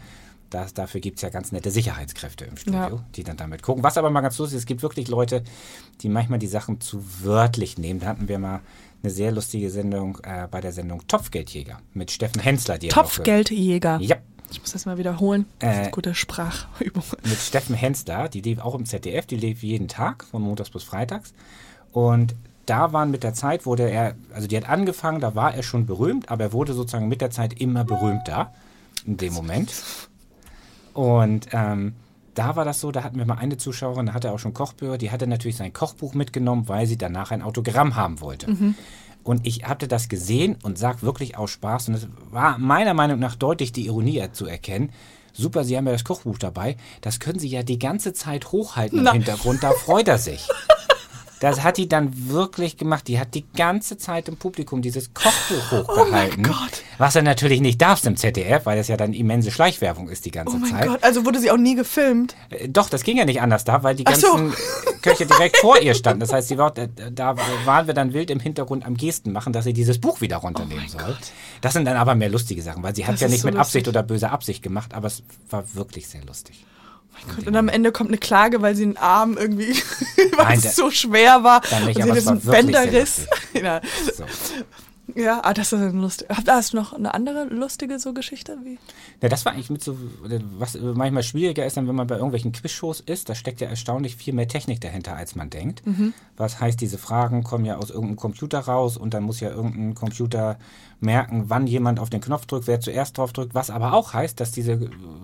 Das, 0.49 0.73
dafür 0.75 1.01
gibt 1.01 1.17
es 1.17 1.23
ja 1.23 1.29
ganz 1.29 1.51
nette 1.51 1.71
Sicherheitskräfte 1.71 2.45
im 2.45 2.57
Studio, 2.57 2.79
Ja. 2.79 3.05
die 3.15 3.23
dann 3.23 3.37
damit 3.37 3.63
gucken. 3.63 3.81
Was 3.83 3.97
aber 3.97 4.11
mal 4.11 4.21
ganz 4.21 4.37
lustig 4.37 4.57
ist, 4.57 4.61
es 4.63 4.65
gibt 4.67 4.83
wirklich 4.83 5.07
Leute, 5.07 5.43
die 6.01 6.09
manchmal 6.09 6.37
die 6.37 6.45
Sachen 6.47 6.79
zu 6.79 7.03
wörtlich 7.23 7.79
nehmen. 7.79 7.99
Da 7.99 8.05
hatten 8.07 8.27
wir 8.27 8.37
mal 8.37 8.59
eine 9.01 9.11
sehr 9.11 9.31
lustige 9.31 9.71
Sendung 9.71 10.19
äh, 10.23 10.47
bei 10.49 10.61
der 10.61 10.71
Sendung 10.71 11.07
Topfgeldjäger 11.07 11.79
mit 11.93 12.11
Steffen 12.11 12.39
Hensler. 12.39 12.77
Die 12.77 12.89
Topfgeldjäger. 12.89 13.97
Ja, 13.99 14.17
Ich 14.51 14.61
muss 14.61 14.71
das 14.71 14.85
mal 14.85 14.97
wiederholen. 14.97 15.45
Das 15.59 15.69
ist 15.71 15.75
Äh, 15.77 15.81
eine 15.83 15.91
gute 15.91 16.15
Sprachübung. 16.15 17.03
mit 17.23 17.37
Steffen 17.39 17.75
Hensler, 17.75 18.29
die 18.29 18.41
lief 18.41 18.59
auch 18.59 18.75
im 18.75 18.85
ZDF, 18.85 19.25
die 19.25 19.37
lief 19.37 19.63
jeden 19.63 19.87
Tag, 19.87 20.23
von 20.25 20.41
montags 20.41 20.69
bis 20.69 20.83
freitags. 20.83 21.33
Und 21.91 22.35
da 22.65 22.93
waren 22.93 23.11
mit 23.11 23.23
der 23.23 23.33
Zeit, 23.33 23.65
wurde 23.65 23.89
er, 23.89 24.15
also 24.33 24.47
die 24.47 24.55
hat 24.55 24.69
angefangen, 24.69 25.19
da 25.19 25.35
war 25.35 25.53
er 25.53 25.63
schon 25.63 25.85
berühmt, 25.85 26.29
aber 26.29 26.45
er 26.45 26.53
wurde 26.53 26.73
sozusagen 26.73 27.07
mit 27.07 27.19
der 27.21 27.29
Zeit 27.31 27.59
immer 27.59 27.83
berühmter 27.83 28.53
in 29.05 29.17
dem 29.17 29.33
Moment. 29.33 29.73
Und 30.93 31.47
ähm, 31.51 31.93
da 32.35 32.55
war 32.55 32.65
das 32.65 32.79
so, 32.79 32.91
da 32.91 33.03
hatten 33.03 33.17
wir 33.17 33.25
mal 33.25 33.35
eine 33.37 33.57
Zuschauerin, 33.57 34.07
da 34.07 34.13
hatte 34.13 34.27
er 34.29 34.33
auch 34.33 34.39
schon 34.39 34.53
Kochbücher, 34.53 34.97
die 34.97 35.11
hatte 35.11 35.27
natürlich 35.27 35.57
sein 35.57 35.73
Kochbuch 35.73 36.13
mitgenommen, 36.13 36.67
weil 36.67 36.87
sie 36.87 36.97
danach 36.97 37.31
ein 37.31 37.41
Autogramm 37.41 37.95
haben 37.95 38.21
wollte. 38.21 38.47
Und 39.23 39.45
ich 39.47 39.65
hatte 39.65 39.87
das 39.87 40.09
gesehen 40.09 40.57
und 40.63 40.77
sag 40.77 41.01
wirklich 41.03 41.37
aus 41.37 41.51
Spaß, 41.51 41.87
und 41.89 41.93
es 41.95 42.07
war 42.31 42.57
meiner 42.57 42.93
Meinung 42.93 43.19
nach 43.19 43.35
deutlich 43.35 43.71
die 43.71 43.85
Ironie 43.85 44.21
zu 44.33 44.45
erkennen. 44.45 44.91
Super, 45.31 45.63
Sie 45.63 45.75
haben 45.77 45.87
ja 45.87 45.93
das 45.93 46.03
Kochbuch 46.03 46.37
dabei. 46.37 46.77
Das 47.01 47.19
können 47.19 47.39
Sie 47.39 47.47
ja 47.47 47.63
die 47.63 47.79
ganze 47.79 48.13
Zeit 48.13 48.51
hochhalten 48.51 48.99
im 48.99 49.05
Na. 49.05 49.13
Hintergrund, 49.13 49.63
da 49.63 49.71
freut 49.71 50.07
er 50.07 50.17
sich. 50.19 50.47
Das 51.43 51.61
hat 51.61 51.75
die 51.75 51.89
dann 51.89 52.29
wirklich 52.29 52.77
gemacht. 52.77 53.05
Die 53.09 53.19
hat 53.19 53.35
die 53.35 53.43
ganze 53.53 53.97
Zeit 53.97 54.29
im 54.29 54.37
Publikum 54.37 54.81
dieses 54.81 55.13
Kochbuch 55.13 55.71
hochgehalten. 55.89 56.45
Oh 56.45 56.47
Gott. 56.53 56.81
Was 56.97 57.17
er 57.17 57.21
natürlich 57.21 57.59
nicht 57.59 57.81
darf 57.81 58.01
im 58.05 58.15
ZDF, 58.15 58.65
weil 58.65 58.77
das 58.77 58.87
ja 58.87 58.95
dann 58.95 59.11
immense 59.11 59.51
Schleichwerbung 59.51 60.07
ist 60.07 60.23
die 60.23 60.31
ganze 60.31 60.55
Oh 60.55 60.59
mein 60.59 60.71
Zeit. 60.71 60.87
Gott, 60.87 61.03
also 61.03 61.25
wurde 61.25 61.41
sie 61.41 61.51
auch 61.51 61.57
nie 61.57 61.75
gefilmt. 61.75 62.37
Äh, 62.49 62.69
Doch, 62.69 62.89
das 62.89 63.03
ging 63.03 63.17
ja 63.17 63.25
nicht 63.25 63.41
anders 63.41 63.65
da, 63.65 63.83
weil 63.83 63.93
die 63.93 64.05
Ach 64.07 64.15
so. 64.15 64.53
Köche 65.03 65.25
direkt 65.27 65.57
vor 65.57 65.79
ihr 65.79 65.93
standen. 65.93 66.21
Das 66.21 66.33
heißt, 66.33 66.47
sie 66.47 66.57
war, 66.57 66.71
da, 66.71 66.87
da 66.87 67.35
waren 67.65 67.85
wir 67.87 67.93
dann 67.93 68.13
wild 68.13 68.31
im 68.31 68.39
Hintergrund 68.39 68.85
am 68.85 68.95
Gesten 68.97 69.31
machen, 69.31 69.53
dass 69.53 69.65
sie 69.65 69.73
dieses 69.73 69.99
Buch 69.99 70.21
wieder 70.21 70.37
runternehmen 70.37 70.87
soll. 70.87 71.15
Das 71.61 71.73
sind 71.73 71.85
dann 71.85 71.97
aber 71.97 72.15
mehr 72.15 72.29
lustige 72.29 72.61
Sachen, 72.61 72.81
weil 72.81 72.95
sie 72.95 73.05
hat 73.05 73.13
Das 73.13 73.21
ja 73.21 73.27
nicht 73.27 73.41
so 73.41 73.47
mit 73.47 73.57
Absicht 73.57 73.85
lustig. 73.85 73.89
oder 73.99 74.03
böser 74.03 74.31
Absicht 74.31 74.63
gemacht, 74.63 74.93
aber 74.93 75.07
es 75.07 75.21
war 75.49 75.63
wirklich 75.75 76.07
sehr 76.07 76.23
lustig. 76.25 76.65
Oh 77.15 77.33
Gott, 77.35 77.47
und 77.47 77.55
am 77.55 77.69
Ende 77.69 77.91
kommt 77.91 78.09
eine 78.09 78.17
Klage, 78.17 78.61
weil 78.61 78.75
sie 78.75 78.83
einen 78.83 78.97
Arm 78.97 79.37
irgendwie, 79.37 79.73
weil 80.37 80.45
Nein, 80.45 80.61
es 80.63 80.75
so 80.75 80.89
schwer 80.89 81.43
war. 81.43 81.61
Dann 81.69 81.85
nicht, 81.85 81.97
und 81.97 82.03
sie 82.03 82.09
aber 82.09 82.17
es 82.17 82.25
war 82.25 82.35
Bänderriss. 82.35 83.27
ja. 83.53 83.81
So. 84.15 84.23
Ja, 85.15 85.41
ah, 85.43 85.53
das 85.53 85.73
ist 85.73 85.93
lustig. 85.93 86.27
Hast 86.47 86.73
du 86.73 86.77
noch 86.77 86.93
eine 86.93 87.13
andere 87.13 87.45
lustige 87.45 87.99
so 87.99 88.13
Geschichte? 88.13 88.57
Wie? 88.63 88.79
Ja, 89.21 89.29
das 89.29 89.45
war 89.45 89.53
eigentlich 89.53 89.69
mit 89.69 89.83
so, 89.83 89.97
was 90.57 90.77
manchmal 90.79 91.23
schwieriger 91.23 91.65
ist, 91.65 91.77
dann, 91.77 91.87
wenn 91.87 91.95
man 91.95 92.07
bei 92.07 92.15
irgendwelchen 92.15 92.51
Quizshows 92.51 93.01
ist, 93.01 93.29
da 93.29 93.35
steckt 93.35 93.61
ja 93.61 93.67
erstaunlich 93.67 94.15
viel 94.15 94.33
mehr 94.33 94.47
Technik 94.47 94.81
dahinter, 94.81 95.15
als 95.15 95.35
man 95.35 95.49
denkt. 95.49 95.83
Was 96.37 96.59
heißt, 96.59 96.79
diese 96.79 96.97
Fragen 96.97 97.43
kommen 97.43 97.65
ja 97.65 97.77
aus 97.77 97.89
irgendeinem 97.89 98.15
Computer 98.15 98.59
raus 98.59 98.97
und 98.97 99.13
dann 99.13 99.23
muss 99.23 99.39
ja 99.39 99.49
irgendein 99.49 99.93
Computer 99.93 100.57
merken, 100.99 101.45
wann 101.47 101.67
jemand 101.67 101.99
auf 101.99 102.09
den 102.09 102.21
Knopf 102.21 102.45
drückt, 102.45 102.67
wer 102.67 102.79
zuerst 102.79 103.17
drauf 103.17 103.33
drückt, 103.33 103.53
was 103.53 103.69
aber 103.69 103.93
auch 103.93 104.13
heißt, 104.13 104.39
dass 104.39 104.51
diese 104.51 104.73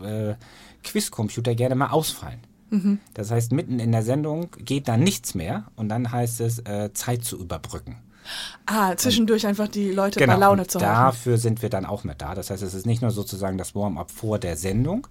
äh, 0.04 0.36
Quizcomputer 0.84 1.56
gerne 1.56 1.76
mal 1.76 1.90
ausfallen. 1.90 2.40
Das 3.14 3.32
heißt, 3.32 3.52
mitten 3.52 3.80
in 3.80 3.92
der 3.92 4.04
Sendung 4.04 4.50
geht 4.58 4.88
dann 4.88 5.02
nichts 5.02 5.34
mehr 5.34 5.66
und 5.76 5.90
dann 5.90 6.12
heißt 6.12 6.42
es, 6.42 6.60
äh, 6.60 6.92
Zeit 6.94 7.24
zu 7.24 7.40
überbrücken. 7.40 7.98
Ah, 8.66 8.96
zwischendurch 8.96 9.46
einfach 9.48 9.68
die 9.68 9.92
Leute 9.92 10.20
Genau, 10.20 10.34
bei 10.34 10.40
Laune 10.40 10.68
zu 10.68 10.80
halten. 10.80 10.94
dafür 10.94 11.38
sind 11.38 11.62
wir 11.62 11.70
dann 11.70 11.86
auch 11.86 12.04
mit 12.04 12.22
da. 12.22 12.36
Das 12.36 12.50
heißt, 12.50 12.64
es 12.64 12.74
ist 12.74 12.86
nicht 12.86 13.02
nur 13.02 13.12
sozusagen 13.12 13.58
das 13.58 13.76
Warm-up 13.76 14.12
vor 14.12 14.40
der 14.40 14.58
Sendung, 14.58 15.08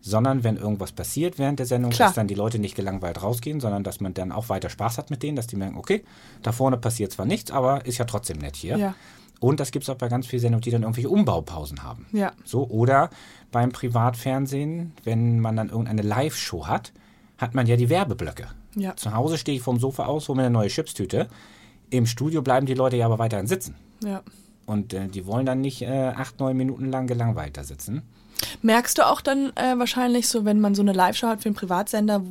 sondern 0.00 0.42
wenn 0.44 0.56
irgendwas 0.56 0.92
passiert 0.92 1.38
während 1.38 1.58
der 1.58 1.66
Sendung, 1.66 1.92
Klar. 1.92 2.08
dass 2.08 2.16
dann 2.16 2.26
die 2.28 2.34
Leute 2.34 2.58
nicht 2.58 2.74
gelangweilt 2.74 3.22
rausgehen, 3.22 3.60
sondern 3.60 3.84
dass 3.84 4.00
man 4.00 4.14
dann 4.14 4.32
auch 4.32 4.48
weiter 4.48 4.68
Spaß 4.70 4.98
hat 4.98 5.10
mit 5.10 5.22
denen, 5.22 5.36
dass 5.36 5.46
die 5.46 5.56
merken, 5.56 5.76
okay, 5.76 6.04
da 6.42 6.52
vorne 6.52 6.76
passiert 6.76 7.12
zwar 7.12 7.26
nichts, 7.26 7.50
aber 7.50 7.86
ist 7.86 7.98
ja 7.98 8.04
trotzdem 8.04 8.38
nett 8.38 8.56
hier. 8.56 8.76
Ja. 8.76 8.94
Und 9.38 9.58
das 9.58 9.72
gibt 9.72 9.82
es 9.84 9.90
auch 9.90 9.96
bei 9.96 10.08
ganz 10.08 10.26
vielen 10.28 10.40
Sendungen, 10.40 10.62
die 10.62 10.70
dann 10.70 10.82
irgendwelche 10.82 11.08
Umbaupausen 11.10 11.82
haben. 11.82 12.06
Ja. 12.12 12.32
So, 12.44 12.68
oder 12.68 13.10
beim 13.50 13.72
Privatfernsehen, 13.72 14.92
wenn 15.04 15.40
man 15.40 15.56
dann 15.56 15.68
irgendeine 15.68 16.02
Live-Show 16.02 16.66
hat, 16.66 16.92
hat 17.38 17.54
man 17.54 17.66
ja 17.66 17.76
die 17.76 17.88
Werbeblöcke. 17.88 18.46
Ja. 18.76 18.94
Zu 18.96 19.12
Hause 19.14 19.38
stehe 19.38 19.56
ich 19.56 19.62
vom 19.62 19.78
Sofa 19.80 20.06
aus, 20.06 20.28
hole 20.28 20.36
mir 20.36 20.42
eine 20.44 20.52
neue 20.52 20.68
Chipstüte. 20.68 21.28
Im 21.92 22.06
Studio 22.06 22.40
bleiben 22.40 22.64
die 22.64 22.72
Leute 22.72 22.96
ja 22.96 23.04
aber 23.04 23.18
weiterhin 23.18 23.46
sitzen. 23.46 23.74
Ja. 24.02 24.22
Und 24.64 24.94
äh, 24.94 25.08
die 25.08 25.26
wollen 25.26 25.44
dann 25.44 25.60
nicht 25.60 25.82
äh, 25.82 26.08
acht, 26.16 26.40
neun 26.40 26.56
Minuten 26.56 26.90
lang 26.90 27.06
gelangweilt 27.06 27.58
da 27.58 27.64
sitzen. 27.64 28.00
Merkst 28.62 28.98
du 28.98 29.06
auch 29.06 29.20
dann 29.20 29.52
äh, 29.56 29.78
wahrscheinlich 29.78 30.28
so, 30.28 30.44
wenn 30.44 30.60
man 30.60 30.74
so 30.74 30.82
eine 30.82 30.92
Live-Show 30.92 31.26
hat 31.28 31.42
für 31.42 31.48
einen 31.48 31.54
Privatsender, 31.56 32.22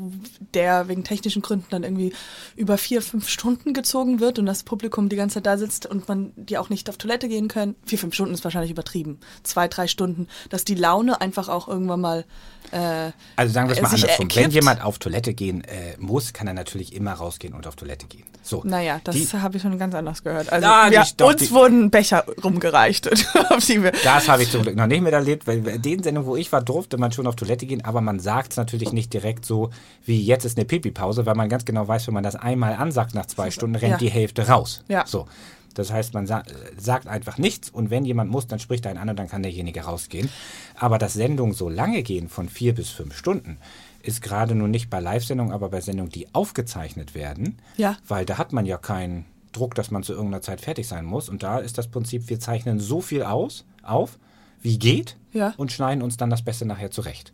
der 0.54 0.88
wegen 0.88 1.04
technischen 1.04 1.42
Gründen 1.42 1.68
dann 1.70 1.84
irgendwie 1.84 2.14
über 2.56 2.78
vier, 2.78 3.02
fünf 3.02 3.30
Stunden 3.30 3.74
gezogen 3.74 4.20
wird 4.20 4.40
und 4.40 4.46
das 4.46 4.64
Publikum 4.64 5.10
die 5.10 5.16
ganze 5.16 5.36
Zeit 5.36 5.46
da 5.46 5.58
sitzt 5.58 5.86
und 5.86 6.08
man 6.08 6.32
die 6.36 6.58
auch 6.58 6.70
nicht 6.70 6.90
auf 6.90 6.98
Toilette 6.98 7.28
gehen 7.28 7.48
können. 7.48 7.76
Vier, 7.86 7.98
fünf 8.00 8.14
Stunden 8.14 8.34
ist 8.34 8.44
wahrscheinlich 8.44 8.72
übertrieben. 8.72 9.20
Zwei, 9.44 9.68
drei 9.68 9.88
Stunden, 9.88 10.28
dass 10.50 10.66
die 10.66 10.76
Laune 10.76 11.22
einfach 11.22 11.50
auch 11.50 11.68
irgendwann 11.68 12.02
mal 12.02 12.26
äh, 12.72 13.12
Also 13.36 13.54
sagen 13.54 13.70
wir 13.70 13.76
es 13.76 13.82
mal 13.82 13.90
andersrum. 13.94 14.28
Wenn 14.34 14.52
jemand 14.52 14.84
auf 14.84 15.00
Toilette 15.00 15.34
gehen 15.34 15.64
äh, 15.64 15.96
muss, 15.98 16.34
kann 16.34 16.48
er 16.48 16.54
natürlich 16.54 16.94
immer 16.94 17.14
rausgehen 17.14 17.54
und 17.54 17.68
auf 17.68 17.76
Toilette 17.76 18.06
gehen. 18.08 18.24
So. 18.44 18.62
Naja, 18.66 19.00
das 19.04 19.34
habe 19.36 19.58
ich 19.58 19.62
schon 19.62 19.78
ganz 19.78 19.94
anders 19.94 20.24
gehört. 20.24 20.52
Also 20.52 20.68
Na, 20.68 20.90
wir, 20.90 21.06
doch, 21.18 21.30
uns 21.30 21.42
die- 21.42 21.52
wurden 21.52 21.92
Becher 21.92 22.26
rumgereicht. 22.44 23.06
das 24.04 24.28
habe 24.28 24.44
ich 24.44 24.52
zum 24.52 24.64
Glück 24.64 24.76
noch 24.76 24.88
nicht 24.88 25.02
miterlebt, 25.02 25.46
weil 25.48 25.66
in 25.68 25.82
den 26.02 26.06
Sendungen, 26.06 26.30
wo 26.30 26.36
ich 26.36 26.52
war, 26.52 26.62
durfte 26.62 26.98
man 26.98 27.12
schon 27.12 27.28
auf 27.28 27.36
Toilette 27.36 27.66
gehen, 27.66 27.84
aber 27.86 28.02
man 28.02 28.20
sagt 28.20 28.52
es 28.52 28.58
natürlich 28.58 28.92
nicht 28.94 29.14
direkt 29.14 29.46
so, 29.46 29.70
wie 30.06 30.22
jetzt 30.22 30.46
ist 30.46 30.58
eine 30.58 30.66
Pipi-Pause, 30.66 31.26
weil 31.26 31.36
man 31.36 31.50
ganz 31.50 31.66
genau 31.66 31.88
weiß, 31.88 32.08
wenn 32.08 32.14
man 32.14 32.24
das 32.24 32.36
einmal 32.36 32.74
ansagt 32.76 33.16
nach 33.16 33.26
zwei 33.26 33.52
Stunden, 33.52 33.76
rennt 33.76 33.94
Ja. 33.94 33.98
die 33.98 34.10
Hälfte 34.10 34.48
raus. 34.48 34.84
Ja. 34.88 35.06
So. 35.06 35.28
Das 35.74 35.90
heißt, 35.90 36.14
man 36.14 36.28
sa 36.28 36.44
sagt 36.78 37.08
einfach 37.08 37.38
nichts 37.38 37.70
und 37.70 37.90
wenn 37.90 38.04
jemand 38.04 38.30
muss, 38.30 38.46
dann 38.46 38.60
spricht 38.60 38.86
einen 38.86 38.98
an 38.98 39.08
und 39.10 39.18
dann 39.18 39.30
kann 39.30 39.42
derjenige 39.42 39.82
rausgehen. 39.86 40.30
Aber 40.78 40.98
dass 40.98 41.14
Sendungen 41.14 41.54
so 41.54 41.70
lange 41.70 42.04
gehen, 42.04 42.28
von 42.28 42.50
vier 42.50 42.76
bis 42.76 42.90
fünf 42.90 43.16
Stunden, 43.16 43.58
ist 44.04 44.22
gerade 44.22 44.54
nur 44.54 44.68
nicht 44.68 44.90
bei 44.90 45.00
Live-Sendungen, 45.00 45.54
aber 45.54 45.70
bei 45.70 45.80
Sendungen, 45.80 46.12
die 46.12 46.28
aufgezeichnet 46.34 47.16
werden, 47.16 47.58
Ja. 47.78 47.96
weil 48.08 48.26
da 48.26 48.38
hat 48.38 48.52
man 48.52 48.66
ja 48.66 48.78
keinen 48.78 49.24
Druck, 49.54 49.76
dass 49.76 49.92
man 49.92 50.04
zu 50.04 50.12
irgendeiner 50.12 50.42
Zeit 50.42 50.60
fertig 50.60 50.88
sein 50.90 51.06
muss. 51.06 51.30
Und 51.30 51.42
da 51.44 51.60
ist 51.60 51.78
das 51.78 51.88
Prinzip, 51.88 52.30
wir 52.30 52.40
zeichnen 52.40 52.80
so 52.80 53.00
viel 53.00 53.24
aus, 53.24 53.64
auf, 53.84 54.18
wie 54.62 54.78
geht 54.80 55.18
Ja. 55.34 55.54
und 55.58 55.72
schneiden 55.72 56.02
uns 56.04 56.18
dann 56.18 56.30
das 56.30 56.42
Beste 56.44 56.66
nachher 56.66 56.92
zurecht. 56.92 57.34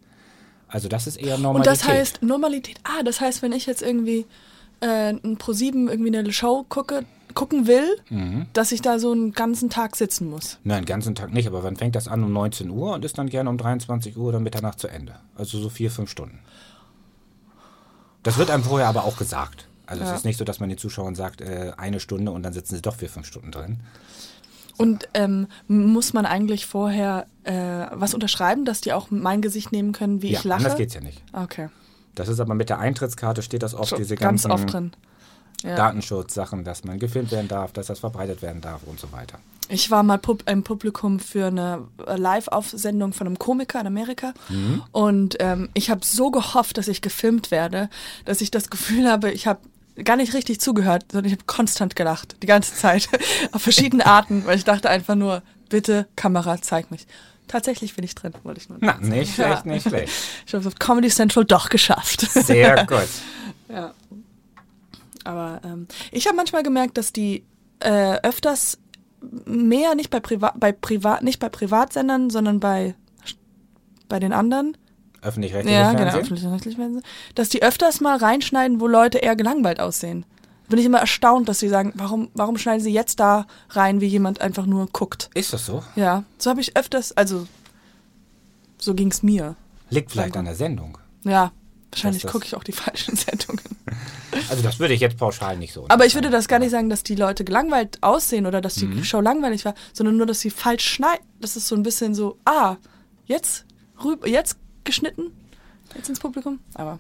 Also 0.68 0.88
das 0.90 1.08
ist 1.08 1.16
eher 1.18 1.36
Und 1.36 1.44
Normalität. 1.44 1.74
das 1.82 1.88
heißt, 1.88 2.24
Normalität, 2.24 2.80
ah, 2.84 3.04
das 3.04 3.22
heißt, 3.22 3.42
wenn 3.42 3.52
ich 3.54 3.66
jetzt 3.66 3.82
irgendwie 3.82 4.26
äh, 4.82 5.10
ein 5.14 5.38
Pro7 5.38 5.90
irgendwie 5.90 6.16
eine 6.16 6.32
Show 6.32 6.64
gucke, 6.70 7.04
gucken 7.34 7.66
will, 7.68 7.88
Mhm. 8.10 8.46
dass 8.54 8.72
ich 8.72 8.82
da 8.82 9.00
so 9.00 9.12
einen 9.12 9.32
ganzen 9.32 9.70
Tag 9.70 9.96
sitzen 9.96 10.30
muss. 10.30 10.60
Nein, 10.64 10.82
den 10.84 10.86
ganzen 10.86 11.16
Tag 11.16 11.34
nicht, 11.34 11.48
aber 11.48 11.64
wann 11.64 11.76
fängt 11.78 11.96
das 11.96 12.08
an? 12.08 12.24
Um 12.24 12.32
19 12.34 12.70
Uhr 12.70 12.94
und 12.94 13.04
ist 13.06 13.18
dann 13.18 13.28
gerne 13.30 13.50
um 13.50 13.58
23 13.58 14.18
Uhr 14.18 14.28
oder 14.30 14.40
Mitternacht 14.40 14.80
zu 14.80 14.88
Ende. 14.88 15.16
Also 15.36 15.58
so 15.60 15.70
vier, 15.70 15.90
fünf 15.90 16.10
Stunden. 16.12 16.40
Das 18.24 18.38
wird 18.38 18.50
einem 18.52 18.64
vorher 18.64 18.88
aber 18.88 19.06
auch 19.06 19.18
gesagt. 19.18 19.68
Also 19.86 20.04
Ja. 20.04 20.12
es 20.12 20.18
ist 20.18 20.26
nicht 20.26 20.38
so, 20.38 20.44
dass 20.44 20.60
man 20.60 20.70
den 20.70 20.78
Zuschauern 20.78 21.16
sagt, 21.16 21.42
äh, 21.42 21.72
eine 21.78 22.00
Stunde 22.00 22.32
und 22.32 22.44
dann 22.44 22.54
sitzen 22.54 22.76
sie 22.76 22.82
doch 22.82 22.96
vier, 22.96 23.10
fünf 23.10 23.26
Stunden 23.26 23.52
drin. 23.52 23.80
Und 24.78 25.10
ähm, 25.14 25.48
muss 25.68 26.14
man 26.14 26.26
eigentlich 26.26 26.66
vorher 26.66 27.26
äh, 27.44 27.54
was 27.92 28.14
unterschreiben, 28.14 28.66
dass 28.66 28.82
die 28.82 28.94
auch 28.94 29.08
mein 29.10 29.42
Gesicht 29.42 29.72
nehmen 29.72 29.92
können, 29.92 30.22
wie 30.22 30.32
ja, 30.32 30.40
ich 30.40 30.44
lache? 30.44 30.60
anders 30.60 30.78
geht's 30.78 30.94
ja 30.94 31.02
nicht. 31.02 31.22
Okay. 31.34 31.70
Das 32.16 32.28
ist 32.28 32.40
aber 32.40 32.56
mit 32.56 32.70
der 32.70 32.80
Eintrittskarte 32.80 33.42
steht 33.42 33.64
das 33.64 33.74
oft, 33.74 33.90
Schon 33.90 34.00
diese 34.00 34.16
ganz 34.16 34.44
ganzen... 34.44 34.52
oft 34.52 34.74
drin. 34.74 34.92
Ja. 35.64 35.76
Datenschutzsachen, 35.76 36.64
dass 36.64 36.84
man 36.84 37.00
gefilmt 37.00 37.32
werden 37.32 37.48
darf, 37.48 37.72
dass 37.72 37.88
das 37.88 38.00
verbreitet 38.00 38.44
werden 38.44 38.62
darf 38.62 38.82
und 38.86 39.00
so 39.00 39.12
weiter. 39.12 39.40
Ich 39.70 39.90
war 39.90 40.04
mal 40.04 40.20
Pub 40.20 40.44
im 40.48 40.64
Publikum 40.64 41.20
für 41.20 41.48
eine 41.48 41.88
äh, 42.06 42.16
Live-Aufsendung 42.16 43.12
von 43.12 43.28
einem 43.28 43.40
Komiker 43.40 43.82
in 43.82 43.88
Amerika 43.88 44.34
und 44.92 45.36
ähm, 45.40 45.70
ich 45.74 45.90
habe 45.90 46.06
so 46.06 46.30
gehofft, 46.32 46.78
dass 46.78 46.88
ich 46.88 47.02
gefilmt 47.02 47.50
werde, 47.50 47.90
dass 48.24 48.42
ich 48.42 48.52
das 48.52 48.70
Gefühl 48.70 49.10
habe, 49.10 49.32
ich 49.32 49.48
habe 49.48 49.60
gar 50.04 50.16
nicht 50.16 50.34
richtig 50.34 50.60
zugehört, 50.60 51.06
sondern 51.12 51.26
ich 51.32 51.34
habe 51.38 51.46
konstant 51.46 51.96
gelacht, 51.96 52.36
die 52.42 52.48
ganze 52.48 52.76
Zeit, 52.76 53.10
auf 53.52 53.62
verschiedene 53.62 54.06
Arten, 54.06 54.46
weil 54.46 54.58
ich 54.58 54.64
dachte 54.64 54.90
einfach 54.90 55.16
nur, 55.16 55.42
bitte 55.70 56.08
Kamera, 56.16 56.62
zeig 56.62 56.92
mich. 56.92 57.08
Tatsächlich 57.48 57.96
bin 57.96 58.04
ich 58.04 58.14
drin, 58.14 58.34
wollte 58.44 58.60
ich 58.60 58.68
nur. 58.70 58.78
Na, 58.82 58.98
nicht 58.98 59.36
schlecht, 59.36 59.66
Ja. 59.66 59.72
nicht 59.72 59.88
schlecht. 59.88 60.14
Ich 60.46 60.54
habe 60.54 60.62
es 60.62 60.68
auf 60.68 60.76
Comedy 60.80 61.10
Central 61.10 61.46
doch 61.46 61.70
geschafft. 61.70 62.22
Sehr 62.32 62.86
gut. 62.88 63.08
Ja. 63.70 63.94
Aber 65.24 65.62
ähm, 65.64 65.88
ich 66.12 66.28
habe 66.28 66.36
manchmal 66.36 66.64
gemerkt, 66.64 66.98
dass 66.98 67.12
die 67.14 67.44
äh, 67.80 68.18
öfters 68.22 68.78
mehr 69.46 69.96
nicht 69.96 70.10
bei 70.10 70.20
Privat, 70.20 70.60
bei 70.60 70.72
Privat, 70.72 71.24
nicht 71.24 71.40
bei 71.40 71.50
Privatsendern, 71.50 72.30
sondern 72.30 72.60
bei 72.60 72.96
bei 74.10 74.20
den 74.20 74.32
anderen, 74.32 74.78
Öffentlich-rechtliche 75.22 75.76
ja, 75.78 75.92
genau, 75.92 76.04
Fernsehen. 76.04 76.22
öffentlich-rechtlich 76.22 76.76
Fernsehen, 76.76 77.04
dass 77.36 77.50
die 77.50 77.64
öfters 77.64 78.02
mal 78.02 78.18
reinschneiden, 78.18 78.80
wo 78.80 78.88
Leute 78.88 79.18
eher 79.20 79.36
gelangweilt 79.36 79.80
aussehen. 79.80 80.26
Bin 80.70 80.80
ich 80.80 80.86
immer 80.86 81.00
erstaunt, 81.00 81.48
dass 81.48 81.60
sie 81.60 81.70
sagen, 81.70 81.94
warum, 81.96 82.30
warum 82.34 82.58
schneiden 82.58 82.82
sie 82.84 82.92
jetzt 82.92 83.20
da 83.22 83.48
rein, 83.70 84.02
wie 84.02 84.06
jemand 84.08 84.42
einfach 84.42 84.66
nur 84.66 84.88
guckt. 84.88 85.30
Ist 85.34 85.54
das 85.54 85.66
so? 85.66 85.82
Ja, 85.96 86.24
so 86.38 86.50
habe 86.50 86.60
ich 86.62 86.76
öfters, 86.76 87.16
also 87.16 87.48
so 88.78 88.94
ging's 88.94 89.24
mir. 89.24 89.56
Liegt 89.90 90.12
vielleicht 90.12 90.36
an 90.36 90.46
der 90.46 90.56
Sendung. 90.56 90.98
Ja, 91.24 91.52
wahrscheinlich 91.92 92.28
gucke 92.28 92.46
ich 92.46 92.56
auch 92.56 92.64
die 92.66 92.72
falschen 92.74 93.16
Sendungen. 93.16 93.62
Also 94.50 94.62
das 94.62 94.78
würde 94.80 94.94
ich 94.94 95.00
jetzt 95.00 95.18
pauschal 95.18 95.56
nicht 95.58 95.72
so. 95.74 95.86
Aber 95.88 96.06
ich 96.06 96.16
würde 96.16 96.30
das 96.30 96.48
gar 96.50 96.60
nicht 96.60 96.72
sagen, 96.72 96.90
dass 96.90 97.02
die 97.02 97.16
Leute 97.16 97.46
gelangweilt 97.46 97.98
aussehen 98.04 98.46
oder 98.46 98.60
dass 98.62 98.76
die 98.76 98.86
Mhm. 98.88 99.04
Show 99.06 99.22
langweilig 99.22 99.64
war, 99.66 99.74
sondern 99.94 100.18
nur, 100.18 100.26
dass 100.26 100.42
sie 100.42 100.50
falsch 100.50 100.86
schneiden. 100.86 101.26
Das 101.40 101.56
ist 101.56 101.68
so 101.68 101.76
ein 101.76 101.84
bisschen 101.84 102.14
so, 102.14 102.38
ah, 102.46 102.76
jetzt 103.26 103.66
rüber, 104.04 104.28
jetzt 104.28 104.58
geschnitten, 104.88 105.32
jetzt 105.96 106.10
ins 106.10 106.20
Publikum. 106.20 106.60
Aber 106.74 106.98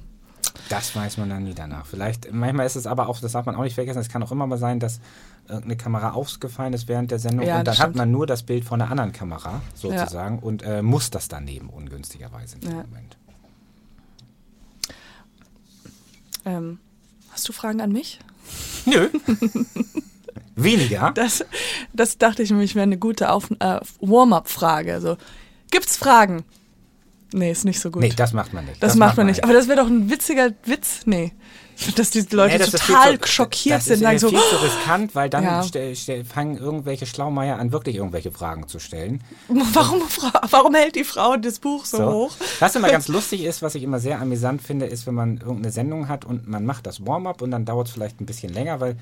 Das 0.69 0.95
weiß 0.95 1.17
man 1.17 1.29
dann 1.29 1.43
nie 1.45 1.53
danach. 1.55 1.85
Vielleicht, 1.87 2.31
manchmal 2.31 2.65
ist 2.67 2.75
es 2.75 2.85
aber 2.85 3.07
auch, 3.09 3.19
das 3.19 3.31
darf 3.31 3.45
man 3.47 3.55
auch 3.55 3.63
nicht 3.63 3.73
vergessen, 3.75 3.99
es 3.99 4.09
kann 4.09 4.21
auch 4.21 4.31
immer 4.31 4.45
mal 4.45 4.57
sein, 4.59 4.79
dass 4.79 4.99
irgendeine 5.47 5.77
Kamera 5.77 6.11
ausgefallen 6.11 6.73
ist 6.73 6.87
während 6.87 7.09
der 7.09 7.19
Sendung 7.19 7.45
Ja, 7.47 7.53
und 7.53 7.57
dann 7.59 7.65
das 7.65 7.77
hat 7.79 7.85
stimmt. 7.85 7.95
man 7.95 8.11
nur 8.11 8.27
das 8.27 8.43
Bild 8.43 8.65
von 8.65 8.81
einer 8.81 8.91
anderen 8.91 9.13
Kamera 9.13 9.61
sozusagen 9.75 10.39
und 10.39 10.61
äh, 10.61 10.81
muss 10.81 11.09
das 11.09 11.27
dann 11.29 11.45
nehmen, 11.45 11.69
ungünstigerweise 11.69 12.55
in 12.55 12.61
dem 12.61 12.69
Ja. 12.71 12.75
Moment. 12.83 13.17
ähm, 16.45 16.79
hast 17.31 17.47
du 17.47 17.53
Fragen 17.53 17.81
an 17.81 17.91
mich? 17.91 18.19
Nö. 18.85 19.09
Weniger. 20.55 21.11
Das, 21.13 21.45
das 21.93 22.17
dachte 22.17 22.41
ich 22.43 22.49
nämlich 22.49 22.73
wäre 22.75 22.83
eine 22.83 22.97
gute 22.97 23.31
Auf 23.31 23.51
äh, 23.59 23.79
Warm-up-Frage. 24.01 24.93
Also, 24.93 25.17
gibt's 25.71 25.97
Fragen? 25.97 26.43
Nee, 27.33 27.51
ist 27.51 27.65
nicht 27.65 27.79
so 27.79 27.91
gut. 27.91 28.01
Nee, 28.01 28.13
das 28.15 28.33
macht 28.33 28.53
man 28.53 28.65
nicht. 28.65 28.81
das, 28.81 28.95
macht 28.95 29.17
man 29.17 29.25
nicht. 29.25 29.43
Aber 29.43 29.53
das 29.53 29.67
wäre 29.67 29.81
doch 29.81 29.87
ein 29.87 30.09
witziger 30.09 30.51
Witz. 30.63 31.01
Nee. 31.05 31.33
Dass 31.95 32.09
die 32.09 32.21
Leute 32.31 32.53
Nee, 32.53 32.57
das 32.59 32.73
ist 32.73 32.87
total 32.87 33.19
zu- 33.19 33.27
schockiert 33.27 33.77
das 33.77 33.85
sind. 33.85 34.01
ist 34.01 34.09
äh, 34.13 34.17
so, 34.17 34.29
viel 34.29 34.39
zu 34.39 34.55
riskant, 34.63 35.13
weil 35.13 35.29
dann 35.29 35.43
Ja. 35.43 35.63
fangen 36.23 36.57
irgendwelche 36.57 37.05
Schlaumeier 37.05 37.59
an, 37.59 37.71
wirklich 37.71 37.97
irgendwelche 37.97 38.31
Fragen 38.31 38.67
zu 38.67 38.79
stellen. 38.79 39.23
warum, 39.73 40.01
warum 40.49 40.73
hält 40.73 40.95
die 40.95 41.03
Frau 41.03 41.37
das 41.37 41.59
Buch 41.59 41.85
so, 41.85 42.11
hoch? 42.11 42.31
Was 42.59 42.75
immer 42.75 42.87
ganz 42.91 43.07
lustig 43.09 43.43
ist, 43.43 43.61
was 43.61 43.75
ich 43.75 43.83
immer 43.83 43.99
sehr 43.99 44.19
amüsant 44.19 44.61
finde, 44.63 44.87
ist, 44.87 45.05
wenn 45.05 45.13
man 45.13 45.37
irgendeine 45.37 45.71
Sendung 45.71 46.07
hat 46.07 46.25
und 46.25 46.47
man 46.47 46.65
macht 46.65 46.87
das 46.87 47.05
Warm-up 47.05 47.41
und 47.43 47.51
dann 47.51 47.65
dauert 47.65 47.87
es 47.87 47.93
vielleicht 47.93 48.21
ein 48.21 48.25
bisschen 48.25 48.51
länger, 48.53 48.79
weil 48.79 48.95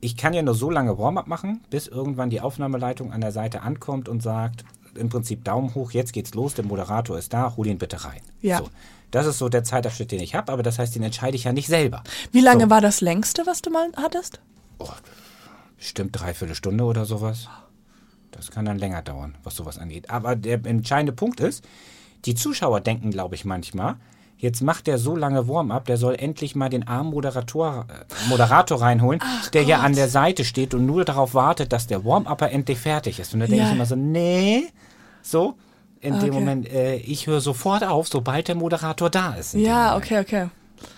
ich 0.00 0.18
kann 0.18 0.34
ja 0.34 0.42
nur 0.42 0.54
so 0.54 0.70
lange 0.70 0.98
Warm-up 0.98 1.26
machen, 1.28 1.64
bis 1.70 1.86
irgendwann 1.86 2.28
die 2.28 2.42
Aufnahmeleitung 2.42 3.12
an 3.12 3.22
der 3.22 3.32
Seite 3.32 3.62
ankommt 3.62 4.10
und 4.10 4.22
sagt, 4.22 4.64
im 4.96 5.08
Prinzip 5.08 5.44
Daumen 5.44 5.74
hoch, 5.74 5.90
jetzt 5.92 6.12
geht's 6.12 6.34
los, 6.34 6.54
der 6.54 6.64
Moderator 6.64 7.18
ist 7.18 7.32
da, 7.32 7.54
hol 7.56 7.66
ihn 7.66 7.78
bitte 7.78 8.04
rein. 8.04 8.20
Ja. 8.40 8.58
So. 8.58 8.70
Das 9.10 9.26
ist 9.26 9.38
so 9.38 9.48
der 9.48 9.62
Zeitabschnitt, 9.64 10.10
den 10.12 10.20
ich 10.20 10.34
habe, 10.34 10.52
aber 10.52 10.62
das 10.62 10.78
heißt, 10.78 10.94
den 10.94 11.02
entscheide 11.02 11.36
ich 11.36 11.44
ja 11.44 11.52
nicht 11.52 11.68
selber. 11.68 12.02
Wie 12.32 12.40
lange 12.40 12.64
so. 12.64 12.70
war 12.70 12.80
das 12.80 13.00
längste, 13.00 13.46
was 13.46 13.62
du 13.62 13.70
mal 13.70 13.88
hattest? 13.96 14.40
Oh, 14.78 14.88
bestimmt 15.78 16.18
dreiviertel 16.18 16.54
Stunde 16.54 16.84
oder 16.84 17.04
sowas. 17.04 17.48
Das 18.32 18.50
kann 18.50 18.64
dann 18.64 18.78
länger 18.78 19.02
dauern, 19.02 19.34
was 19.44 19.54
sowas 19.56 19.78
angeht. 19.78 20.10
Aber 20.10 20.36
der 20.36 20.64
entscheidende 20.66 21.12
Punkt 21.12 21.40
ist, 21.40 21.64
die 22.24 22.34
Zuschauer 22.34 22.80
denken, 22.80 23.10
glaube 23.10 23.34
ich, 23.36 23.44
manchmal, 23.44 23.96
jetzt 24.36 24.60
macht 24.60 24.86
der 24.88 24.98
so 24.98 25.16
lange 25.16 25.48
Warm-up, 25.48 25.86
der 25.86 25.96
soll 25.96 26.16
endlich 26.16 26.54
mal 26.54 26.68
den 26.68 26.86
armen 26.86 27.10
Moderator, 27.10 27.86
äh, 27.88 28.28
Moderator 28.28 28.82
reinholen, 28.82 29.22
der 29.54 29.62
ja 29.62 29.80
an 29.80 29.94
der 29.94 30.08
Seite 30.08 30.44
steht 30.44 30.74
und 30.74 30.84
nur 30.84 31.04
darauf 31.06 31.32
wartet, 31.32 31.72
dass 31.72 31.86
der 31.86 32.04
Warm-Upper 32.04 32.50
endlich 32.50 32.78
fertig 32.78 33.20
ist. 33.20 33.32
Und 33.32 33.40
da 33.40 33.46
denke 33.46 33.62
Ja. 33.62 33.68
ich 33.68 33.74
immer 33.74 33.86
so, 33.86 33.96
nee, 33.96 34.66
so. 35.26 35.54
In 36.00 36.14
Okay. 36.14 36.26
dem 36.26 36.34
Moment, 36.34 36.68
äh, 36.70 36.96
ich 36.96 37.26
höre 37.26 37.40
sofort 37.40 37.82
auf, 37.82 38.06
sobald 38.08 38.48
der 38.48 38.54
Moderator 38.54 39.08
da 39.10 39.34
ist. 39.34 39.54
Ja, 39.54 39.96
okay, 39.96 40.20
okay. 40.20 40.48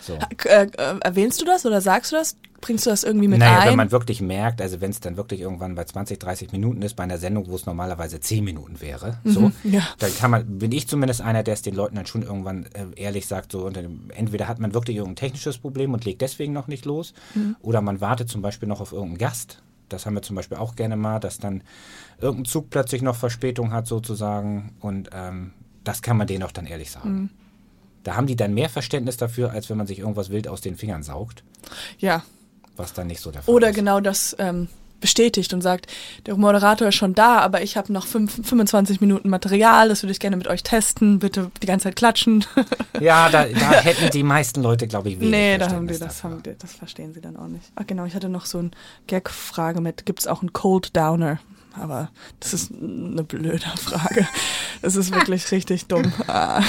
So. 0.00 0.18
Äh, 0.44 0.64
äh, 0.66 0.98
erwähnst 1.00 1.40
du 1.40 1.44
das 1.44 1.64
oder 1.64 1.80
sagst 1.80 2.10
du 2.12 2.16
das? 2.16 2.36
Bringst 2.60 2.84
du 2.84 2.90
das 2.90 3.04
irgendwie 3.04 3.28
mit 3.28 3.38
Naja, 3.38 3.60
ein? 3.60 3.68
wenn 3.68 3.76
man 3.76 3.92
wirklich 3.92 4.20
merkt, 4.20 4.60
also 4.60 4.80
wenn 4.80 4.90
es 4.90 4.98
dann 4.98 5.16
wirklich 5.16 5.40
irgendwann 5.40 5.76
bei 5.76 5.84
20, 5.84 6.18
30 6.18 6.50
Minuten 6.50 6.82
ist, 6.82 6.96
bei 6.96 7.04
einer 7.04 7.16
Sendung, 7.18 7.46
wo 7.48 7.54
es 7.54 7.64
normalerweise 7.66 8.18
10 8.18 8.42
Minuten 8.42 8.80
wäre, 8.80 9.18
so, 9.24 9.42
Mhm, 9.42 9.52
ja. 9.62 9.82
dann 10.00 10.12
kann 10.16 10.32
man, 10.32 10.58
bin 10.58 10.72
ich 10.72 10.88
zumindest 10.88 11.20
einer, 11.20 11.44
der 11.44 11.54
es 11.54 11.62
den 11.62 11.76
Leuten 11.76 11.94
dann 11.94 12.06
schon 12.06 12.22
irgendwann 12.22 12.66
äh, 12.74 12.86
ehrlich 12.96 13.28
sagt, 13.28 13.52
so, 13.52 13.70
dem, 13.70 14.10
entweder 14.12 14.48
hat 14.48 14.58
man 14.58 14.74
wirklich 14.74 14.96
irgendein 14.96 15.14
technisches 15.28 15.58
Problem 15.58 15.92
und 15.94 16.04
legt 16.04 16.20
deswegen 16.20 16.52
noch 16.52 16.66
nicht 16.66 16.84
los, 16.84 17.14
Mhm. 17.36 17.54
oder 17.62 17.80
man 17.80 18.00
wartet 18.00 18.28
zum 18.28 18.42
Beispiel 18.42 18.68
noch 18.68 18.80
auf 18.80 18.90
irgendeinen 18.90 19.18
Gast. 19.18 19.62
Das 19.88 20.06
haben 20.06 20.14
wir 20.14 20.22
zum 20.22 20.36
Beispiel 20.36 20.58
auch 20.58 20.76
gerne 20.76 20.96
mal, 20.96 21.18
dass 21.18 21.38
dann 21.38 21.62
irgendein 22.20 22.44
Zug 22.46 22.70
plötzlich 22.70 23.02
noch 23.02 23.16
Verspätung 23.16 23.72
hat 23.72 23.86
sozusagen 23.86 24.74
und 24.80 25.10
ähm, 25.12 25.52
das 25.84 26.02
kann 26.02 26.16
man 26.16 26.26
denen 26.26 26.42
auch 26.42 26.52
dann 26.52 26.66
ehrlich 26.66 26.90
sagen. 26.90 27.10
Mhm. 27.10 27.30
Da 28.04 28.16
haben 28.16 28.26
die 28.26 28.36
dann 28.36 28.54
mehr 28.54 28.68
Verständnis 28.68 29.16
dafür, 29.16 29.50
als 29.50 29.68
wenn 29.70 29.76
man 29.76 29.86
sich 29.86 29.98
irgendwas 29.98 30.30
wild 30.30 30.48
aus 30.48 30.60
den 30.60 30.76
Fingern 30.76 31.02
saugt, 31.02 31.44
ja. 31.98 32.22
was 32.76 32.92
dann 32.92 33.06
nicht 33.06 33.20
so 33.20 33.30
der 33.30 33.42
Fall 33.42 33.54
Oder 33.54 33.70
ist. 33.70 33.76
genau 33.76 34.00
das 34.00 34.36
ähm, 34.38 34.68
bestätigt 35.00 35.52
und 35.52 35.62
sagt, 35.62 35.86
der 36.26 36.36
Moderator 36.36 36.88
ist 36.88 36.96
schon 36.96 37.14
da, 37.14 37.38
aber 37.38 37.62
ich 37.62 37.76
habe 37.76 37.92
noch 37.92 38.06
fünf, 38.06 38.46
25 38.46 39.00
Minuten 39.00 39.28
Material, 39.28 39.88
das 39.88 40.02
würde 40.02 40.12
ich 40.12 40.20
gerne 40.20 40.36
mit 40.36 40.48
euch 40.48 40.62
testen, 40.62 41.18
bitte 41.18 41.50
die 41.62 41.66
ganze 41.66 41.84
Zeit 41.84 41.96
klatschen. 41.96 42.44
Ja, 43.00 43.28
da, 43.28 43.44
da 43.44 43.72
hätten 43.80 44.10
die 44.10 44.24
meisten 44.24 44.60
Leute, 44.60 44.88
glaube 44.88 45.10
ich, 45.10 45.20
wenig 45.20 45.30
nee, 45.30 45.58
da 45.58 45.70
haben 45.70 45.86
die, 45.86 45.96
das, 45.98 46.24
haben 46.24 46.42
die, 46.42 46.56
das 46.58 46.72
verstehen 46.72 47.14
sie 47.14 47.20
dann 47.20 47.36
auch 47.36 47.46
nicht. 47.46 47.64
Ach 47.76 47.86
genau, 47.86 48.06
ich 48.06 48.14
hatte 48.14 48.28
noch 48.28 48.44
so 48.44 48.58
eine 48.58 48.70
Gag-Frage 49.06 49.80
mit, 49.80 50.04
gibt 50.04 50.18
es 50.18 50.26
auch 50.26 50.40
einen 50.40 50.52
Cold 50.52 50.96
Downer? 50.96 51.38
Aber 51.80 52.10
das 52.40 52.54
ist 52.54 52.72
eine 52.72 53.22
blöde 53.22 53.60
Frage. 53.76 54.26
Das 54.82 54.96
ist 54.96 55.14
wirklich 55.14 55.50
richtig 55.52 55.86
dumm. 55.86 56.12
Ah. 56.28 56.62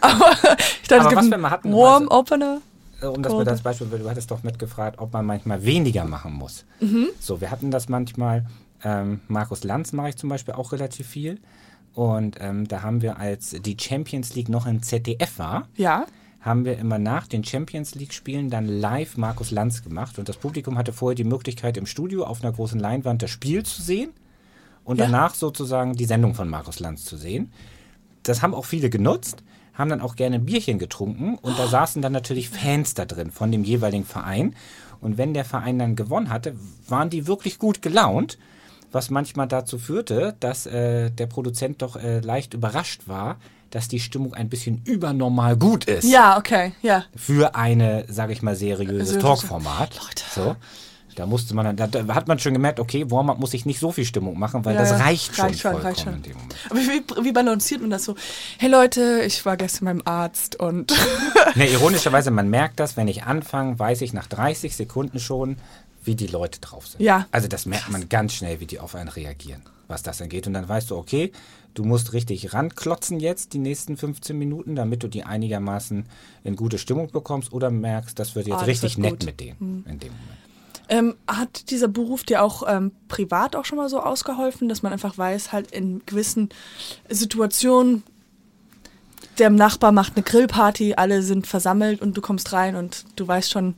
Aber 0.00 0.32
ich 0.82 0.88
dachte, 0.88 1.02
Aber 1.02 1.12
es 1.12 1.20
gibt 1.20 1.32
einen 1.32 1.40
mal 1.40 1.60
Äh, 3.00 3.06
Um 3.06 3.22
das 3.22 3.34
mit 3.34 3.48
als 3.48 3.62
Beispiel, 3.62 3.86
du 3.88 4.08
hattest 4.08 4.30
doch 4.30 4.42
mitgefragt, 4.42 4.98
ob 4.98 5.12
man 5.12 5.26
manchmal 5.26 5.64
weniger 5.64 6.04
machen 6.04 6.32
muss. 6.32 6.64
Mhm. 6.80 7.08
So, 7.20 7.40
wir 7.40 7.50
hatten 7.50 7.70
das 7.70 7.88
manchmal, 7.88 8.46
ähm, 8.84 9.20
Markus 9.28 9.64
Lanz 9.64 9.92
mache 9.92 10.10
ich 10.10 10.16
zum 10.16 10.28
Beispiel 10.28 10.54
auch 10.54 10.72
relativ 10.72 11.06
viel. 11.06 11.40
Und 11.94 12.36
ähm, 12.40 12.68
da 12.68 12.82
haben 12.82 13.00
wir, 13.00 13.18
als 13.18 13.50
die 13.64 13.76
Champions 13.80 14.34
League 14.34 14.48
noch 14.50 14.66
im 14.66 14.82
ZDF 14.82 15.38
war, 15.38 15.68
Ja. 15.76 16.04
haben 16.40 16.64
wir 16.66 16.78
immer 16.78 16.98
nach 16.98 17.26
den 17.26 17.42
Champions 17.42 17.94
League-Spielen 17.94 18.50
dann 18.50 18.66
live 18.68 19.16
Markus 19.16 19.50
Lanz 19.50 19.82
gemacht. 19.82 20.18
Und 20.18 20.28
das 20.28 20.36
Publikum 20.36 20.76
hatte 20.76 20.92
vorher 20.92 21.14
die 21.14 21.24
Möglichkeit, 21.24 21.76
im 21.78 21.86
Studio 21.86 22.24
auf 22.24 22.42
einer 22.42 22.52
großen 22.52 22.78
Leinwand 22.78 23.22
das 23.22 23.30
Spiel 23.30 23.62
zu 23.64 23.80
sehen 23.82 24.10
und 24.84 24.98
Ja. 24.98 25.06
danach 25.06 25.34
sozusagen 25.34 25.94
die 25.94 26.04
Sendung 26.04 26.34
von 26.34 26.48
Markus 26.48 26.80
Lanz 26.80 27.04
zu 27.06 27.16
sehen. 27.16 27.50
Das 28.24 28.42
haben 28.42 28.54
auch 28.54 28.66
viele 28.66 28.90
genutzt, 28.90 29.42
haben 29.76 29.90
dann 29.90 30.00
auch 30.00 30.16
gerne 30.16 30.36
ein 30.36 30.44
Bierchen 30.46 30.78
getrunken 30.78 31.36
und 31.42 31.58
da 31.58 31.66
saßen 31.68 32.02
dann 32.02 32.12
natürlich 32.12 32.48
Fans 32.50 32.94
da 32.94 33.04
drin 33.04 33.30
von 33.30 33.52
dem 33.52 33.62
jeweiligen 33.64 34.04
Verein. 34.04 34.54
Und 35.00 35.18
wenn 35.18 35.34
der 35.34 35.44
Verein 35.44 35.78
dann 35.78 35.94
gewonnen 35.96 36.30
hatte, 36.30 36.54
waren 36.88 37.10
die 37.10 37.26
wirklich 37.26 37.58
gut 37.58 37.82
gelaunt, 37.82 38.38
was 38.92 39.10
manchmal 39.10 39.46
dazu 39.48 39.78
führte, 39.78 40.34
dass 40.40 40.64
äh, 40.66 41.10
der 41.10 41.26
Produzent 41.26 41.82
doch 41.82 41.96
äh, 41.96 42.20
leicht 42.20 42.54
überrascht 42.54 43.02
war, 43.06 43.36
dass 43.70 43.88
die 43.88 44.00
Stimmung 44.00 44.32
ein 44.32 44.48
bisschen 44.48 44.80
übernormal 44.84 45.56
gut 45.56 45.84
ist 45.84 46.04
Ja, 46.08 46.38
okay, 46.38 46.72
ja. 46.82 47.04
für 47.14 47.54
eine, 47.56 48.04
sage 48.08 48.32
ich 48.32 48.40
mal, 48.40 48.56
seriöses 48.56 49.10
Seriöse- 49.16 49.20
Talkformat. 49.20 49.96
Leute. 49.96 50.24
So. 50.34 50.56
Da 51.16 51.26
musste 51.26 51.54
man 51.54 51.64
dann, 51.64 51.76
da, 51.76 51.86
da 51.88 52.14
hat 52.14 52.28
man 52.28 52.38
schon 52.38 52.52
gemerkt, 52.52 52.78
okay, 52.78 53.10
Warm-up 53.10 53.38
muss 53.40 53.52
ich 53.54 53.66
nicht 53.66 53.80
so 53.80 53.90
viel 53.90 54.04
Stimmung 54.04 54.38
machen, 54.38 54.64
weil 54.64 54.74
Ja, 54.74 54.82
das 54.82 54.90
ja. 54.90 54.96
reicht 54.98 55.34
schon 55.34 55.44
Reicht 55.46 55.60
schon, 55.60 55.74
reicht 55.76 56.00
schon. 56.02 56.22
Aber 56.70 56.78
wie, 56.78 57.02
wie 57.24 57.32
balanciert 57.32 57.80
man 57.80 57.90
das 57.90 58.04
so? 58.04 58.14
Hey 58.58 58.70
Leute, 58.70 59.22
ich 59.26 59.44
war 59.44 59.56
gestern 59.56 59.86
beim 59.86 60.02
Arzt 60.04 60.56
und 60.60 60.94
Ne, 61.56 61.68
ironischerweise, 61.72 62.30
man 62.30 62.48
merkt 62.50 62.78
das, 62.78 62.96
wenn 62.96 63.08
ich 63.08 63.24
anfange, 63.24 63.78
weiß 63.78 64.02
ich 64.02 64.12
nach 64.12 64.26
30 64.28 64.76
Sekunden 64.76 65.18
schon, 65.18 65.56
wie 66.04 66.14
die 66.14 66.28
Leute 66.28 66.60
drauf 66.60 66.86
sind. 66.86 67.00
Ja. 67.02 67.26
Also 67.32 67.48
das 67.48 67.66
merkt 67.66 67.90
man 67.90 68.08
ganz 68.08 68.34
schnell, 68.34 68.60
wie 68.60 68.66
die 68.66 68.78
auf 68.78 68.94
einen 68.94 69.08
reagieren. 69.08 69.62
was 69.88 70.02
das 70.02 70.20
angeht. 70.22 70.46
Und 70.46 70.52
dann 70.54 70.68
weißt 70.68 70.90
du, 70.90 70.96
okay, 70.96 71.32
du 71.74 71.84
musst 71.84 72.12
richtig 72.12 72.52
ranklotzen 72.52 73.20
jetzt 73.20 73.52
die 73.54 73.58
nächsten 73.58 73.96
15 73.96 74.36
Minuten, 74.36 74.74
damit 74.76 75.02
du 75.02 75.08
die 75.08 75.24
einigermaßen 75.24 76.04
in 76.44 76.56
gute 76.56 76.76
Stimmung 76.78 77.10
bekommst 77.10 77.52
oder 77.52 77.70
merkst, 77.70 78.18
das 78.18 78.34
wird 78.34 78.46
jetzt 78.48 78.56
Ah, 78.62 78.64
richtig 78.64 78.96
wird 78.98 79.12
nett 79.12 79.24
mit 79.26 79.40
denen 79.40 79.84
in 79.88 79.98
dem 79.98 80.12
Moment. 80.12 80.38
Ähm, 80.88 81.14
hat 81.26 81.70
dieser 81.70 81.88
Beruf 81.88 82.22
dir 82.22 82.42
auch 82.42 82.62
ähm, 82.68 82.92
privat 83.08 83.56
auch 83.56 83.64
schon 83.64 83.78
mal 83.78 83.88
so 83.88 84.00
ausgeholfen, 84.00 84.68
dass 84.68 84.82
man 84.82 84.92
einfach 84.92 85.18
weiß, 85.18 85.52
halt 85.52 85.70
in 85.72 86.02
gewissen 86.06 86.48
Situationen, 87.08 88.04
der 89.38 89.50
Nachbar 89.50 89.92
macht 89.92 90.14
eine 90.16 90.22
Grillparty, 90.22 90.94
alle 90.94 91.22
sind 91.22 91.46
versammelt 91.46 92.00
und 92.00 92.16
du 92.16 92.20
kommst 92.20 92.52
rein 92.52 92.76
und 92.76 93.04
du 93.16 93.26
weißt 93.26 93.50
schon, 93.50 93.74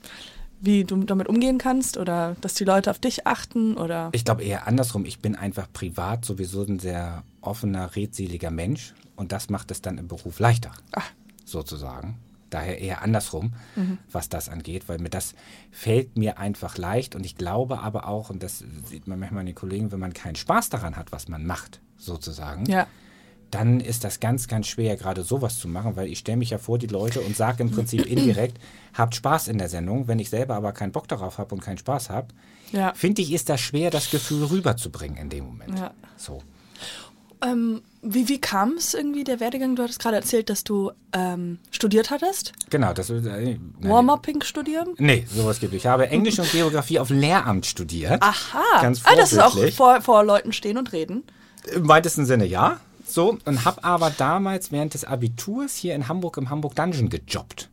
wie 0.61 0.85
du 0.85 0.97
damit 1.05 1.29
umgehen 1.29 1.59
kannst 1.59 1.97
oder 1.97 2.37
dass 2.41 2.55
die 2.55 2.65
Leute 2.65 2.91
auf 2.91 2.99
dich 2.99 3.27
achten 3.27 3.77
oder 3.77 4.11
Ich 4.13 4.25
glaube 4.25 4.43
eher 4.45 4.67
andersrum. 4.67 5.05
Ich 5.05 5.21
bin 5.21 5.35
einfach 5.37 5.67
privat 5.73 6.25
sowieso 6.25 6.63
ein 6.65 6.79
sehr 6.79 7.23
offener, 7.41 7.95
redseliger 7.97 8.51
Mensch 8.51 8.93
und 9.17 9.33
das 9.33 9.51
macht 9.51 9.71
es 9.71 9.81
dann 9.83 9.99
im 9.99 10.09
Beruf 10.09 10.41
leichter, 10.41 10.73
Ah. 10.93 11.03
sozusagen. 11.45 12.17
Daher 12.51 12.79
eher 12.81 13.03
andersrum, 13.03 13.53
Mhm. 13.77 13.99
was 14.11 14.29
das 14.29 14.49
angeht, 14.49 14.89
weil 14.89 14.99
mir 14.99 15.11
das 15.11 15.35
fällt 15.71 16.17
mir 16.17 16.39
einfach 16.39 16.79
leicht 16.79 17.15
und 17.15 17.25
ich 17.27 17.37
glaube 17.37 17.81
aber 17.81 18.09
auch, 18.09 18.31
und 18.31 18.43
das 18.43 18.65
sieht 18.85 19.07
man 19.07 19.19
manchmal 19.19 19.41
an 19.41 19.47
den 19.47 19.55
Kollegen, 19.55 19.93
wenn 19.93 20.01
man 20.01 20.15
keinen 20.15 20.37
Spaß 20.37 20.71
daran 20.71 20.97
hat, 20.97 21.13
was 21.13 21.29
man 21.29 21.45
macht, 21.47 21.81
sozusagen, 21.99 22.65
ja. 22.67 22.87
dann 23.51 23.81
ist 23.81 24.05
das 24.05 24.21
ganz, 24.21 24.47
ganz 24.49 24.67
schwer, 24.67 24.97
gerade 24.97 25.23
sowas 25.23 25.59
zu 25.59 25.69
machen, 25.69 25.97
weil 25.97 26.09
ich 26.09 26.19
stelle 26.21 26.39
mich 26.39 26.51
ja 26.51 26.59
vor 26.59 26.79
die 26.79 26.87
Leute 26.87 27.21
und 27.21 27.37
sage 27.37 27.63
im 27.63 27.71
Prinzip 27.71 28.07
indirekt, 28.11 28.59
habt 28.95 29.15
Spaß 29.15 29.49
in 29.49 29.59
der 29.59 29.69
Sendung. 29.69 30.07
Wenn 30.09 30.19
ich 30.19 30.29
selber 30.31 30.55
aber 30.55 30.73
keinen 30.73 30.93
Bock 30.93 31.09
darauf 31.09 31.39
habe 31.39 31.55
und 31.55 31.61
keinen 31.63 31.79
Spaß 31.79 32.11
habe, 32.11 32.29
Ja. 32.73 32.93
finde 32.95 33.23
ich, 33.23 33.33
ist 33.33 33.49
das 33.49 33.61
schwer, 33.61 33.91
das 33.91 34.11
Gefühl 34.11 34.45
rüberzubringen 34.45 35.17
in 35.19 35.29
dem 35.31 35.45
Moment. 35.47 35.79
Ja. 35.79 35.93
So. 36.17 36.43
Ähm, 37.43 37.83
wie 38.03 38.29
wie 38.29 38.41
kam 38.41 38.75
es 38.75 38.95
irgendwie, 38.95 39.25
der 39.25 39.41
Werdegang? 39.41 39.77
Du 39.77 39.83
hattest 39.83 40.01
gerade 40.01 40.17
erzählt, 40.17 40.51
dass 40.51 40.65
du 40.65 40.93
ähm, 41.13 41.59
studiert 41.71 42.11
hattest. 42.11 42.53
Genau, 42.71 42.93
das. 42.93 43.11
Äh, 43.11 43.59
Warm-upping 43.81 44.43
studieren. 44.43 44.95
Nee, 44.99 45.27
sowas 45.33 45.61
gibt 45.61 45.73
es. 45.73 45.79
Ich 45.79 45.87
habe 45.87 46.09
Englisch 46.09 46.39
und 46.39 46.51
Geografie 46.51 46.99
auf 46.99 47.11
Lehramt 47.11 47.67
studiert. 47.67 48.23
Aha. 48.23 48.83
Ganz 48.83 49.03
ah, 49.05 49.15
das 49.17 49.33
ist 49.33 49.39
auch 49.39 49.57
vor, 49.71 50.01
vor 50.01 50.25
Leuten 50.25 50.53
stehen 50.53 50.79
und 50.79 50.93
reden. 50.93 51.25
Im 51.73 51.89
weitesten 51.89 52.25
Sinne 52.25 52.47
ja. 52.47 52.79
So, 53.07 53.39
und 53.47 53.65
habe 53.65 53.83
aber 53.85 54.11
damals 54.11 54.71
während 54.71 54.95
des 54.95 55.05
Abiturs 55.05 55.75
hier 55.75 55.95
in 55.95 56.09
Hamburg 56.09 56.37
im 56.37 56.51
Hamburg 56.51 56.77
Dungeon 56.77 57.09
gejobbt. 57.09 57.71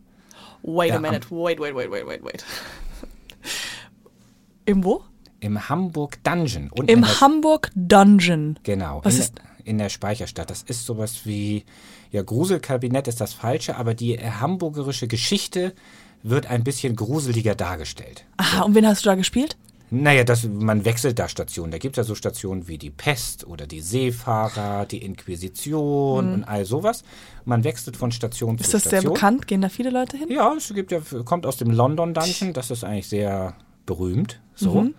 Wait 0.63 0.89
Ja, 0.89 0.95
a 0.95 0.99
minute, 0.99 1.27
wait, 1.29 1.59
wait, 1.59 1.75
wait, 1.75 1.91
wait, 1.91 2.07
wait, 2.07 2.23
wait. 2.23 2.45
Im 4.65 4.83
wo? 4.83 5.03
Im 5.41 5.69
Hamburg 5.69 6.23
Dungeon. 6.23 6.71
Im 6.87 7.05
Hamburg 7.21 7.69
Dungeon. 7.75 8.57
Genau, 8.63 9.01
Was 9.03 9.15
in, 9.15 9.19
ist- 9.21 9.33
in 9.65 9.77
der 9.77 9.89
Speicherstadt. 9.89 10.49
Das 10.49 10.61
ist 10.63 10.85
sowas 10.85 11.21
wie, 11.25 11.65
ja, 12.11 12.21
Gruselkabinett 12.21 13.07
ist 13.07 13.19
das 13.19 13.33
Falsche, 13.33 13.75
aber 13.75 13.93
die 13.93 14.17
hamburgerische 14.17 15.07
Geschichte 15.07 15.73
wird 16.23 16.47
ein 16.47 16.63
bisschen 16.63 16.95
gruseliger 16.95 17.55
dargestellt. 17.55 18.25
Aha, 18.37 18.63
und 18.63 18.75
wen 18.75 18.87
hast 18.87 19.05
du 19.05 19.09
da 19.09 19.15
gespielt? 19.15 19.57
Naja, 19.91 20.23
das, 20.23 20.43
man 20.43 20.83
wechselt 20.83 21.19
da 21.19 21.29
Stationen. 21.29 21.71
Da 21.71 21.77
gibt 21.77 21.95
es 21.95 21.97
ja 21.97 22.03
so 22.03 22.15
Stationen 22.15 22.67
wie 22.67 22.79
die 22.79 22.89
Pest 22.89 23.45
oder 23.45 23.67
die 23.67 23.81
Seefahrer, 23.81 24.85
die 24.87 24.97
Inquisition 25.03 26.33
und 26.33 26.43
all 26.43 26.65
sowas. 26.65 27.03
Man 27.45 27.63
wechselt 27.63 27.95
von 27.95 28.11
Station 28.11 28.53
Mhm. 28.53 28.59
Ist 28.59 28.71
zu 28.71 28.71
das 28.73 28.83
sehr 28.83 28.91
Station. 29.01 29.13
bekannt? 29.13 29.47
Gehen 29.47 29.61
da 29.61 29.69
viele 29.69 29.91
Leute 29.91 30.17
hin? 30.17 30.27
Ja, 30.31 30.53
es 30.57 30.73
gibt 30.73 30.91
ja, 30.91 31.01
kommt 31.23 31.45
aus 31.45 31.57
dem 31.57 31.69
London 31.69 32.13
Dungeon. 32.15 32.53
Das 32.53 32.71
ist 32.71 32.83
eigentlich 32.83 33.07
sehr 33.07 33.55
berühmt. 33.85 34.39
So. 34.55 34.81
Mhm. 34.81 34.95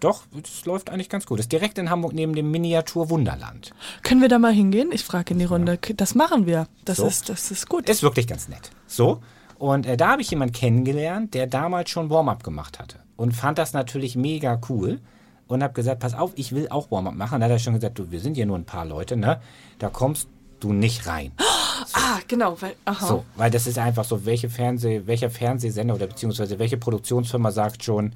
Doch, 0.00 0.24
es 0.42 0.64
läuft 0.66 0.90
eigentlich 0.90 1.08
ganz 1.08 1.24
gut. 1.26 1.40
Ist 1.40 1.52
direkt 1.52 1.78
in 1.78 1.88
Hamburg 1.90 2.12
neben 2.12 2.34
dem 2.34 2.50
Miniatur 2.50 3.08
Wunderland. 3.10 3.70
Können 4.02 4.20
wir 4.20 4.28
da 4.28 4.38
mal 4.38 4.52
hingehen? 4.52 4.90
Ich 4.92 5.04
frage 5.04 5.32
in 5.32 5.38
die 5.38 5.46
Runde. 5.46 5.78
Das 5.96 6.14
machen 6.14 6.46
wir. 6.46 6.66
Das, 6.84 6.98
So. 6.98 7.06
ist, 7.06 7.28
das 7.28 7.50
ist 7.50 7.68
gut. 7.68 7.88
Ist 7.88 8.02
wirklich 8.02 8.26
ganz 8.26 8.48
nett. 8.48 8.70
So. 8.86 9.20
Und 9.58 9.86
äh, 9.86 9.96
da 9.96 10.08
habe 10.12 10.22
ich 10.22 10.30
jemanden 10.30 10.52
kennengelernt, 10.54 11.32
der 11.32 11.46
damals 11.46 11.88
schon 11.90 12.10
Warm-up 12.10 12.42
gemacht 12.44 12.78
hatte. 12.78 12.98
Und 13.16 13.32
fand 13.32 13.56
das 13.56 13.72
natürlich 13.72 14.16
mega 14.16 14.60
cool. 14.68 15.00
Und 15.48 15.62
habe 15.62 15.72
gesagt, 15.72 16.00
pass 16.00 16.12
auf, 16.12 16.32
ich 16.34 16.52
will 16.52 16.68
auch 16.68 16.90
Warm-up 16.90 17.14
machen. 17.14 17.40
Da 17.40 17.46
hat 17.46 17.52
er 17.52 17.58
schon 17.58 17.74
gesagt, 17.74 17.98
du, 17.98 18.10
wir 18.10 18.20
sind 18.20 18.34
hier 18.34 18.46
nur 18.46 18.58
ein 18.58 18.64
paar 18.66 18.84
Leute, 18.84 19.16
ne? 19.16 19.40
Da 19.78 19.88
kommst 19.88 20.28
du 20.60 20.72
nicht 20.74 21.06
rein. 21.06 21.32
ah, 21.94 22.18
genau. 22.28 22.60
Weil, 22.60 22.74
aha. 22.84 23.06
So, 23.06 23.24
weil 23.36 23.50
das 23.50 23.66
ist 23.66 23.78
einfach 23.78 24.04
so, 24.04 24.26
welche 24.26 24.50
Fernseh, 24.50 25.02
welcher 25.06 25.30
Fernsehsender 25.30 25.94
oder 25.94 26.06
beziehungsweise 26.08 26.58
welche 26.58 26.76
Produktionsfirma 26.76 27.50
sagt 27.50 27.82
schon, 27.84 28.12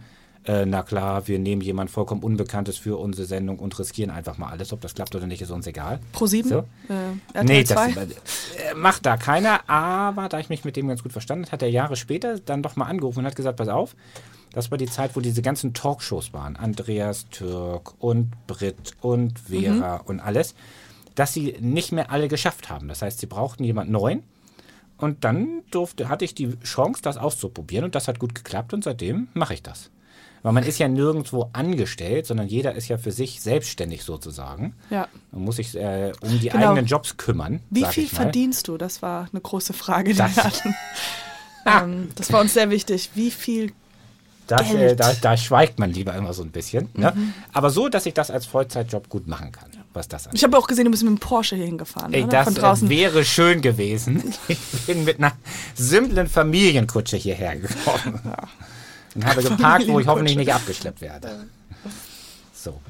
äh, 0.47 0.65
na 0.65 0.83
klar, 0.83 1.29
wir 1.29 1.39
nehmen 1.39 1.61
jemand 1.63 1.91
vollkommen 1.91 2.23
Unbekanntes 2.23 2.79
für 2.79 2.99
unsere 2.99 3.27
Sendung 3.27 3.59
und 3.59 3.79
riskieren 3.79 4.11
einfach 4.11 4.39
mal 4.39 4.49
alles. 4.51 4.73
Ob 4.73 4.81
das 4.81 4.95
klappt 4.95 5.15
oder 5.15 5.27
nicht, 5.27 5.43
ist 5.43 5.51
uns 5.51 5.67
egal. 5.67 6.01
Pro 6.13 6.27
7? 6.27 6.49
So. 6.49 6.59
Äh, 7.35 7.45
Nee, 7.45 7.63
das 7.65 7.73
2? 7.73 7.91
äh, 7.91 8.07
macht 8.75 9.05
da 9.07 9.17
keiner. 9.17 9.69
Aber 9.69 10.29
da 10.29 10.39
ich 10.39 10.49
mich 10.49 10.65
mit 10.65 10.77
dem 10.77 10.89
ganz 10.89 11.03
gut 11.03 11.13
verstanden 11.13 11.45
habe, 11.45 11.53
hat 11.53 11.63
er 11.63 11.71
Jahre 11.71 11.97
später 11.97 12.39
dann 12.39 12.63
doch 12.63 12.77
mal 12.77 12.87
angerufen 12.87 13.21
und 13.21 13.27
hat 13.27 13.37
gesagt, 13.37 13.57
pass 13.59 13.69
auf, 13.69 13.95
das 14.53 14.71
war 14.71 14.79
die 14.79 14.87
Zeit, 14.87 15.15
wo 15.15 15.21
diese 15.21 15.43
ganzen 15.43 15.75
Talkshows 15.75 16.33
waren. 16.33 16.57
Andreas 16.57 17.29
Türk 17.31 17.93
und 18.03 18.31
Britt 18.47 18.93
und 19.01 19.39
Vera 19.39 19.97
Mhm. 19.99 20.07
und 20.07 20.21
alles. 20.21 20.55
Dass 21.15 21.35
sie 21.35 21.57
nicht 21.61 21.93
mehr 21.93 22.11
alle 22.11 22.29
geschafft 22.29 22.71
haben. 22.71 22.89
Das 22.89 23.03
heißt, 23.03 23.19
sie 23.21 23.27
brauchten 23.27 23.63
jemand 23.63 23.91
Neuen. 23.91 24.23
Und 24.97 25.25
dann 25.25 25.63
durfte, 25.71 26.09
hatte 26.09 26.25
ich 26.25 26.35
die 26.35 26.59
Chance, 26.61 27.01
das 27.03 27.17
auszuprobieren. 27.17 27.85
Und 27.85 27.95
das 27.95 28.09
hat 28.09 28.19
gut 28.19 28.35
geklappt. 28.35 28.73
Und 28.75 28.85
seitdem 28.85 29.29
mache 29.35 29.55
ich 29.55 29.63
das. 29.63 29.91
Weil 30.43 30.53
man 30.53 30.65
ist 30.65 30.79
ja 30.79 30.89
nirgendwo 30.89 31.51
angestellt, 31.53 32.27
sondern 32.27 32.49
jeder 32.49 32.75
ist 32.75 32.89
ja 32.89 32.97
für 32.97 33.13
sich 33.13 33.41
selbstständig 33.43 34.05
sozusagen. 34.05 34.75
Ja. 34.89 35.07
Man 35.33 35.45
muss 35.45 35.57
sich 35.57 35.77
äh, 35.77 36.13
um 36.23 36.39
die 36.41 36.49
Genau. 36.49 36.69
eigenen 36.71 36.87
Jobs 36.87 37.17
kümmern. 37.19 37.61
Wie 37.71 37.85
viel 37.85 38.09
verdienst 38.09 38.67
du? 38.69 38.79
Das 38.79 39.03
war 39.03 39.29
eine 39.33 39.41
große 39.41 39.73
Frage, 39.75 40.13
die 40.13 40.17
Das- 40.19 40.37
wir 40.37 40.45
hatten. 40.45 40.75
ähm, 41.67 42.09
das 42.15 42.33
war 42.33 42.41
uns 42.41 42.55
sehr 42.55 42.71
wichtig. 42.71 43.11
Wie 43.15 43.31
viel? 43.31 43.73
Das, 44.47 44.63
äh, 44.71 44.73
Geld. 44.73 44.93
Mhm. 44.95 44.97
da, 44.97 45.13
da 45.21 45.37
schweigt 45.37 45.79
man 45.79 45.93
lieber 45.93 46.15
immer 46.15 46.33
so 46.33 46.43
ein 46.43 46.51
bisschen. 46.51 46.89
Ne? 46.95 47.13
Aber 47.53 47.71
so, 47.71 47.89
dass 47.89 48.07
ich 48.07 48.15
das 48.15 48.31
als 48.33 48.47
Vollzeitjob 48.47 49.09
gut 49.09 49.29
machen 49.29 49.53
kann, 49.53 49.71
was 49.93 50.09
das 50.09 50.27
angeht. 50.27 50.39
Ich 50.39 50.45
habe 50.45 50.57
auch 50.59 50.67
gesehen, 50.67 50.87
du 50.87 50.91
bist 50.91 51.05
mit 51.05 51.11
dem 51.13 51.19
Porsche 51.21 51.55
hier 51.55 51.67
hingefahren. 51.67 52.13
Ey, 52.13 52.23
oder? 52.25 52.33
das 52.33 52.45
Von 52.47 52.55
draußen. 52.57 52.87
äh, 52.89 52.91
wäre 52.91 53.25
schön 53.25 53.61
gewesen. 53.61 54.35
Ich 54.49 54.59
bin 54.87 55.05
mit 55.05 55.19
einer 55.19 55.33
simplen 55.77 56.27
Familienkutsche 56.29 57.17
hierher 57.17 57.57
gekommen. 57.57 58.19
Und 59.15 59.27
habe 59.27 59.43
geparkt, 59.43 59.89
wo 59.89 60.01
ich 60.01 60.07
hoffentlich 60.09 60.37
nicht 60.37 60.53
abgeschleppt 60.53 61.01
werde. 61.01 61.47
So. 62.55 62.81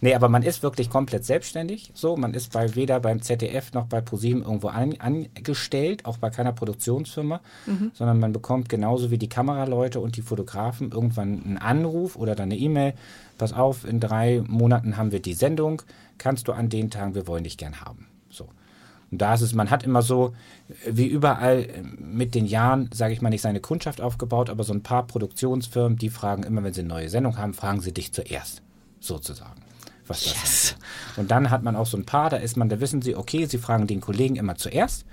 Nee, 0.00 0.14
aber 0.14 0.28
man 0.28 0.44
ist 0.44 0.62
wirklich 0.62 0.90
komplett 0.90 1.24
selbstständig. 1.24 1.90
So, 1.92 2.16
man 2.16 2.32
ist 2.32 2.52
bei 2.52 2.76
weder 2.76 3.00
beim 3.00 3.20
ZDF 3.20 3.72
noch 3.72 3.86
bei 3.86 4.00
ProSieben 4.00 4.42
irgendwo 4.42 4.68
an, 4.68 4.94
angestellt, 5.00 6.04
auch 6.04 6.18
bei 6.18 6.30
keiner 6.30 6.52
Produktionsfirma, 6.52 7.40
Mhm. 7.66 7.90
sondern 7.94 8.20
man 8.20 8.32
bekommt 8.32 8.68
genauso 8.68 9.10
wie 9.10 9.18
die 9.18 9.28
Kameraleute 9.28 9.98
und 9.98 10.16
die 10.16 10.22
Fotografen 10.22 10.92
irgendwann 10.92 11.42
einen 11.44 11.58
Anruf 11.58 12.14
oder 12.14 12.36
dann 12.36 12.44
eine 12.52 12.56
E-Mail. 12.56 12.94
Pass 13.38 13.52
auf, 13.52 13.84
in 13.84 13.98
drei 13.98 14.40
Monaten 14.46 14.96
haben 14.96 15.10
wir 15.10 15.20
die 15.20 15.34
Sendung. 15.34 15.82
Kannst 16.16 16.46
du 16.46 16.52
an 16.52 16.68
den 16.68 16.90
Tagen, 16.90 17.16
wir 17.16 17.26
wollen 17.26 17.42
dich 17.44 17.56
gern 17.56 17.80
haben. 17.80 18.06
Und 19.10 19.18
da 19.18 19.34
ist 19.34 19.40
es, 19.40 19.54
man 19.54 19.70
hat 19.70 19.82
immer 19.84 20.02
so, 20.02 20.34
äh, 20.84 20.90
wie 20.92 21.06
überall 21.06 21.60
äh, 21.64 21.82
mit 21.98 22.34
den 22.34 22.46
Jahren, 22.46 22.90
sage 22.92 23.14
ich 23.14 23.22
mal, 23.22 23.30
nicht 23.30 23.42
seine 23.42 23.60
Kundschaft 23.60 24.00
aufgebaut, 24.00 24.50
aber 24.50 24.64
so 24.64 24.72
ein 24.72 24.82
paar 24.82 25.06
Produktionsfirmen, 25.06 25.96
die 25.98 26.10
fragen 26.10 26.42
immer, 26.42 26.62
wenn 26.62 26.74
sie 26.74 26.80
eine 26.80 26.88
neue 26.88 27.08
Sendung 27.08 27.38
haben, 27.38 27.54
fragen 27.54 27.80
sie 27.80 27.92
dich 27.92 28.12
zuerst, 28.12 28.62
sozusagen. 29.00 29.62
Was 30.06 30.24
das 30.24 30.32
Yes. 30.34 30.76
Und 31.16 31.30
dann 31.30 31.50
hat 31.50 31.62
man 31.62 31.76
auch 31.76 31.86
so 31.86 31.96
ein 31.96 32.04
paar, 32.06 32.30
da 32.30 32.36
ist 32.38 32.56
man, 32.56 32.68
da 32.68 32.80
wissen 32.80 33.02
sie, 33.02 33.14
okay, 33.14 33.46
sie 33.46 33.58
fragen 33.58 33.86
den 33.86 34.00
Kollegen 34.00 34.36
immer 34.36 34.56
zuerst. 34.56 35.04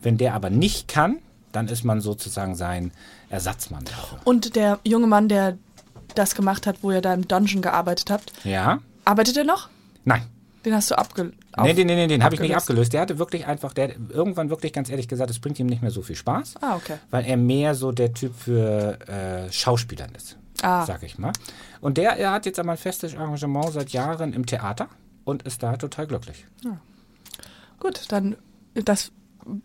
Wenn 0.00 0.16
der 0.16 0.34
aber 0.34 0.50
nicht 0.50 0.86
kann, 0.88 1.18
dann 1.52 1.68
ist 1.68 1.84
man 1.84 2.00
sozusagen 2.00 2.54
sein 2.56 2.92
Ersatzmann 3.30 3.84
dafür. 3.84 4.18
Und 4.24 4.54
der 4.56 4.78
junge 4.84 5.06
Mann, 5.06 5.28
der 5.28 5.56
das 6.14 6.34
gemacht 6.34 6.66
hat, 6.66 6.78
wo 6.82 6.90
ihr 6.92 7.00
da 7.00 7.14
im 7.14 7.26
Dungeon 7.26 7.62
gearbeitet 7.62 8.10
habt, 8.10 8.32
Ja? 8.44 8.80
arbeitet 9.04 9.36
er 9.36 9.44
noch? 9.44 9.68
Nein. 10.04 10.22
Den 10.64 10.74
hast 10.74 10.90
du 10.90 10.96
abge 10.98 11.32
Nee, 11.62 11.72
nee, 11.74 11.84
nee, 11.84 11.94
nee, 11.94 12.06
den 12.06 12.24
habe 12.24 12.34
ich 12.34 12.40
nicht 12.40 12.50
abgelöst. 12.56 12.70
abgelöst. 12.70 12.92
Der 12.94 13.00
hatte 13.02 13.18
wirklich 13.18 13.46
einfach, 13.46 13.72
der 13.74 13.88
hat 13.88 13.96
irgendwann 14.10 14.50
wirklich 14.50 14.72
ganz 14.72 14.88
ehrlich 14.90 15.08
gesagt, 15.08 15.30
es 15.30 15.38
bringt 15.38 15.58
ihm 15.58 15.66
nicht 15.66 15.82
mehr 15.82 15.90
so 15.90 16.02
viel 16.02 16.16
Spaß. 16.16 16.54
Ah, 16.62 16.76
okay. 16.76 16.96
Weil 17.10 17.26
er 17.26 17.36
mehr 17.36 17.74
so 17.74 17.92
der 17.92 18.12
Typ 18.14 18.34
für 18.34 18.98
äh, 19.08 19.52
Schauspielern 19.52 20.10
ist, 20.14 20.36
Ah. 20.62 20.84
sag 20.86 21.02
ich 21.02 21.18
mal. 21.18 21.32
Und 21.80 21.98
der 21.98 22.16
er 22.16 22.32
hat 22.32 22.46
jetzt 22.46 22.58
aber 22.58 22.72
ein 22.72 22.78
festes 22.78 23.12
Engagement 23.14 23.72
seit 23.72 23.90
Jahren 23.90 24.32
im 24.32 24.46
Theater 24.46 24.88
und 25.24 25.42
ist 25.42 25.62
da 25.62 25.76
total 25.76 26.06
glücklich. 26.06 26.46
Gut, 27.80 28.00
dann 28.08 28.36
das 28.74 29.12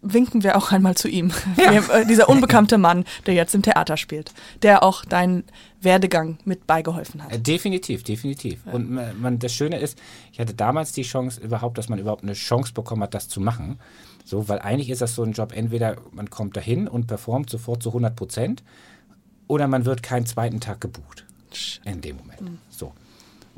winken 0.02 0.44
wir 0.44 0.58
auch 0.58 0.72
einmal 0.72 0.96
zu 0.96 1.08
ihm. 1.08 1.32
Wir, 1.56 1.90
äh, 1.90 2.06
dieser 2.06 2.30
unbekannte 2.30 2.78
Mann, 2.78 3.06
der 3.26 3.34
jetzt 3.34 3.56
im 3.56 3.62
Theater 3.62 3.98
spielt, 3.98 4.34
der 4.62 4.84
auch 4.84 5.06
deinen 5.06 5.44
Werdegang 5.82 6.38
mit 6.46 6.68
beigeholfen 6.68 7.24
hat. 7.24 7.32
Äh, 7.32 7.40
Definitiv, 7.40 8.04
definitiv. 8.04 8.66
Und 8.66 8.98
äh, 8.98 9.14
man, 9.14 9.40
das 9.40 9.54
Schöne 9.54 9.80
ist, 9.80 10.00
ich 10.32 10.40
hatte 10.40 10.54
damals 10.54 10.92
die 10.92 11.04
Chance 11.04 11.42
überhaupt, 11.42 11.78
dass 11.78 11.90
man 11.90 12.00
überhaupt 12.00 12.24
eine 12.24 12.34
Chance 12.34 12.74
bekommen 12.74 13.04
hat, 13.04 13.14
das 13.14 13.28
zu 13.28 13.40
machen. 13.42 13.80
So, 14.26 14.48
weil 14.48 14.60
eigentlich 14.60 14.90
ist 14.90 15.02
das 15.02 15.16
so 15.16 15.24
ein 15.24 15.32
Job, 15.32 15.54
entweder 15.56 15.98
man 16.12 16.30
kommt 16.30 16.56
dahin 16.56 16.88
und 16.88 17.08
performt 17.08 17.50
sofort 17.50 17.82
zu 17.82 17.90
100 17.90 18.16
Prozent 18.16 18.64
oder 19.48 19.68
man 19.68 19.86
wird 19.86 20.04
keinen 20.04 20.26
zweiten 20.26 20.60
Tag 20.60 20.82
gebucht. 20.82 21.26
In 21.84 22.02
dem 22.02 22.18
Moment. 22.18 22.60
So. 22.70 22.94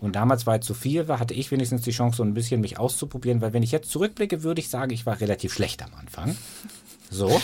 Und 0.01 0.15
damals, 0.15 0.47
weil 0.47 0.59
es 0.59 0.65
zu 0.65 0.73
viel 0.73 1.07
war, 1.07 1.19
hatte 1.19 1.35
ich 1.35 1.51
wenigstens 1.51 1.83
die 1.83 1.91
Chance, 1.91 2.17
so 2.17 2.23
ein 2.23 2.33
bisschen 2.33 2.59
mich 2.59 2.79
auszuprobieren, 2.79 3.39
weil 3.39 3.53
wenn 3.53 3.63
ich 3.63 3.71
jetzt 3.71 3.91
zurückblicke, 3.91 4.41
würde 4.41 4.59
ich 4.59 4.69
sagen, 4.69 4.91
ich 4.91 5.05
war 5.05 5.21
relativ 5.21 5.53
schlecht 5.53 5.83
am 5.83 5.93
Anfang. 5.93 6.35
So, 7.11 7.41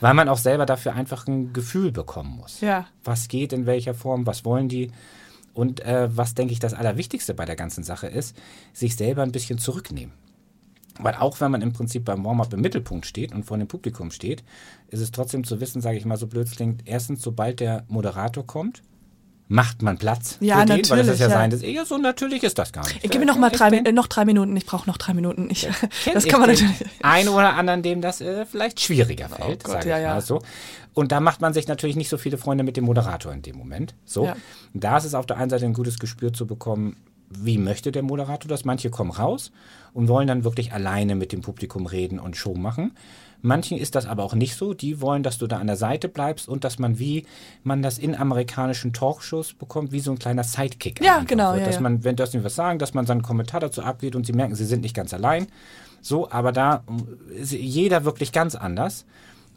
weil 0.00 0.14
man 0.14 0.28
auch 0.28 0.38
selber 0.38 0.66
dafür 0.66 0.94
einfach 0.94 1.26
ein 1.26 1.52
Gefühl 1.52 1.92
bekommen 1.92 2.36
muss. 2.36 2.60
Ja. 2.60 2.86
Was 3.04 3.28
geht, 3.28 3.52
in 3.52 3.66
welcher 3.66 3.94
Form, 3.94 4.26
was 4.26 4.44
wollen 4.44 4.68
die? 4.68 4.90
Und 5.54 5.80
äh, 5.80 6.08
was, 6.16 6.34
denke 6.34 6.52
ich, 6.52 6.58
das 6.58 6.74
Allerwichtigste 6.74 7.34
bei 7.34 7.44
der 7.44 7.56
ganzen 7.56 7.84
Sache 7.84 8.08
ist, 8.08 8.36
sich 8.72 8.96
selber 8.96 9.22
ein 9.22 9.32
bisschen 9.32 9.58
zurücknehmen. 9.58 10.14
Weil 10.98 11.14
auch 11.14 11.40
wenn 11.40 11.52
man 11.52 11.62
im 11.62 11.72
Prinzip 11.72 12.04
beim 12.04 12.24
Warm-up 12.24 12.52
im 12.52 12.60
Mittelpunkt 12.60 13.06
steht 13.06 13.32
und 13.32 13.44
vor 13.44 13.58
dem 13.58 13.68
Publikum 13.68 14.10
steht, 14.10 14.42
ist 14.88 15.00
es 15.00 15.10
trotzdem 15.10 15.44
zu 15.44 15.60
wissen, 15.60 15.80
sage 15.80 15.98
ich 15.98 16.04
mal 16.04 16.16
so 16.16 16.26
blöd 16.26 16.50
klingt, 16.50 16.82
erstens, 16.86 17.22
sobald 17.22 17.60
der 17.60 17.84
Moderator 17.88 18.46
kommt, 18.46 18.82
macht 19.48 19.82
man 19.82 19.98
Platz 19.98 20.38
Ja, 20.40 20.60
für 20.60 20.66
den, 20.66 20.70
weil 20.70 20.78
das 20.78 20.88
natürlich, 20.88 21.10
ist 21.12 21.20
ja, 21.20 21.28
ja. 21.28 21.32
sein, 21.32 21.50
das 21.50 21.62
eher 21.62 21.84
so 21.84 21.98
natürlich 21.98 22.42
ist 22.42 22.58
das 22.58 22.72
gar 22.72 22.84
nicht. 22.84 22.96
Ich 23.02 23.10
gebe 23.10 23.18
mir 23.18 23.26
noch 23.26 23.38
mal 23.38 23.50
drei, 23.50 23.68
äh, 23.68 23.92
noch 23.92 24.06
drei 24.06 24.24
Minuten. 24.24 24.56
Ich 24.56 24.66
brauche 24.66 24.88
noch 24.88 24.96
drei 24.96 25.14
Minuten. 25.14 25.48
Ich, 25.50 25.62
kenn 26.04 26.14
das 26.14 26.26
kann 26.26 26.40
man 26.40 26.50
natürlich. 26.50 26.84
Einen 27.02 27.28
oder 27.28 27.54
anderen, 27.54 27.82
dem 27.82 28.00
das 28.00 28.20
äh, 28.20 28.46
vielleicht 28.46 28.80
schwieriger 28.80 29.28
fällt, 29.28 29.64
Gott, 29.64 29.74
sage 29.74 29.90
ja, 29.90 29.98
ich 29.98 30.02
ja. 30.04 30.14
mal 30.14 30.20
so. 30.20 30.40
Und 30.94 31.12
da 31.12 31.20
macht 31.20 31.40
man 31.40 31.54
sich 31.54 31.68
natürlich 31.68 31.96
nicht 31.96 32.08
so 32.08 32.18
viele 32.18 32.38
Freunde 32.38 32.64
mit 32.64 32.76
dem 32.76 32.84
Moderator 32.84 33.32
in 33.32 33.42
dem 33.42 33.56
Moment. 33.56 33.94
So. 34.04 34.26
Ja. 34.26 34.36
Da 34.74 34.98
ist 34.98 35.04
es 35.04 35.14
auf 35.14 35.26
der 35.26 35.38
einen 35.38 35.50
Seite 35.50 35.64
ein 35.64 35.74
gutes 35.74 35.98
Gespür 35.98 36.32
zu 36.32 36.46
bekommen, 36.46 36.96
wie 37.38 37.58
möchte 37.58 37.92
der 37.92 38.02
Moderator 38.02 38.48
das? 38.48 38.64
Manche 38.64 38.90
kommen 38.90 39.10
raus 39.10 39.52
und 39.94 40.08
wollen 40.08 40.28
dann 40.28 40.44
wirklich 40.44 40.72
alleine 40.72 41.14
mit 41.14 41.32
dem 41.32 41.40
Publikum 41.40 41.86
reden 41.86 42.18
und 42.18 42.36
Show 42.36 42.54
machen. 42.54 42.92
Manchen 43.42 43.76
ist 43.76 43.96
das 43.96 44.06
aber 44.06 44.22
auch 44.22 44.34
nicht 44.34 44.54
so. 44.54 44.72
Die 44.72 45.00
wollen, 45.00 45.22
dass 45.22 45.36
du 45.36 45.46
da 45.46 45.58
an 45.58 45.66
der 45.66 45.76
Seite 45.76 46.08
bleibst 46.08 46.48
und 46.48 46.64
dass 46.64 46.78
man, 46.78 46.98
wie 46.98 47.26
man 47.64 47.82
das 47.82 47.98
in 47.98 48.14
amerikanischen 48.14 48.92
Talkshows 48.92 49.52
bekommt, 49.54 49.92
wie 49.92 50.00
so 50.00 50.12
ein 50.12 50.18
kleiner 50.18 50.44
Sidekick. 50.44 51.04
Ja, 51.04 51.24
genau, 51.26 51.52
Wird, 51.52 51.60
ja, 51.60 51.66
dass 51.66 51.74
ja. 51.76 51.80
man, 51.80 52.04
wenn 52.04 52.16
das 52.16 52.32
nicht 52.32 52.44
was 52.44 52.54
sagen, 52.54 52.78
dass 52.78 52.94
man 52.94 53.04
seinen 53.04 53.22
Kommentar 53.22 53.60
dazu 53.60 53.82
abgeht 53.82 54.14
und 54.14 54.24
sie 54.26 54.32
merken, 54.32 54.54
sie 54.54 54.64
sind 54.64 54.82
nicht 54.82 54.94
ganz 54.94 55.12
allein. 55.12 55.48
So, 56.00 56.30
aber 56.30 56.52
da 56.52 56.84
ist 57.36 57.52
jeder 57.52 58.04
wirklich 58.04 58.32
ganz 58.32 58.54
anders. 58.54 59.04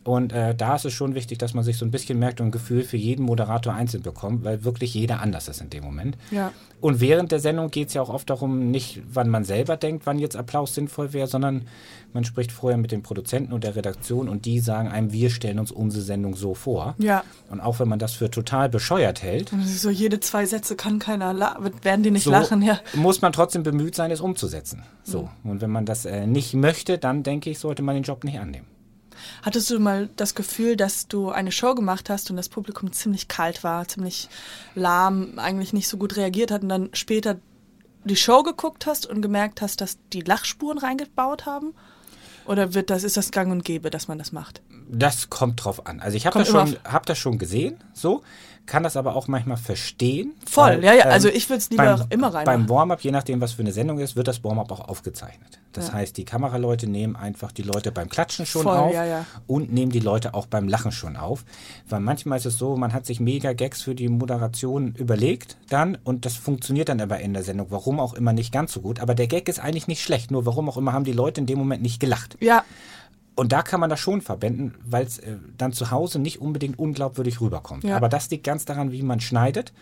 Und 0.06 0.34
äh, 0.34 0.54
da 0.54 0.76
ist 0.76 0.86
es 0.86 0.94
schon 0.94 1.16
wichtig, 1.16 1.40
dass 1.40 1.56
man 1.56 1.64
sich 1.64 1.80
so 1.80 1.86
ein 1.86 1.90
bisschen 1.90 2.20
merkt 2.20 2.40
und 2.40 2.50
ein 2.50 2.52
Gefühl 2.52 2.84
für 2.84 2.96
jeden 2.96 3.26
Moderator 3.26 3.74
einzeln 3.74 4.04
bekommt, 4.04 4.44
weil 4.46 4.64
wirklich 4.64 4.94
jeder 4.94 5.20
anders 5.20 5.48
ist 5.48 5.62
in 5.62 5.72
dem 5.72 5.84
Moment. 5.84 6.16
Ja. 6.30 6.52
Und 6.80 7.02
während 7.02 7.32
der 7.32 7.40
Sendung 7.40 7.72
geht 7.72 7.88
es 7.88 7.96
ja 7.96 8.04
auch 8.04 8.10
oft 8.10 8.30
darum, 8.30 8.70
nicht 8.70 9.02
wann 9.12 9.30
man 9.30 9.44
selber 9.44 9.78
denkt, 9.78 10.06
wann 10.06 10.20
jetzt 10.20 10.36
Applaus 10.36 10.76
sinnvoll 10.76 11.12
wäre, 11.14 11.26
sondern 11.26 11.68
man 12.14 12.24
spricht 12.24 12.52
vorher 12.52 12.78
mit 12.78 12.92
den 12.92 13.02
Produzenten 13.02 13.52
und 13.52 13.64
der 13.64 13.76
Redaktion 13.76 14.30
und 14.30 14.46
die 14.46 14.60
sagen 14.60 14.90
einem, 14.90 15.12
wir 15.12 15.32
stellen 15.32 15.58
uns 15.58 15.72
unsere 15.72 16.04
Sendung 16.04 16.36
so 16.36 16.54
vor. 16.54 16.94
Ja. 17.00 17.24
Und 17.50 17.60
auch 17.60 17.80
wenn 17.80 17.88
man 17.88 17.98
das 17.98 18.14
für 18.14 18.30
total 18.30 18.70
bescheuert 18.70 19.24
hält, 19.24 19.52
So 19.66 19.90
jede 19.90 20.20
zwei 20.20 20.46
Sätze 20.46 20.76
kann 20.76 21.00
keiner 21.00 21.34
la 21.34 21.58
werden 21.82 22.04
die 22.04 22.12
nicht 22.12 22.26
so 22.26 22.30
lachen, 22.32 22.62
ja. 22.62 22.80
muss 22.94 23.24
man 23.24 23.34
trotzdem 23.34 23.64
bemüht 23.64 23.96
sein, 23.96 24.12
es 24.12 24.22
umzusetzen. 24.22 24.84
So. 25.04 25.30
Und 25.44 25.62
wenn 25.62 25.72
man 25.72 25.88
das 25.88 26.06
äh, 26.06 26.28
nicht 26.28 26.54
möchte, 26.54 27.00
dann 27.00 27.24
denke 27.24 27.50
ich, 27.50 27.58
sollte 27.58 27.82
man 27.82 27.96
den 27.96 28.04
Job 28.04 28.24
nicht 28.24 28.38
annehmen. 28.38 28.68
Hattest 29.44 29.70
du 29.70 29.80
mal 29.80 30.10
das 30.16 30.36
Gefühl, 30.36 30.76
dass 30.76 31.08
du 31.08 31.30
eine 31.30 31.52
Show 31.52 31.76
gemacht 31.76 32.10
hast 32.10 32.30
und 32.30 32.38
das 32.38 32.50
Publikum 32.50 32.92
ziemlich 32.92 33.28
kalt 33.28 33.64
war, 33.64 33.88
ziemlich 33.88 34.30
lahm, 34.76 35.38
eigentlich 35.40 35.74
nicht 35.74 35.88
so 35.88 35.98
gut 35.98 36.16
reagiert 36.18 36.52
hat 36.52 36.64
und 36.64 36.70
dann 36.70 36.90
später 36.94 37.38
die 38.04 38.16
Show 38.16 38.44
geguckt 38.44 38.86
hast 38.86 39.06
und 39.08 39.22
gemerkt 39.22 39.62
hast, 39.62 39.82
dass 39.82 39.98
die 40.14 40.22
Lachspuren 40.22 40.78
reingebaut 40.78 41.46
haben? 41.46 41.74
Oder 42.46 42.76
wird 42.76 42.92
das, 42.92 43.04
ist 43.04 43.18
das 43.18 43.32
gang 43.32 43.52
und 43.52 43.66
gäbe, 43.66 43.90
dass 43.90 44.08
man 44.08 44.20
das 44.20 44.32
macht? 44.32 44.62
Das 44.88 45.32
kommt 45.32 45.64
drauf 45.64 45.88
an. 45.88 46.00
Also 46.00 46.16
ich 46.16 46.28
habe 46.28 46.38
das, 46.38 46.48
schon- 46.48 46.78
hab 46.84 47.08
das 47.08 47.18
schon 47.18 47.40
gesehen, 47.40 47.84
so, 47.94 48.22
kann 48.66 48.84
das 48.84 48.98
aber 48.98 49.16
auch 49.16 49.28
manchmal 49.28 49.58
verstehen. 49.58 50.34
Voll, 50.50 50.84
ja, 50.84 50.94
ja, 50.94 51.06
also 51.06 51.30
ich 51.30 51.50
würd's 51.50 51.70
lieber 51.70 51.84
beim, 51.98 52.08
immer 52.10 52.28
reinmachen. 52.34 52.46
Beim 52.46 52.70
Warm-up, 52.70 53.02
je 53.02 53.12
nachdem, 53.12 53.42
was 53.42 53.54
für 53.54 53.62
eine 53.62 53.72
Sendung 53.72 54.00
ist, 54.00 54.16
wird 54.16 54.28
das 54.28 54.44
Warm-up 54.44 54.72
auch 54.72 54.88
aufgezeichnet. 54.88 55.60
Das 55.74 55.88
Ja. 55.88 55.94
heißt, 55.94 56.16
die 56.18 56.26
Kameraleute 56.26 56.88
nehmen 56.88 57.16
einfach 57.16 57.52
die 57.52 57.62
Leute 57.62 57.92
beim 57.92 58.10
Klatschen 58.10 58.46
schon 58.46 58.64
Voll, 58.64 58.78
auf 58.78 58.94
ja, 58.94 59.06
ja. 59.06 59.26
und 59.46 59.74
nehmen 59.74 59.92
die 59.92 60.00
Leute 60.00 60.34
auch 60.34 60.46
beim 60.46 60.68
Lachen 60.68 60.92
schon 60.92 61.18
auf. 61.18 61.44
Weil 61.90 62.00
manchmal 62.00 62.38
ist 62.38 62.46
es 62.46 62.58
so, 62.58 62.78
man 62.78 62.94
hat 62.94 63.06
sich 63.06 63.20
mega 63.20 63.54
Gags 63.54 63.82
für 63.82 63.94
die 63.94 64.08
Moderation 64.08 64.94
überlegt 64.96 65.58
dann 65.70 65.98
und 66.04 66.26
das 66.26 66.36
funktioniert 66.36 66.90
dann 66.90 67.02
aber 67.02 67.20
in 67.20 67.34
der 67.34 67.44
Sendung, 67.44 67.68
warum 67.70 68.00
auch 68.00 68.14
immer 68.14 68.32
nicht 68.34 68.52
ganz 68.52 68.72
so 68.72 68.82
gut. 68.82 69.00
Aber 69.00 69.16
der 69.16 69.28
Gag 69.28 69.50
ist 69.50 69.60
eigentlich 69.60 69.88
nicht 69.88 70.02
schlecht, 70.02 70.32
nur 70.32 70.46
warum 70.46 70.70
auch 70.70 70.78
immer 70.78 70.94
haben 70.94 71.04
die 71.04 71.12
Leute 71.12 71.42
in 71.42 71.48
dem 71.48 71.58
Moment 71.60 71.82
nicht 71.82 72.00
gelacht. 72.00 72.38
Ja, 72.40 72.64
Und 73.36 73.52
da 73.52 73.62
kann 73.62 73.80
man 73.82 73.90
das 73.90 74.00
schon 74.00 74.22
verwenden, 74.22 74.76
weil 74.86 75.06
es 75.06 75.20
äh, 75.20 75.36
dann 75.58 75.74
zu 75.74 75.92
Hause 75.92 76.20
nicht 76.20 76.40
unbedingt 76.40 76.80
unglaubwürdig 76.80 77.42
rüberkommt. 77.42 77.84
Ja. 77.84 77.98
Aber 77.98 78.10
das 78.10 78.30
liegt 78.30 78.46
ganz 78.46 78.66
daran, 78.66 78.92
wie 78.92 79.02
man 79.02 79.20
schneidet. 79.20 79.74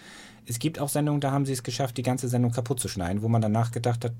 Es 0.45 0.59
gibt 0.59 0.79
auch 0.79 0.89
Sendungen, 0.89 1.21
da 1.21 1.31
haben 1.31 1.45
sie 1.45 1.53
es 1.53 1.63
geschafft, 1.63 1.97
die 1.97 2.03
ganze 2.03 2.27
Sendung 2.27 2.51
kaputt 2.51 2.79
zu 2.79 2.87
schneiden, 2.87 3.21
wo 3.21 3.29
man 3.29 3.41
danach 3.41 3.71
gedacht 3.71 4.03
hat, 4.03 4.11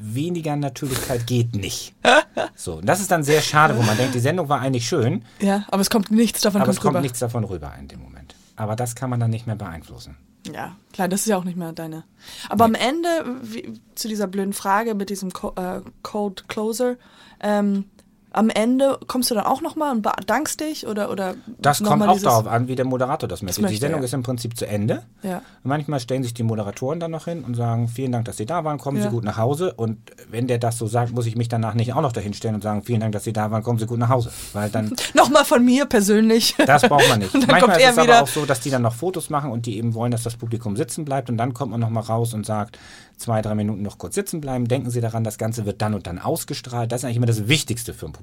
weniger 0.00 0.56
Natürlichkeit 0.56 1.26
geht 1.26 1.54
nicht. 1.54 1.94
So, 2.54 2.76
und 2.76 2.86
das 2.86 3.00
ist 3.00 3.10
dann 3.10 3.22
sehr 3.22 3.42
schade, 3.42 3.76
wo 3.76 3.82
man 3.82 3.96
denkt, 3.96 4.14
die 4.14 4.20
Sendung 4.20 4.48
war 4.48 4.60
eigentlich 4.60 4.86
schön, 4.86 5.24
ja, 5.40 5.64
aber 5.70 5.82
es 5.82 5.90
kommt 5.90 6.10
nichts 6.10 6.40
davon 6.40 6.62
aber 6.62 6.70
es 6.70 6.76
kommt 6.76 6.84
kommt 6.84 6.94
rüber. 6.96 7.02
nichts 7.02 7.18
davon 7.18 7.44
rüber 7.44 7.72
in 7.78 7.88
dem 7.88 8.00
Moment. 8.00 8.34
Aber 8.56 8.74
das 8.76 8.94
kann 8.94 9.10
man 9.10 9.20
dann 9.20 9.30
nicht 9.30 9.46
mehr 9.46 9.56
beeinflussen. 9.56 10.16
Ja, 10.52 10.76
klar, 10.92 11.08
das 11.08 11.20
ist 11.20 11.26
ja 11.26 11.36
auch 11.36 11.44
nicht 11.44 11.56
mehr 11.56 11.72
deine. 11.72 12.04
Aber 12.48 12.64
am 12.64 12.74
Ende, 12.74 13.08
wie, 13.42 13.80
zu 13.94 14.08
dieser 14.08 14.26
blöden 14.26 14.52
Frage 14.52 14.94
mit 14.94 15.10
diesem 15.10 15.32
Co 15.32 15.52
äh, 15.56 15.82
Code 16.02 16.44
Closer, 16.48 16.96
ähm, 17.40 17.84
am 18.32 18.50
Ende 18.50 18.98
kommst 19.06 19.30
du 19.30 19.34
dann 19.34 19.44
auch 19.44 19.60
nochmal 19.60 19.92
und 19.94 20.02
bedankst 20.02 20.60
dich 20.60 20.86
oder 20.86 21.10
oder 21.10 21.34
Das 21.58 21.82
kommt 21.82 22.02
auch 22.02 22.18
darauf 22.20 22.46
an, 22.46 22.68
wie 22.68 22.74
der 22.74 22.84
Moderator 22.84 23.28
das 23.28 23.42
möchte. 23.42 23.60
möchte, 23.60 23.74
die 23.74 23.80
Sendung 23.80 24.00
ja. 24.00 24.04
ist 24.06 24.14
im 24.14 24.22
Prinzip 24.22 24.56
zu 24.56 24.66
Ende. 24.66 25.02
Ja. 25.22 25.42
Manchmal 25.62 26.00
stellen 26.00 26.22
sich 26.22 26.34
die 26.34 26.42
Moderatoren 26.42 26.98
dann 27.00 27.10
noch 27.10 27.26
hin 27.26 27.44
und 27.44 27.54
sagen, 27.54 27.88
vielen 27.88 28.12
Dank, 28.12 28.24
dass 28.24 28.36
Sie 28.38 28.46
da 28.46 28.64
waren, 28.64 28.78
kommen 28.78 28.96
Ja. 28.98 29.04
Sie 29.04 29.10
gut 29.10 29.24
nach 29.24 29.36
Hause. 29.36 29.74
Und 29.74 29.98
wenn 30.30 30.46
der 30.46 30.58
das 30.58 30.78
so 30.78 30.86
sagt, 30.86 31.12
muss 31.12 31.26
ich 31.26 31.36
mich 31.36 31.48
danach 31.48 31.74
nicht 31.74 31.92
auch 31.92 32.00
noch 32.00 32.12
dahin 32.12 32.32
stellen 32.34 32.54
und 32.54 32.62
sagen, 32.62 32.82
vielen 32.82 33.00
Dank, 33.00 33.12
dass 33.12 33.24
Sie 33.24 33.32
da 33.32 33.50
waren, 33.50 33.62
kommen 33.62 33.78
Sie 33.78 33.86
gut 33.86 33.98
nach 33.98 34.08
Hause. 34.08 34.30
Weil 34.52 34.70
dann, 34.70 34.94
Nochmal 35.14 35.44
von 35.44 35.64
mir 35.64 35.86
persönlich. 35.86 36.54
das 36.66 36.82
braucht 36.82 37.08
man 37.08 37.18
nicht. 37.18 37.34
Manchmal 37.46 37.60
kommt 37.60 37.76
ist 37.76 37.82
es 37.84 37.98
aber 37.98 38.02
wieder. 38.06 38.22
auch 38.22 38.28
so, 38.28 38.46
dass 38.46 38.60
die 38.60 38.70
dann 38.70 38.82
noch 38.82 38.94
Fotos 38.94 39.28
machen 39.30 39.50
und 39.50 39.66
die 39.66 39.76
eben 39.76 39.94
wollen, 39.94 40.10
dass 40.10 40.22
das 40.22 40.36
Publikum 40.36 40.76
sitzen 40.76 41.04
bleibt. 41.04 41.28
Und 41.28 41.36
dann 41.36 41.52
kommt 41.52 41.70
man 41.70 41.80
noch 41.80 41.90
mal 41.90 42.00
raus 42.00 42.32
und 42.34 42.46
sagt, 42.46 42.78
zwei, 43.18 43.42
drei 43.42 43.54
Minuten 43.54 43.82
noch 43.82 43.98
kurz 43.98 44.14
sitzen 44.14 44.40
bleiben. 44.40 44.66
Denken 44.68 44.90
Sie 44.90 45.00
daran, 45.00 45.22
das 45.22 45.38
Ganze 45.38 45.66
wird 45.66 45.82
dann 45.82 45.94
und 45.94 46.06
dann 46.06 46.18
ausgestrahlt. 46.18 46.90
Das 46.90 47.00
ist 47.00 47.04
eigentlich 47.04 47.18
immer 47.18 47.26
das 47.26 47.46
Wichtigste 47.48 47.92
für 47.94 48.06
ein 48.06 48.12
Publikum. 48.12 48.21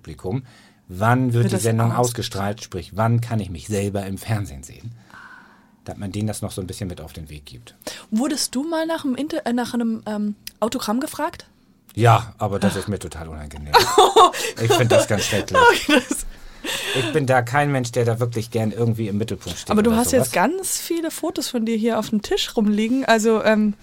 Wann 0.88 1.34
wird, 1.34 1.46
Wird 1.46 1.54
die 1.54 1.58
Sendung 1.64 1.92
aus- 1.92 2.08
ausgestrahlt? 2.10 2.64
Sprich, 2.64 2.92
wann 2.96 3.22
kann 3.22 3.40
ich 3.40 3.50
mich 3.50 3.68
selber 3.68 4.06
im 4.06 4.18
Fernsehen 4.18 4.64
sehen? 4.64 4.92
Dass 5.86 5.98
man 5.98 6.12
denen 6.12 6.28
das 6.28 6.42
noch 6.42 6.52
so 6.52 6.62
ein 6.62 6.68
bisschen 6.68 6.88
mit 6.88 7.00
auf 7.02 7.14
den 7.14 7.30
Weg 7.30 7.46
gibt. 7.46 7.76
Wurdest 8.12 8.54
du 8.56 8.64
mal 8.64 8.86
nach 8.86 9.06
einem, 9.06 9.16
Inter 9.16 9.46
äh, 9.46 9.54
nach 9.54 9.74
einem 9.74 10.02
ähm, 10.08 10.36
Autogramm 10.60 11.00
gefragt? 11.00 11.46
Ja, 11.96 12.34
aber 12.38 12.60
das 12.60 12.76
ist 12.76 12.88
mir 12.88 13.00
total 13.00 13.28
unangenehm. 13.30 13.74
Ich 14.62 14.72
finde 14.72 14.96
das 14.96 15.08
ganz 15.08 15.24
schrecklich. 15.26 15.60
Das- 15.88 16.26
Ich 16.96 17.14
bin 17.14 17.26
da 17.26 17.42
kein 17.42 17.72
Mensch, 17.72 17.92
der 17.94 18.04
da 18.06 18.20
wirklich 18.20 18.52
gern 18.52 18.72
irgendwie 18.72 19.08
im 19.08 19.18
Mittelpunkt 19.18 19.58
steht. 19.58 19.72
Aber 19.72 19.82
du 19.82 19.96
hast 19.96 20.10
sowas. 20.12 20.28
jetzt 20.28 20.34
ganz 20.34 20.78
viele 20.80 21.10
Fotos 21.12 21.48
von 21.50 21.66
dir 21.66 21.78
hier 21.78 21.98
auf 21.98 22.10
dem 22.10 22.22
Tisch 22.22 22.56
rumliegen. 22.58 23.06
Also, 23.06 23.44
ähm, 23.44 23.74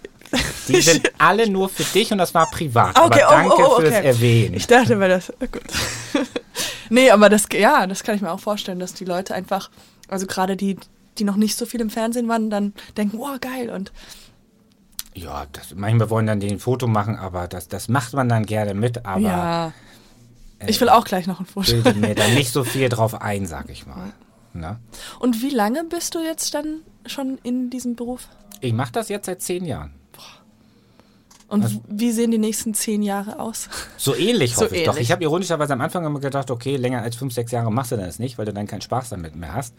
Die 0.68 0.80
sind 0.80 1.10
alle 1.18 1.48
nur 1.48 1.68
für 1.68 1.84
dich 1.84 2.12
und 2.12 2.18
das 2.18 2.34
war 2.34 2.50
privat. 2.50 2.98
Okay, 2.98 3.20
oh, 3.22 3.26
aber 3.26 3.36
danke 3.36 3.54
oh, 3.56 3.66
oh, 3.66 3.80
fürs 3.80 3.94
okay. 3.94 4.06
Erwähnen. 4.06 4.54
Ich 4.54 4.66
dachte, 4.66 4.98
weil 4.98 5.08
das. 5.08 5.32
oh, 5.32 5.46
gut. 5.46 5.62
nee, 6.90 7.10
aber 7.10 7.28
das, 7.28 7.46
ja, 7.52 7.86
das 7.86 8.02
kann 8.02 8.16
ich 8.16 8.22
mir 8.22 8.32
auch 8.32 8.40
vorstellen, 8.40 8.78
dass 8.78 8.94
die 8.94 9.04
Leute 9.04 9.34
einfach, 9.34 9.70
also 10.08 10.26
gerade 10.26 10.56
die, 10.56 10.76
die 11.18 11.24
noch 11.24 11.36
nicht 11.36 11.56
so 11.56 11.66
viel 11.66 11.80
im 11.80 11.90
Fernsehen 11.90 12.28
waren, 12.28 12.50
dann 12.50 12.74
denken, 12.96 13.18
wow, 13.18 13.38
geil. 13.40 13.70
Und 13.70 13.92
Ja, 15.14 15.46
das, 15.52 15.74
manchmal 15.74 16.10
wollen 16.10 16.26
dann 16.26 16.40
den 16.40 16.58
Foto 16.58 16.86
machen, 16.86 17.16
aber 17.16 17.48
das, 17.48 17.68
das 17.68 17.88
macht 17.88 18.12
man 18.14 18.28
dann 18.28 18.46
gerne 18.46 18.74
mit, 18.74 19.04
aber 19.06 19.20
ja. 19.20 19.72
Ich 20.66 20.80
will 20.80 20.88
auch 20.88 21.04
gleich 21.04 21.26
noch 21.26 21.40
ein 21.40 21.46
Foto. 21.46 21.72
bilde 21.72 21.94
mir 21.94 22.14
da 22.14 22.28
nicht 22.28 22.50
so 22.50 22.64
viel 22.64 22.88
drauf 22.88 23.20
ein, 23.20 23.46
sag 23.46 23.68
ich 23.68 23.86
mal. 23.86 24.12
Na? 24.54 24.80
Und 25.18 25.42
wie 25.42 25.50
lange 25.50 25.84
bist 25.84 26.14
du 26.14 26.20
jetzt 26.20 26.54
dann 26.54 26.80
schon 27.04 27.38
in 27.42 27.68
diesem 27.70 27.94
Beruf? 27.94 28.28
Ich 28.60 28.72
mache 28.72 28.92
das 28.92 29.08
jetzt 29.08 29.26
seit 29.26 29.42
zehn 29.42 29.64
Jahren. 29.64 29.92
Und 31.48 31.80
wie 31.88 32.10
sehen 32.12 32.30
die 32.32 32.38
nächsten 32.38 32.74
zehn 32.74 33.02
Jahre 33.02 33.38
aus? 33.38 33.68
So 33.98 34.14
ähnlich 34.14 34.54
So 34.54 34.62
hoffe 34.64 34.76
ich 34.76 34.82
doch. 34.84 34.92
ähnlich. 34.94 35.04
Ich 35.08 35.12
habe 35.12 35.22
ironischerweise 35.22 35.72
am 35.72 35.80
Anfang 35.80 36.04
immer 36.04 36.20
gedacht, 36.20 36.50
okay, 36.50 36.76
länger 36.76 37.02
als 37.02 37.16
fünf, 37.16 37.32
sechs 37.34 37.52
Jahre 37.52 37.70
machst 37.72 37.92
du 37.92 37.96
das 37.96 38.18
nicht, 38.18 38.36
weil 38.38 38.46
du 38.46 38.52
dann 38.52 38.66
keinen 38.66 38.80
Spaß 38.82 39.10
damit 39.10 39.36
mehr 39.36 39.54
hast. 39.54 39.74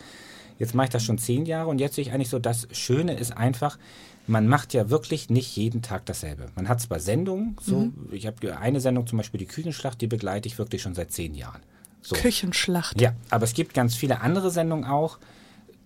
Jetzt 0.59 0.73
mache 0.73 0.85
ich 0.85 0.91
das 0.91 1.03
schon 1.03 1.17
zehn 1.17 1.45
Jahre 1.45 1.69
und 1.69 1.79
jetzt 1.79 1.95
sehe 1.95 2.03
ich 2.03 2.11
eigentlich 2.13 2.29
so, 2.29 2.39
das 2.39 2.67
Schöne 2.71 3.13
ist 3.13 3.35
einfach, 3.35 3.77
man 4.25 4.47
macht 4.47 4.73
ja 4.73 4.89
wirklich 4.89 5.29
nicht 5.29 5.55
jeden 5.55 5.81
Tag 5.81 6.05
dasselbe. 6.05 6.47
Man 6.55 6.67
hat 6.67 6.81
zwar 6.81 6.99
Sendungen, 6.99 7.55
so, 7.61 7.75
Mhm. 7.81 8.09
ich 8.11 8.25
habe 8.27 8.57
eine 8.57 8.79
Sendung, 8.81 9.05
zum 9.07 9.17
Beispiel 9.17 9.37
die 9.39 9.45
Küchenschlacht, 9.45 10.01
die 10.01 10.07
begleite 10.07 10.47
ich 10.47 10.57
wirklich 10.57 10.81
schon 10.81 10.95
seit 10.95 11.11
zehn 11.11 11.35
Jahren. 11.35 11.61
So. 12.01 12.15
Küchenschlacht. 12.15 12.99
Ja, 12.99 13.13
aber 13.29 13.43
es 13.43 13.53
gibt 13.53 13.73
ganz 13.73 13.93
viele 13.95 14.21
andere 14.21 14.49
Sendungen 14.51 14.85
auch, 14.85 15.19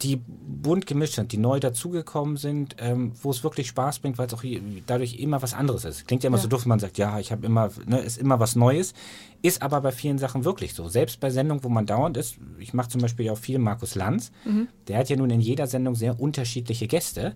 die 0.03 0.17
bunt 0.17 0.85
gemischt 0.87 1.15
sind, 1.15 1.31
die 1.31 1.37
neu 1.37 1.59
dazugekommen 1.59 2.37
sind, 2.37 2.75
ähm, 2.79 3.11
wo 3.21 3.31
es 3.31 3.43
wirklich 3.43 3.67
Spaß 3.67 3.99
bringt, 3.99 4.17
weil 4.17 4.27
es 4.27 4.33
auch 4.33 4.41
hier- 4.41 4.61
dadurch 4.85 5.15
immer 5.19 5.41
was 5.41 5.53
anderes 5.53 5.85
ist. 5.85 6.07
Klingt 6.07 6.23
ja 6.23 6.27
immer 6.27 6.37
Ja. 6.37 6.43
so 6.43 6.49
doof, 6.49 6.65
wenn 6.65 6.69
man 6.69 6.79
sagt, 6.79 6.97
ja, 6.97 7.19
ich 7.19 7.31
habe 7.31 7.45
immer, 7.45 7.69
ne, 7.85 7.99
ist 7.99 8.17
immer 8.17 8.39
was 8.39 8.55
Neues, 8.55 8.93
ist 9.41 9.61
aber 9.61 9.81
bei 9.81 9.91
vielen 9.91 10.17
Sachen 10.17 10.43
wirklich 10.45 10.73
so. 10.73 10.87
Selbst 10.87 11.19
bei 11.19 11.29
Sendungen, 11.29 11.63
wo 11.63 11.69
man 11.69 11.85
dauernd 11.85 12.17
ist, 12.17 12.35
ich 12.59 12.73
mache 12.73 12.89
zum 12.89 13.01
Beispiel 13.01 13.29
auch 13.29 13.37
viel 13.37 13.59
Markus 13.59 13.95
Lanz, 13.95 14.31
der 14.87 14.97
hat 14.97 15.09
ja 15.09 15.15
nun 15.15 15.29
in 15.29 15.41
jeder 15.41 15.67
Sendung 15.67 15.95
sehr 15.95 16.19
unterschiedliche 16.19 16.87
Gäste. 16.87 17.33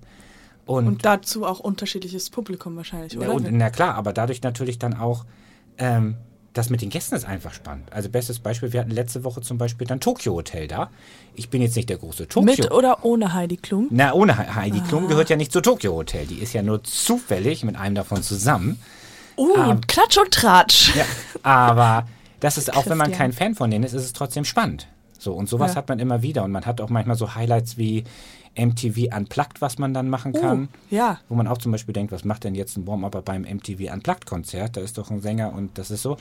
Und, 0.66 0.88
Und 0.88 1.06
dazu 1.06 1.46
auch 1.46 1.60
unterschiedliches 1.60 2.32
Publikum 2.32 2.76
wahrscheinlich, 2.76 3.14
ja, 3.14 3.20
oder? 3.20 3.34
und, 3.36 3.52
na 3.52 3.70
klar, 3.70 3.94
aber 3.96 4.14
dadurch 4.14 4.42
natürlich 4.42 4.80
dann 4.80 4.96
auch, 4.96 5.26
ähm, 5.78 6.16
das 6.56 6.70
mit 6.72 6.82
den 6.82 6.90
Gästen 6.90 7.14
ist 7.16 7.26
einfach 7.26 7.54
spannend. 7.54 7.92
Also 7.94 8.10
bestes 8.10 8.40
Beispiel, 8.40 8.74
wir 8.74 8.80
hatten 8.80 8.90
letzte 8.90 9.24
Woche 9.24 9.42
zum 9.42 9.58
Beispiel 9.60 9.86
dann 9.86 10.00
Tokyo 10.00 10.34
Hotel 10.34 10.68
da. 10.68 10.90
Ich 11.36 11.50
bin 11.50 11.62
jetzt 11.62 11.76
nicht 11.76 11.90
der 11.90 11.98
große 11.98 12.28
Tokyo. 12.28 12.42
Mit 12.50 12.72
oder 12.72 13.04
ohne 13.06 13.34
Heidi 13.34 13.58
Klum? 13.58 13.88
Na, 13.92 14.14
ohne 14.14 14.38
He- 14.38 14.56
Heidi 14.56 14.80
Klum 14.80 15.08
gehört 15.08 15.30
ja 15.30 15.36
nicht 15.36 15.52
zu 15.52 15.62
Tokyo 15.62 15.94
Hotel. 15.94 16.26
Die 16.26 16.40
ist 16.40 16.54
ja 16.54 16.64
nur 16.64 16.84
zufällig 16.84 17.64
mit 17.64 17.76
einem 17.76 17.94
davon 17.96 18.24
zusammen. 18.24 18.80
Uh, 19.38 19.76
Klatsch 19.88 20.18
und 20.18 20.32
Tratsch. 20.32 20.96
Ja, 20.96 21.04
aber 21.44 22.08
das 22.40 22.58
ist 22.58 22.74
auch, 22.74 22.86
wenn 22.86 22.98
man 22.98 23.08
Christian. 23.08 23.32
kein 23.32 23.34
Fan 23.34 23.56
von 23.56 23.70
denen 23.70 23.84
ist, 23.84 23.94
ist 23.94 24.06
es 24.06 24.14
trotzdem 24.14 24.46
spannend. 24.46 24.88
So, 25.18 25.34
und 25.34 25.48
sowas 25.50 25.72
Ja. 25.72 25.78
hat 25.78 25.90
man 25.90 26.00
immer 26.00 26.22
wieder. 26.22 26.44
Und 26.44 26.52
man 26.52 26.66
hat 26.66 26.82
auch 26.82 26.90
manchmal 26.90 27.16
so 27.16 27.36
Highlights 27.36 27.78
wie 27.78 28.04
MTV 28.58 29.14
Unplugged, 29.16 29.62
was 29.62 29.78
man 29.78 29.94
dann 29.94 30.10
machen 30.10 30.32
kann. 30.34 30.64
Uh, 30.64 30.68
ja. 30.90 31.20
Wo 31.28 31.36
man 31.36 31.48
auch 31.48 31.58
zum 31.58 31.72
Beispiel 31.72 31.94
denkt, 31.94 32.12
was 32.14 32.24
macht 32.24 32.44
denn 32.46 32.56
jetzt 32.56 32.78
ein 32.78 32.88
Warm-Upper 32.88 33.22
beim 33.22 33.42
MTV 33.44 33.92
Unplugged-Konzert? 33.94 34.78
Da 34.78 34.82
ist 34.82 34.98
doch 34.98 35.12
ein 35.12 35.20
Sänger 35.22 35.54
und 35.54 35.78
das 35.78 35.92
ist 35.92 36.02
so. 36.04 36.16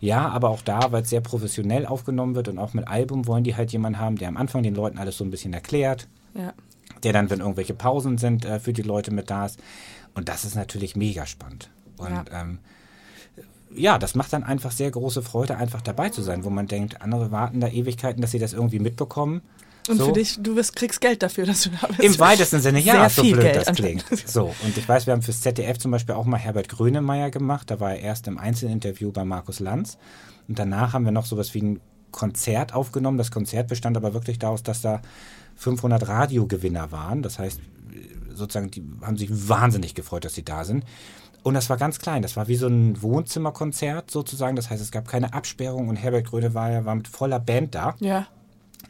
Ja, 0.00 0.28
aber 0.28 0.50
auch 0.50 0.62
da, 0.62 0.92
weil 0.92 1.02
es 1.02 1.10
sehr 1.10 1.20
professionell 1.22 1.86
aufgenommen 1.86 2.34
wird 2.34 2.48
und 2.48 2.58
auch 2.58 2.74
mit 2.74 2.86
Album 2.88 3.26
wollen 3.26 3.44
die 3.44 3.56
halt 3.56 3.72
jemanden 3.72 3.98
haben, 3.98 4.16
der 4.16 4.28
am 4.28 4.36
Anfang 4.36 4.62
den 4.62 4.74
Leuten 4.74 4.98
alles 4.98 5.16
so 5.16 5.24
ein 5.24 5.30
bisschen 5.30 5.52
erklärt, 5.54 6.08
Ja. 6.34 6.52
der 7.02 7.12
dann, 7.14 7.30
wenn 7.30 7.40
irgendwelche 7.40 7.74
Pausen 7.74 8.18
sind, 8.18 8.44
äh, 8.44 8.60
für 8.60 8.72
die 8.74 8.82
Leute 8.82 9.10
mit 9.10 9.30
da 9.30 9.46
ist. 9.46 9.58
Und 10.14 10.28
das 10.28 10.44
ist 10.44 10.56
natürlich 10.56 10.94
mega 10.96 11.24
spannend. 11.26 11.70
Und 11.96 12.10
Ja. 12.10 12.24
ähm, 12.32 12.58
ja, 13.74 13.98
das 13.98 14.14
macht 14.14 14.32
dann 14.32 14.44
einfach 14.44 14.72
sehr 14.72 14.90
große 14.90 15.22
Freude, 15.22 15.56
einfach 15.56 15.82
dabei 15.82 16.08
zu 16.08 16.22
sein, 16.22 16.44
wo 16.44 16.50
man 16.50 16.66
denkt, 16.66 17.02
andere 17.02 17.30
warten 17.30 17.60
da 17.60 17.68
Ewigkeiten, 17.68 18.20
dass 18.20 18.30
sie 18.30 18.38
das 18.38 18.52
irgendwie 18.52 18.78
mitbekommen. 18.78 19.42
Und 19.88 19.98
so. 19.98 20.06
für 20.06 20.12
dich, 20.12 20.38
du 20.40 20.54
wirst, 20.54 20.76
kriegst 20.76 21.00
Geld 21.00 21.22
dafür, 21.22 21.46
dass 21.46 21.62
du 21.62 21.70
da 21.70 21.86
bist. 21.86 22.00
Im 22.00 22.18
weitesten 22.18 22.60
Sinne, 22.60 22.78
ja, 22.78 23.08
Sehr 23.08 23.10
so 23.10 23.22
viel 23.22 23.32
blöd 23.32 23.44
Geld 23.44 23.66
das 23.66 23.76
klingt. 23.76 24.04
So, 24.26 24.54
und 24.62 24.76
ich 24.76 24.86
weiß, 24.86 25.06
wir 25.06 25.14
haben 25.14 25.22
fürs 25.22 25.40
ZDF 25.40 25.78
zum 25.78 25.90
Beispiel 25.90 26.14
auch 26.14 26.26
mal 26.26 26.36
Herbert 26.36 26.68
Grönemeyer 26.68 27.30
gemacht. 27.30 27.70
Da 27.70 27.80
war 27.80 27.92
er 27.92 28.00
erst 28.00 28.26
im 28.26 28.36
Einzelinterview 28.36 29.12
bei 29.12 29.24
Markus 29.24 29.60
Lanz. 29.60 29.96
Und 30.46 30.58
danach 30.58 30.92
haben 30.92 31.04
wir 31.04 31.12
noch 31.12 31.24
sowas 31.24 31.54
wie 31.54 31.62
ein 31.62 31.80
Konzert 32.10 32.74
aufgenommen. 32.74 33.16
Das 33.16 33.30
Konzert 33.30 33.68
bestand 33.68 33.96
aber 33.96 34.12
wirklich 34.12 34.38
daraus, 34.38 34.62
dass 34.62 34.82
da 34.82 35.00
500 35.56 36.06
Radiogewinner 36.06 36.92
waren. 36.92 37.22
Das 37.22 37.38
heißt, 37.38 37.60
sozusagen, 38.34 38.70
die 38.70 38.82
haben 39.02 39.16
sich 39.16 39.30
wahnsinnig 39.48 39.94
gefreut, 39.94 40.24
dass 40.24 40.34
sie 40.34 40.44
da 40.44 40.64
sind. 40.64 40.84
Und 41.42 41.54
das 41.54 41.70
war 41.70 41.76
ganz 41.76 41.98
klein. 41.98 42.22
Das 42.22 42.36
war 42.36 42.48
wie 42.48 42.56
so 42.56 42.66
ein 42.66 43.00
Wohnzimmerkonzert 43.00 44.10
sozusagen. 44.10 44.56
Das 44.56 44.70
heißt, 44.70 44.82
es 44.82 44.90
gab 44.90 45.08
keine 45.08 45.32
Absperrung 45.32 45.88
und 45.88 45.96
Herbert 45.96 46.26
Grönemeyer 46.26 46.84
war 46.84 46.94
mit 46.94 47.08
voller 47.08 47.40
Band 47.40 47.74
da. 47.74 47.94
Ja. 48.00 48.26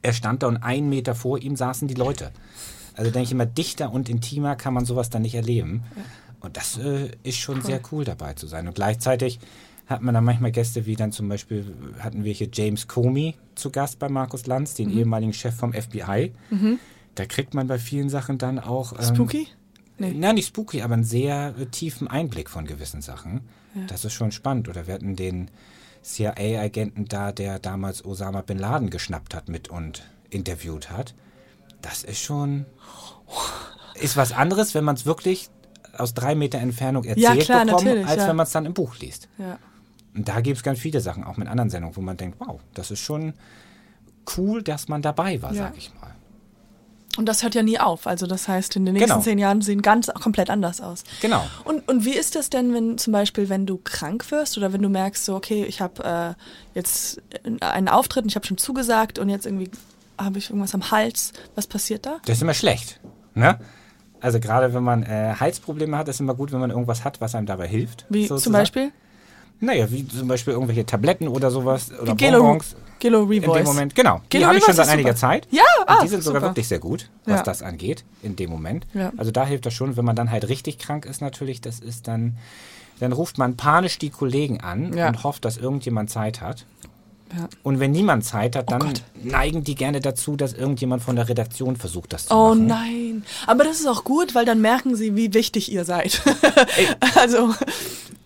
Er 0.03 0.13
stand 0.13 0.43
da 0.43 0.47
und 0.49 0.59
einen 0.59 0.89
Meter 0.89 1.15
vor 1.15 1.39
ihm 1.39 1.57
saßen 1.57 1.89
die 1.89 1.95
Leute. 1.95 2.31
Also 2.95 3.11
denke 3.11 3.27
ich 3.27 3.33
immer, 3.33 3.47
dichter 3.47 3.93
und 3.93 4.09
intimer 4.09 4.57
kann 4.57 4.75
man 4.75 4.85
sowas 4.85 5.11
dann 5.11 5.23
nicht 5.23 5.35
erleben. 5.35 5.85
Und 6.41 6.57
das 6.57 6.79
äh, 6.79 7.11
ist 7.23 7.39
schon 7.39 7.63
sehr 7.63 7.81
cool 7.93 8.05
dabei 8.05 8.35
zu 8.35 8.47
sein. 8.47 8.67
Und 8.67 8.75
gleichzeitig 8.75 9.39
hat 9.87 10.03
man 10.03 10.15
dann 10.15 10.25
manchmal 10.25 10.53
Gäste, 10.53 10.87
wie 10.87 10.97
dann 10.97 11.13
zum 11.13 11.29
Beispiel 11.29 11.75
hatten 12.01 12.25
wir 12.25 12.33
hier 12.33 12.49
James 12.53 12.89
Comey 12.89 13.35
zu 13.55 13.71
Gast 13.71 13.99
bei 13.99 14.09
Markus 14.09 14.47
Lanz, 14.47 14.75
den 14.75 14.91
ehemaligen 14.91 15.33
Chef 15.33 15.55
vom 15.55 15.73
FBI. 15.73 16.33
Da 17.15 17.27
kriegt 17.27 17.55
man 17.55 17.67
bei 17.67 17.79
vielen 17.79 18.09
Sachen 18.09 18.39
dann 18.39 18.59
auch... 18.59 18.93
Ähm, 18.93 19.15
Spooky? 19.15 19.49
Nee. 19.99 20.15
Na, 20.15 20.33
nicht 20.33 20.49
spooky, 20.49 20.83
aber 20.83 20.95
einen 20.95 21.05
sehr 21.05 21.55
äh, 21.59 21.67
tiefen 21.67 22.09
Einblick 22.09 22.49
von 22.51 22.67
gewissen 22.67 23.03
Sachen. 23.03 23.43
Das 23.87 24.05
ist 24.05 24.13
schon 24.13 24.33
spannend. 24.33 24.69
Oder 24.69 24.87
wir 24.87 24.95
hatten 24.95 25.15
den 25.15 25.51
CIA-Agenten 26.03 27.07
da, 27.07 27.33
der 27.33 27.59
damals 27.59 28.05
Osama 28.05 28.43
Bin 28.43 28.59
Laden 28.59 28.91
geschnappt 28.91 29.35
hat 29.35 29.49
mit 29.49 29.69
und 29.69 30.09
interviewt 30.31 30.91
hat. 30.91 31.15
Das 31.83 32.05
ist 32.05 32.21
schon. 32.21 32.67
Ist 34.01 34.17
was 34.17 34.31
anderes, 34.31 34.77
wenn 34.77 34.85
man 34.85 34.95
es 34.95 35.07
wirklich 35.07 35.51
aus 35.97 36.15
drei 36.15 36.37
Meter 36.37 36.59
Entfernung 36.59 37.03
erzählt 37.03 37.41
klar, 37.41 37.65
bekommt, 37.65 37.89
als 37.89 38.17
ja. 38.17 38.29
wenn 38.29 38.37
man 38.37 38.45
es 38.45 38.53
dann 38.53 38.65
im 38.65 38.73
Buch 38.73 38.97
liest. 39.01 39.29
Ja. 39.39 39.59
Und 40.15 40.29
da 40.29 40.41
gibt 40.41 40.57
es 40.59 40.63
ganz 40.63 40.79
viele 40.79 41.01
Sachen, 41.01 41.25
auch 41.25 41.37
mit 41.37 41.49
anderen 41.49 41.69
Sendungen, 41.69 41.97
wo 41.97 42.01
man 42.01 42.17
denkt, 42.17 42.39
wow, 42.39 42.61
das 42.75 42.93
ist 42.93 43.01
schon 43.01 43.35
cool, 44.37 44.63
dass 44.63 44.87
man 44.87 45.03
dabei 45.03 45.43
war, 45.43 45.53
Ja. 45.53 45.65
sag 45.65 45.77
ich 45.77 45.93
mal. 45.95 46.15
Und 47.19 47.27
das 47.27 47.43
hört 47.43 47.57
ja 47.57 47.65
nie 47.65 47.81
auf. 47.81 48.07
Also 48.07 48.29
das 48.29 48.47
heißt, 48.47 48.77
in 48.77 48.85
den 48.85 48.95
nächsten 48.95 49.11
Genau. 49.11 49.21
zehn 49.23 49.39
Jahren 49.39 49.61
sehen 49.61 49.83
ganz 49.83 50.07
komplett 50.07 50.51
anders 50.51 50.81
aus. 50.81 51.03
Genau. 51.21 51.45
Und, 51.65 51.89
und 51.89 52.05
wie 52.05 52.15
ist 52.15 52.37
das 52.37 52.49
denn, 52.49 52.73
wenn 52.73 52.97
zum 52.97 53.13
Beispiel, 53.13 53.49
wenn 53.49 53.67
du 53.67 53.77
krank 53.83 54.31
wirst 54.31 54.57
oder 54.57 54.73
wenn 54.73 54.83
du 54.83 54.89
merkst, 54.89 55.25
so, 55.25 55.35
okay, 55.35 55.65
ich 55.65 55.81
habe 55.81 56.37
äh, 56.37 56.79
jetzt 56.79 57.21
einen 57.61 57.89
Auftritt 57.89 58.23
und 58.23 58.29
ich 58.29 58.37
habe 58.37 58.47
schon 58.47 58.57
zugesagt 58.57 59.19
und 59.19 59.29
jetzt 59.31 59.47
irgendwie 59.47 59.69
habe 60.17 60.39
ich 60.39 60.51
irgendwas 60.51 60.75
am 60.75 60.93
Hals. 60.93 61.33
Was 61.57 61.67
passiert 61.67 62.07
da? 62.07 62.19
Das 62.25 62.37
ist 62.37 62.43
immer 62.43 62.55
schlecht. 62.55 63.01
Ne? 63.35 63.59
Also 64.21 64.39
gerade 64.39 64.73
wenn 64.73 64.85
man 64.85 65.03
äh, 65.03 65.35
Halsprobleme 65.41 65.99
hat, 65.99 66.07
ist 66.07 66.21
immer 66.21 66.35
gut, 66.37 66.53
wenn 66.53 66.61
man 66.61 66.71
irgendwas 66.71 67.03
hat, 67.03 67.21
was 67.21 67.35
einem 67.35 67.47
dabei 67.47 67.67
hilft. 67.67 68.07
Wie 68.09 68.23
sozusagen. 68.29 68.43
zum 68.45 68.53
Beispiel? 68.53 68.93
Naja, 69.61 69.91
wie 69.91 70.07
zum 70.07 70.29
Beispiel 70.29 70.53
irgendwelche 70.55 70.87
Tabletten 70.87 71.27
oder 71.29 71.51
sowas 71.51 71.91
oder 72.01 72.15
Gelo, 72.15 72.39
Bonbons. 72.43 72.77
Gelo 73.01 73.23
In 73.25 73.29
Revoice. 73.29 73.57
dem 73.59 73.65
Moment, 73.67 73.95
genau. 73.95 74.21
Die 74.25 74.29
Gelo 74.39 74.47
habe 74.49 74.59
ich 74.59 74.65
schon 74.65 74.75
seit 74.75 74.89
einiger. 74.89 75.15
Zeit. 75.17 75.47
Ja, 75.51 75.63
Und 75.81 75.89
ah, 75.89 76.01
die 76.03 76.09
sind 76.09 76.23
sogar 76.23 76.41
super. 76.41 76.51
wirklich 76.53 76.69
sehr 76.69 76.79
gut, 76.79 77.09
was 77.25 77.39
Ja. 77.39 77.43
das 77.43 77.63
angeht, 77.63 78.05
in 78.23 78.37
dem 78.37 78.51
Moment. 78.51 78.87
Ja. 78.95 79.13
Also 79.17 79.31
da 79.31 79.45
hilft 79.47 79.67
das 79.67 79.75
schon, 79.75 79.97
wenn 79.97 80.05
man 80.05 80.15
dann 80.17 80.31
halt 80.31 80.49
richtig 80.49 80.79
krank 80.79 81.07
ist 81.07 81.21
natürlich, 81.21 81.61
das 81.61 81.81
ist 81.81 82.07
dann, 82.09 82.37
dann 83.01 83.13
ruft 83.13 83.39
man 83.39 83.57
panisch 83.57 83.99
die 83.99 84.11
Kollegen 84.11 84.61
an 84.61 84.97
Ja. 84.97 85.09
und 85.09 85.23
hofft, 85.25 85.45
dass 85.45 85.57
irgendjemand 85.57 86.11
Zeit 86.11 86.41
hat. 86.41 86.65
Ja. 87.37 87.47
Und 87.63 87.79
wenn 87.79 87.91
niemand 87.91 88.25
Zeit 88.25 88.57
hat, 88.57 88.71
dann 88.73 88.81
Gott. 88.81 89.03
neigen 89.23 89.63
die 89.63 89.75
gerne 89.75 90.01
dazu, 90.01 90.35
dass 90.35 90.55
irgendjemand 90.55 91.03
von 91.03 91.15
der 91.15 91.29
Redaktion 91.29 91.77
versucht, 91.77 92.13
das 92.15 92.27
zu 92.27 92.35
Oh 92.35 92.49
machen. 92.55 92.67
nein. 92.69 93.25
Aber 93.47 93.65
das 93.65 93.81
ist 93.81 93.87
auch 93.87 94.03
gut, 94.05 94.35
weil 94.35 94.47
dann 94.47 94.61
merken 94.63 94.97
sie, 94.97 95.15
wie 95.15 95.35
wichtig 95.35 95.71
ihr 95.71 95.85
seid. 95.85 96.23
also, 97.17 97.55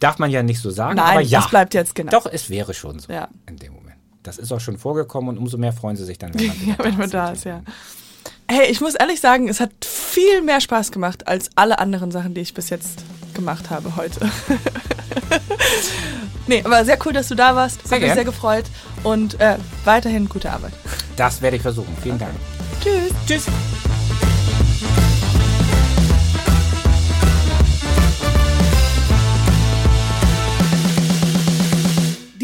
Darf 0.02 0.18
man 0.18 0.30
ja 0.30 0.42
nicht 0.42 0.60
so 0.60 0.70
sagen, 0.70 0.96
nein, 0.96 1.12
aber 1.12 1.20
ja. 1.20 1.40
das 1.40 1.50
bleibt 1.50 1.74
jetzt 1.74 1.94
genau. 1.94 2.10
Doch, 2.10 2.26
es 2.26 2.50
wäre 2.50 2.74
schon 2.74 2.98
so 2.98 3.12
Ja. 3.12 3.28
in 3.48 3.56
dem 3.56 3.72
Moment. 3.72 3.96
Das 4.22 4.38
ist 4.38 4.52
auch 4.52 4.60
schon 4.60 4.78
vorgekommen 4.78 5.30
und 5.30 5.38
umso 5.38 5.58
mehr 5.58 5.72
freuen 5.72 5.96
sie 5.96 6.04
sich 6.04 6.18
dann, 6.18 6.34
wenn 6.34 6.46
man, 6.48 6.66
Ja, 6.66 6.74
wenn 6.78 6.96
man 6.96 7.10
da 7.10 7.30
ist, 7.30 7.44
ja. 7.44 7.62
Hey, 8.48 8.70
ich 8.70 8.80
muss 8.80 8.94
ehrlich 8.94 9.20
sagen, 9.20 9.48
es 9.48 9.60
hat 9.60 9.70
viel 9.84 10.42
mehr 10.42 10.60
Spaß 10.60 10.92
gemacht 10.92 11.26
als 11.28 11.50
alle 11.54 11.78
anderen 11.78 12.10
Sachen, 12.10 12.34
die 12.34 12.40
ich 12.40 12.54
bis 12.54 12.70
jetzt 12.70 13.02
gemacht 13.34 13.70
habe 13.70 13.96
heute. 13.96 14.20
nee, 16.46 16.62
aber 16.64 16.84
sehr 16.84 16.98
cool, 17.06 17.12
dass 17.12 17.28
du 17.28 17.34
da 17.34 17.56
warst. 17.56 17.86
Sehr 17.86 17.96
Hat 17.96 18.04
mich 18.04 18.14
sehr 18.14 18.24
gefreut. 18.24 18.64
Und 19.04 19.40
äh, 19.40 19.56
weiterhin 19.84 20.28
gute 20.28 20.50
Arbeit. 20.50 20.72
Das 21.16 21.40
werde 21.40 21.56
ich 21.56 21.62
versuchen. 21.62 21.96
Vielen 22.02 22.18
Dank. 22.18 22.32
Tschüss. 22.82 23.12
Tschüss. 23.26 23.46